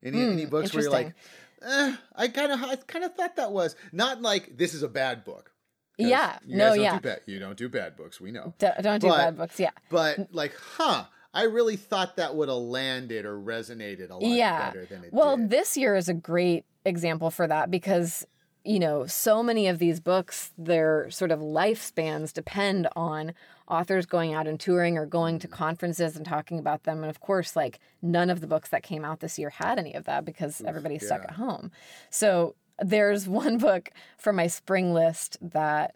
[0.04, 1.14] Any any Hmm, books where you're like,
[1.62, 4.88] eh, I kind of I kind of thought that was not like this is a
[4.88, 5.52] bad book.
[5.98, 6.38] Yeah.
[6.46, 6.94] No, don't yeah.
[6.96, 8.20] Do bad, you don't do bad books.
[8.20, 8.52] We know.
[8.58, 9.58] D- don't do But- bad books.
[9.58, 9.70] Yeah.
[9.88, 11.04] But like, huh?
[11.32, 14.68] I really thought that would have landed or resonated a lot Yeah.
[14.70, 15.40] better than it Well, did.
[15.42, 18.26] Well, this year is a great example for that because,
[18.66, 23.32] you know, so many of these books, their sort of lifespans depend on
[23.68, 27.02] authors going out and touring or going to conferences and talking about them.
[27.02, 29.94] And of course, like none of the books that came out this year had any
[29.94, 31.70] of that because everybody's stuck at home.
[32.10, 35.94] So there's one book for my spring list that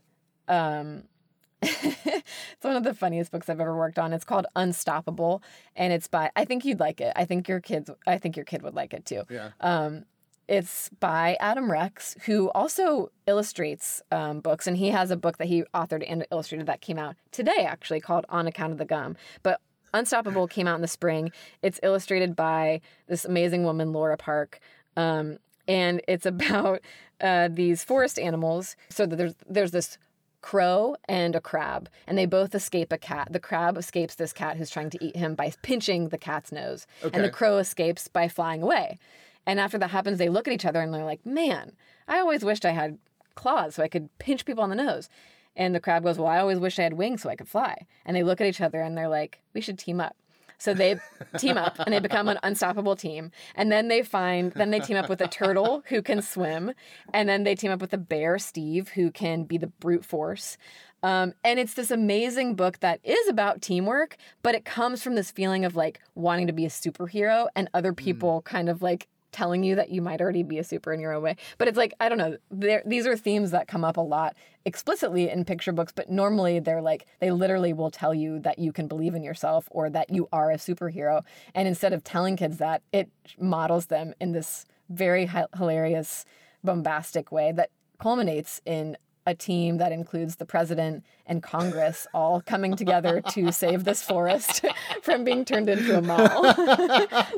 [0.49, 1.05] um
[1.63, 2.25] it's
[2.63, 4.15] one of the funniest books I've ever worked on.
[4.15, 5.43] It's called Unstoppable,
[5.77, 7.13] and it's by I think you'd like it.
[7.17, 9.25] I think your kids I think your kid would like it too.
[9.29, 9.51] Yeah.
[9.61, 10.07] Um,
[10.51, 15.47] it's by Adam Rex, who also illustrates um, books, and he has a book that
[15.47, 19.17] he authored and illustrated that came out today, actually called On Account of the Gum.
[19.45, 19.61] But
[19.95, 21.31] Unstoppable came out in the spring.
[21.63, 24.59] It's illustrated by this amazing woman, Laura Park,
[24.97, 26.81] um, and it's about
[27.21, 28.75] uh, these forest animals.
[28.89, 29.99] So there's there's this
[30.43, 33.29] crow and a crab, and they both escape a cat.
[33.31, 36.89] The crab escapes this cat who's trying to eat him by pinching the cat's nose,
[37.03, 38.99] and the crow escapes by flying away.
[39.47, 41.73] And after that happens, they look at each other and they're like, "Man,
[42.07, 42.99] I always wished I had
[43.35, 45.09] claws so I could pinch people on the nose."
[45.57, 47.87] And the crab goes, "Well, I always wish I had wings so I could fly."
[48.05, 50.17] And they look at each other and they're like, "We should team up."
[50.61, 51.01] So they
[51.39, 53.33] team up and they become an unstoppable team.
[53.55, 56.73] And then they find, then they team up with a turtle who can swim.
[57.15, 60.59] And then they team up with a bear, Steve, who can be the brute force.
[61.03, 65.31] Um, and it's this amazing book that is about teamwork, but it comes from this
[65.31, 69.63] feeling of like wanting to be a superhero and other people kind of like telling
[69.63, 71.37] you that you might already be a super in your own way.
[71.59, 72.37] But it's like, I don't know,
[72.85, 76.83] these are themes that come up a lot explicitly in picture books, but normally they're
[76.83, 80.29] like, they literally will tell you that you can believe in yourself or that you
[80.33, 81.23] are a superhero.
[81.55, 86.25] And instead of telling kids that, it models them in this very hilarious,
[86.65, 92.75] bombastic way that culminates in a team that includes the president and Congress all coming
[92.75, 94.65] together to save this forest
[95.03, 96.45] from being turned into a mall.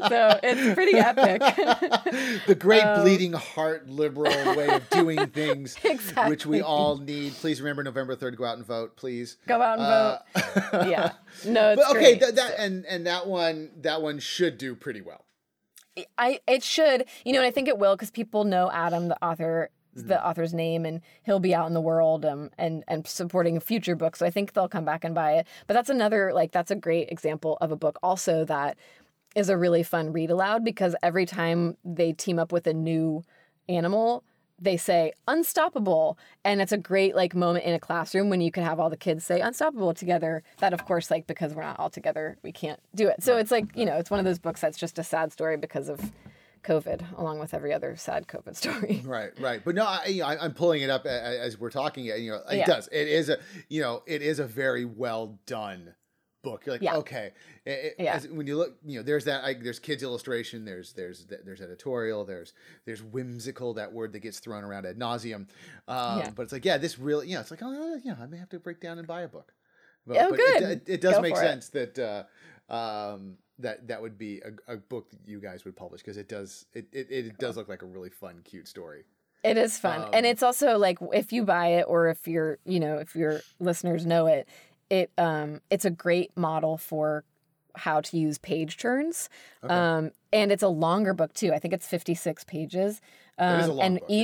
[0.08, 1.40] so it's pretty epic.
[2.46, 5.76] the great Um, bleeding heart liberal way of doing things,
[6.28, 7.32] which we all need.
[7.34, 8.36] Please remember November third.
[8.36, 9.36] Go out and vote, please.
[9.46, 10.88] Go out and Uh, vote.
[10.88, 11.12] Yeah.
[11.44, 15.00] No, it's But okay, that, that and and that one that one should do pretty
[15.00, 15.24] well.
[16.16, 19.22] I it should, you know, and I think it will because people know Adam, the
[19.22, 23.56] author, the author's name, and he'll be out in the world um, and and supporting
[23.56, 24.18] a future books.
[24.18, 25.46] So I think they'll come back and buy it.
[25.66, 28.76] But that's another like that's a great example of a book also that
[29.34, 33.22] is a really fun read aloud because every time they team up with a new
[33.68, 34.24] animal
[34.62, 36.16] they say unstoppable.
[36.44, 38.96] And it's a great like moment in a classroom when you can have all the
[38.96, 40.42] kids say unstoppable together.
[40.58, 43.22] That of course like because we're not all together we can't do it.
[43.22, 45.56] So it's like you know it's one of those books that's just a sad story
[45.56, 46.12] because of
[46.62, 49.60] covid along with every other sad covid story Right, right.
[49.64, 52.04] But no, I, you know, I, I'm pulling it up as we're talking.
[52.04, 52.66] You know, it Yeah.
[52.66, 52.88] does.
[52.92, 55.94] It is a, you know, it is a very well done
[56.42, 56.66] book.
[56.66, 56.96] You're like, Yeah.
[56.96, 57.32] okay.
[57.64, 58.14] It- Yeah.
[58.14, 59.44] as- when you look, you know, there's that.
[59.44, 60.64] I, there's kids illustration.
[60.64, 62.24] There's there's there's editorial.
[62.24, 62.52] There's
[62.84, 63.74] there's whimsical.
[63.74, 65.46] That word that gets thrown around ad nauseum.
[65.88, 66.30] Um, Yeah.
[66.34, 68.48] But it's like, yeah, this really, you know, it's like, oh, yeah, I may have
[68.50, 69.52] to break down and buy a book.
[70.06, 70.62] But, Oh, but good.
[70.62, 71.98] It, it, it does Go make sense that.
[71.98, 72.24] Uh,
[72.72, 76.28] um, that that would be a, a book that you guys would publish because it
[76.28, 79.04] does it, it, it does look like a really fun cute story
[79.42, 80.02] It is fun.
[80.02, 83.16] Um, and it's also like if you buy it or if you're, you know, if
[83.16, 84.48] your listeners know it,
[84.90, 87.24] it um it's a great model for
[87.74, 89.28] how to use page turns.
[89.62, 91.52] Um and it's a longer book too.
[91.52, 93.00] I think it's 56 pages.
[93.38, 94.16] Um That is a long and book, yeah.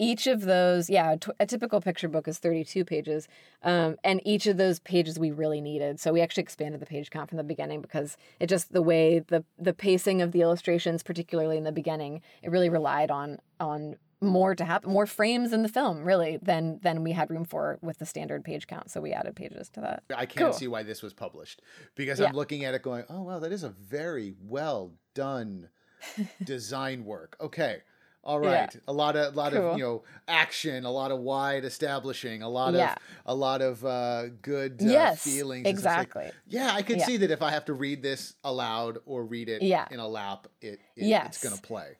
[0.00, 3.28] Each of those, yeah, a typical picture book is 32 pages.
[3.62, 6.00] Um, and each of those pages we really needed.
[6.00, 9.18] So we actually expanded the page count from the beginning because it just the way
[9.18, 13.96] the the pacing of the illustrations, particularly in the beginning, it really relied on on
[14.22, 17.78] more to happen, more frames in the film, really, than than we had room for
[17.82, 18.90] with the standard page count.
[18.90, 20.02] So we added pages to that.
[20.14, 20.52] I can't Cool.
[20.54, 21.60] see why this was published
[21.94, 22.28] because Yeah.
[22.28, 25.68] I'm looking at it going, oh wow, that is a very well done
[26.44, 27.36] design work.
[27.40, 27.82] Okay.
[28.22, 28.68] All Yeah.
[28.86, 29.70] A lot of a lot Cool.
[29.72, 32.92] of, you know, action, a lot of wide establishing, a lot Yeah.
[32.92, 35.66] of a lot of uh good uh, yes, feelings.
[35.66, 36.30] It's like, exactly.
[36.46, 37.06] yeah, I could Yeah.
[37.06, 39.86] see that if I have to read this aloud or read it Yeah.
[39.90, 41.26] in a lap, it, it Yes.
[41.36, 41.96] it's going to play.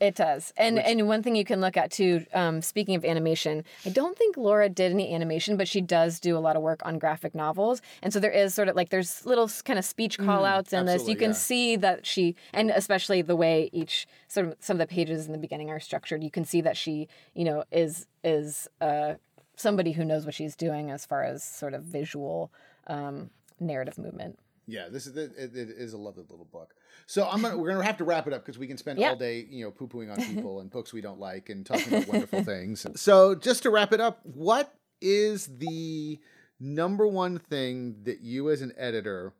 [0.00, 0.52] It does.
[0.56, 3.90] And Which- and one thing you can look at too, um, speaking of animation, I
[3.90, 6.98] don't think Laura did any animation, but she does do a lot of work on
[6.98, 7.82] graphic novels.
[8.00, 10.86] And so there is sort of like there's little kind of speech call outs in
[10.86, 11.08] this.
[11.08, 11.36] You can yeah.
[11.36, 15.32] see that she and especially the way each sort of some of the pages in
[15.32, 19.14] the beginning are structured, you can see that she, you know, is is uh
[19.56, 22.52] somebody who knows what she's doing as far as sort of visual
[22.86, 24.38] um narrative movement.
[24.70, 26.74] Yeah, this is it, it is a lovely little book.
[27.06, 29.08] So I'm gonna we're gonna have to wrap it up because we can spend Yeah.
[29.10, 31.88] all day you know poo pooing on people and books we don't like and talking
[31.88, 32.86] about wonderful things.
[32.96, 36.18] So just to wrap it up, what is the
[36.60, 39.32] number one thing that you as an editor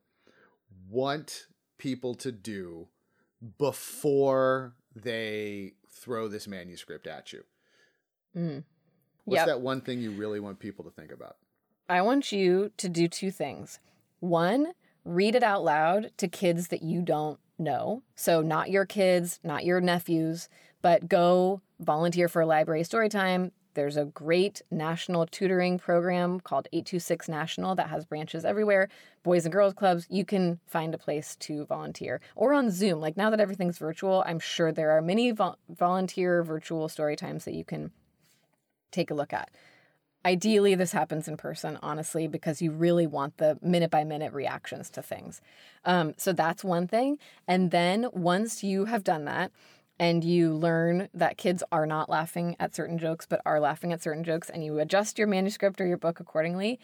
[0.89, 1.47] want
[1.77, 2.89] people to do
[3.59, 7.45] before they throw this manuscript at you?
[8.37, 8.65] Mm.
[9.25, 9.47] What's Yep.
[9.47, 11.37] that one thing you really want people to think about?
[11.89, 13.79] I want you to do two things.
[14.21, 14.73] One,
[15.05, 18.03] read it out loud to kids that you don't know.
[18.15, 20.49] So, not your kids, not your nephews,
[20.83, 23.53] but go volunteer for a library story time.
[23.75, 28.89] There's a great national tutoring program called 826 National that has branches everywhere,
[29.23, 30.07] boys and girls clubs.
[30.11, 33.01] You can find a place to volunteer or on Zoom.
[33.01, 37.45] Like now that everything's virtual, I'm sure there are many vol- volunteer virtual story times
[37.45, 37.93] that you can
[38.91, 39.51] take a look at.
[40.25, 44.91] Ideally, this happens in person, honestly, because you really want the minute by minute reactions
[44.91, 45.41] to things.
[45.85, 47.19] Um, so that's one thing.
[47.47, 49.53] And then once you have done that,
[50.01, 54.03] and you learn that kids are not laughing at certain jokes, but are laughing at
[54.03, 56.79] certain jokes, and you adjust your manuscript or your book accordingly,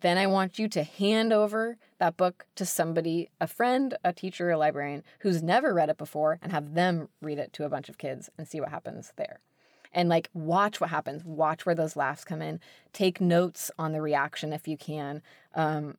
[0.00, 4.50] then I want you to hand over that book to somebody, a friend, a teacher,
[4.50, 7.88] a librarian who's never read it before, and have them read it to a bunch
[7.88, 9.40] of kids and see what happens there
[9.92, 11.24] and like watch what happens.
[11.24, 12.60] Watch where those laughs come in.
[12.92, 15.22] Take notes on the reaction if you can
[15.54, 15.96] um,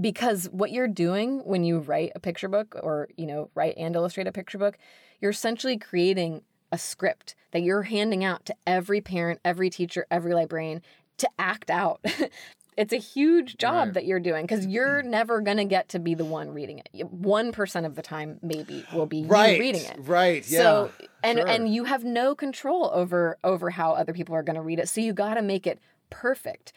[0.00, 3.94] because what you're doing when you write a picture book or you know write and
[3.94, 4.78] illustrate a picture book
[5.20, 10.32] you're essentially creating a script that you're handing out to every parent every teacher every
[10.32, 10.80] librarian
[11.18, 12.04] to act out
[12.76, 13.94] it's a huge job Right.
[13.94, 15.10] that you're doing because you're mm-hmm.
[15.10, 18.84] never going to get to be the one reading it 1% of the time maybe
[18.94, 19.56] will be Right.
[19.56, 20.48] you reading it Right.
[20.48, 20.58] Yeah.
[20.60, 20.92] so
[21.22, 21.48] and sure.
[21.48, 24.88] and you have no control over over how other people are going to read it.
[24.88, 25.78] So you got to make it
[26.10, 26.72] perfect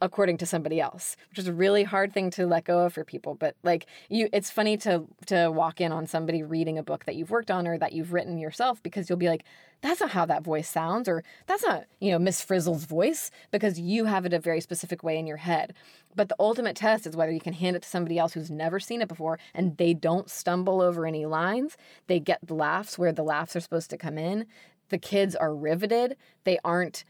[0.00, 3.04] according to somebody else, which is a really hard thing to let go of for
[3.04, 3.34] people.
[3.34, 7.16] But like you it's funny to to walk in on somebody reading a book that
[7.16, 9.44] you've worked on or that you've written yourself because you'll be like
[9.80, 13.78] that's not how that voice sounds or that's not, you know, Miss Frizzle's voice because
[13.78, 15.72] you have it a very specific way in your head.
[16.16, 18.80] But the ultimate test is whether you can hand it to somebody else who's never
[18.80, 21.76] seen it before and they don't stumble over any lines.
[22.08, 24.46] They get the laughs where the laughs are supposed to come in.
[24.88, 26.16] The kids are riveted.
[26.44, 27.04] They aren't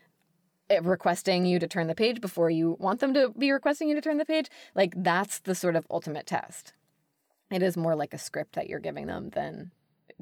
[0.71, 3.95] Uh, requesting you to turn the page before you want them to be requesting you
[3.95, 4.49] to turn the page.
[4.75, 6.73] Like that's the sort of ultimate test.
[7.51, 9.71] It is more like a script that you're giving them than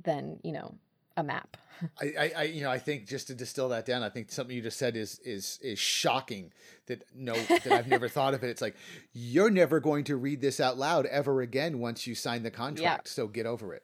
[0.03, 0.75] than, you know,
[1.17, 1.57] a map.
[2.01, 4.55] I, I, I, you know, I think just to distill that down, I think something
[4.55, 6.53] you just said is is is shocking.
[6.87, 8.51] That no, that I've never thought of it.
[8.51, 8.77] It's like
[9.13, 13.09] you're never going to read this out loud ever again once you sign the contract.
[13.09, 13.11] Yeah.
[13.11, 13.83] So get over it.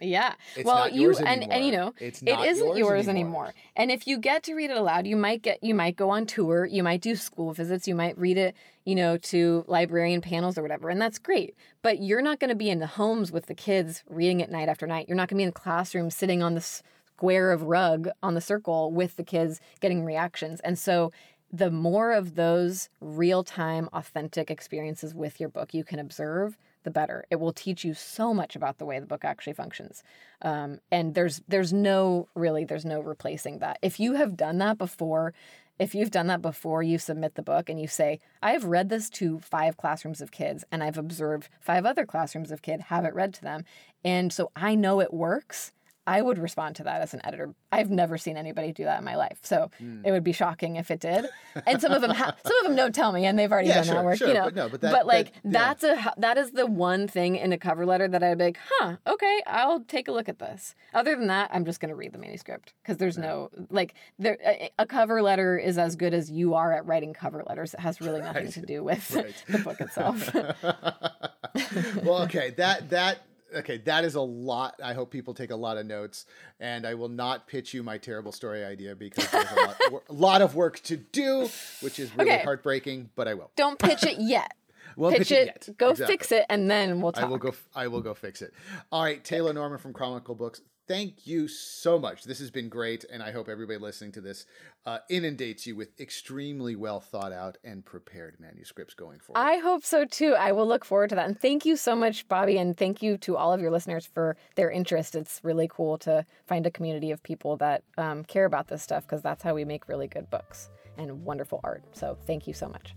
[0.00, 0.34] Yeah.
[0.56, 3.44] It's well, you and and you know, It's it isn't yours yours, anymore.
[3.46, 3.54] anymore.
[3.76, 6.26] And if you get to read it aloud, you might get you might go on
[6.26, 8.54] tour, you might do school visits, you might read it,
[8.84, 11.54] you know, to librarian panels or whatever, and that's great.
[11.82, 14.68] But you're not going to be in the homes with the kids reading it night
[14.68, 15.06] after night.
[15.08, 18.34] You're not going to be in the classroom sitting on the square of rug on
[18.34, 20.60] the circle with the kids getting reactions.
[20.60, 21.12] And so
[21.52, 27.24] the more of those real-time authentic experiences with your book you can observe the better.
[27.30, 30.02] It will teach you so much about the way the book actually functions.
[30.42, 33.78] Um, and there's there's no really there's no replacing that.
[33.82, 35.34] If you have done that before
[35.78, 38.90] if you've done that before you submit the book and you say i have read
[38.90, 43.04] this to five classrooms of kids and i've observed five other classrooms of kid have
[43.06, 43.64] it read to them
[44.04, 45.72] and so i know it works
[46.06, 47.54] I would respond to that as an editor.
[47.70, 50.04] I've never seen anybody do that in my life, so Hmm.
[50.04, 51.26] it would be shocking if it did.
[51.66, 53.74] And some of them, ha- some of them don't tell me, and they've already Yeah,
[53.76, 54.44] done sure, that work, sure, you know.
[54.44, 55.50] but no, but that- like that- yeah.
[55.52, 58.44] that's a h- that is the one thing in a cover letter that I'd be
[58.44, 60.74] like, huh, okay, I'll take a look at this.
[60.94, 64.70] Other than that, I'm just gonna read the manuscript because there's no like there a,
[64.78, 67.74] a cover letter is as good as you are at writing cover letters.
[67.74, 69.44] It has really nothing Right, to do with right.
[69.48, 70.34] the book itself.
[72.04, 73.18] well, okay, that that
[73.56, 74.78] okay, that is a lot.
[74.82, 76.26] I hope people take a lot of notes,
[76.58, 79.76] and I will not pitch you my terrible story idea because there's a lot,
[80.08, 81.48] a lot of work to do,
[81.80, 82.42] which is really Okay.
[82.42, 83.10] heartbreaking.
[83.16, 83.50] But I will.
[83.56, 84.54] don't pitch it yet.
[84.96, 85.68] Well, pitch, it, yet.
[85.78, 86.14] go Exactly.
[86.16, 87.22] fix it, and then we'll talk.
[87.24, 87.54] I will go.
[87.76, 88.52] I will go fix it.
[88.90, 90.60] All right, Taylor Norman from Chronicle Books.
[90.90, 92.24] Thank you so much.
[92.24, 94.44] This has been great, and I hope everybody listening to this
[94.84, 99.38] uh, inundates you with extremely well thought out and prepared manuscripts going forward.
[99.38, 100.34] I hope so too.
[100.34, 101.28] I will look forward to that.
[101.28, 102.58] And thank you so much, Bobby.
[102.58, 105.14] And thank you to all of your listeners for their interest.
[105.14, 109.04] It's really cool to find a community of people that um, care about this stuff
[109.06, 111.84] because that's how we make really good books and wonderful art.
[111.92, 112.96] So thank you so much.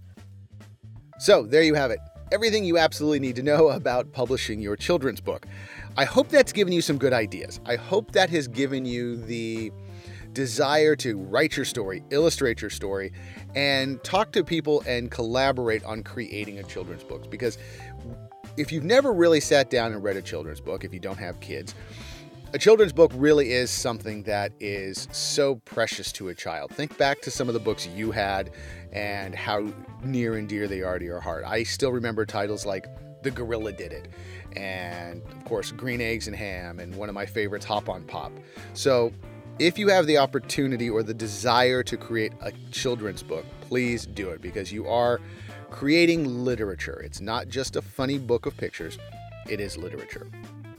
[1.19, 1.99] So, there you have it.
[2.33, 5.45] Everything you absolutely need to know about publishing your children's book.
[5.95, 7.59] I hope that's given you some good ideas.
[7.63, 9.71] I hope that has given you the
[10.33, 13.13] desire to write your story, illustrate your story,
[13.53, 17.29] and talk to people and collaborate on creating a children's book.
[17.29, 17.59] Because
[18.57, 21.39] if you've never really sat down and read a children's book, if you don't have
[21.39, 21.75] kids,
[22.53, 26.71] a children's book really is something that is so precious to a child.
[26.71, 28.51] Think back to some of the books you had
[28.93, 29.67] and how
[30.03, 31.43] near and dear they are to your heart.
[31.45, 32.85] I still remember titles like
[33.23, 34.07] The Gorilla Did It,
[34.55, 38.31] and of course, Green Eggs and Ham, and one of my favorites, Hop on Pop.
[38.73, 39.11] So,
[39.59, 44.29] If you have the opportunity or the desire to create a children's book, please do
[44.31, 45.21] it because you are
[45.69, 46.99] creating literature.
[47.05, 48.97] It's not just a funny book of pictures,
[49.47, 50.27] it is literature.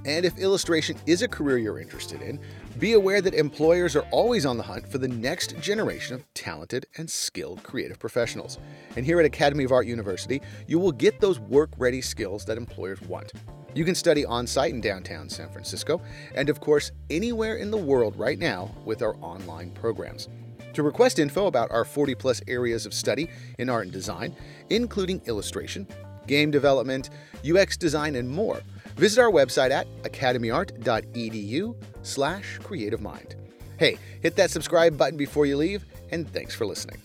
[0.05, 2.41] And if illustration is a career you're interested in,
[2.79, 6.87] be aware that employers are always on the hunt for the next generation of talented
[6.97, 8.59] and skilled creative professionals.
[8.97, 12.57] And here at Academy of Art University, you will get those work ready skills that
[12.57, 13.33] employers want.
[13.75, 16.01] You can study on site in downtown San Francisco,
[16.35, 20.29] and of course, anywhere in the world right now with our online programs.
[20.75, 24.35] To request info about our 40 plus areas of study in art and design,
[24.71, 25.87] including illustration,
[26.27, 27.11] game development,
[27.49, 28.61] UX design, and more,
[28.97, 33.35] visit our website at academyart.edu slash creative mind.
[33.77, 36.99] Hey, hit that subscribe button before you leave, and thanks for listening.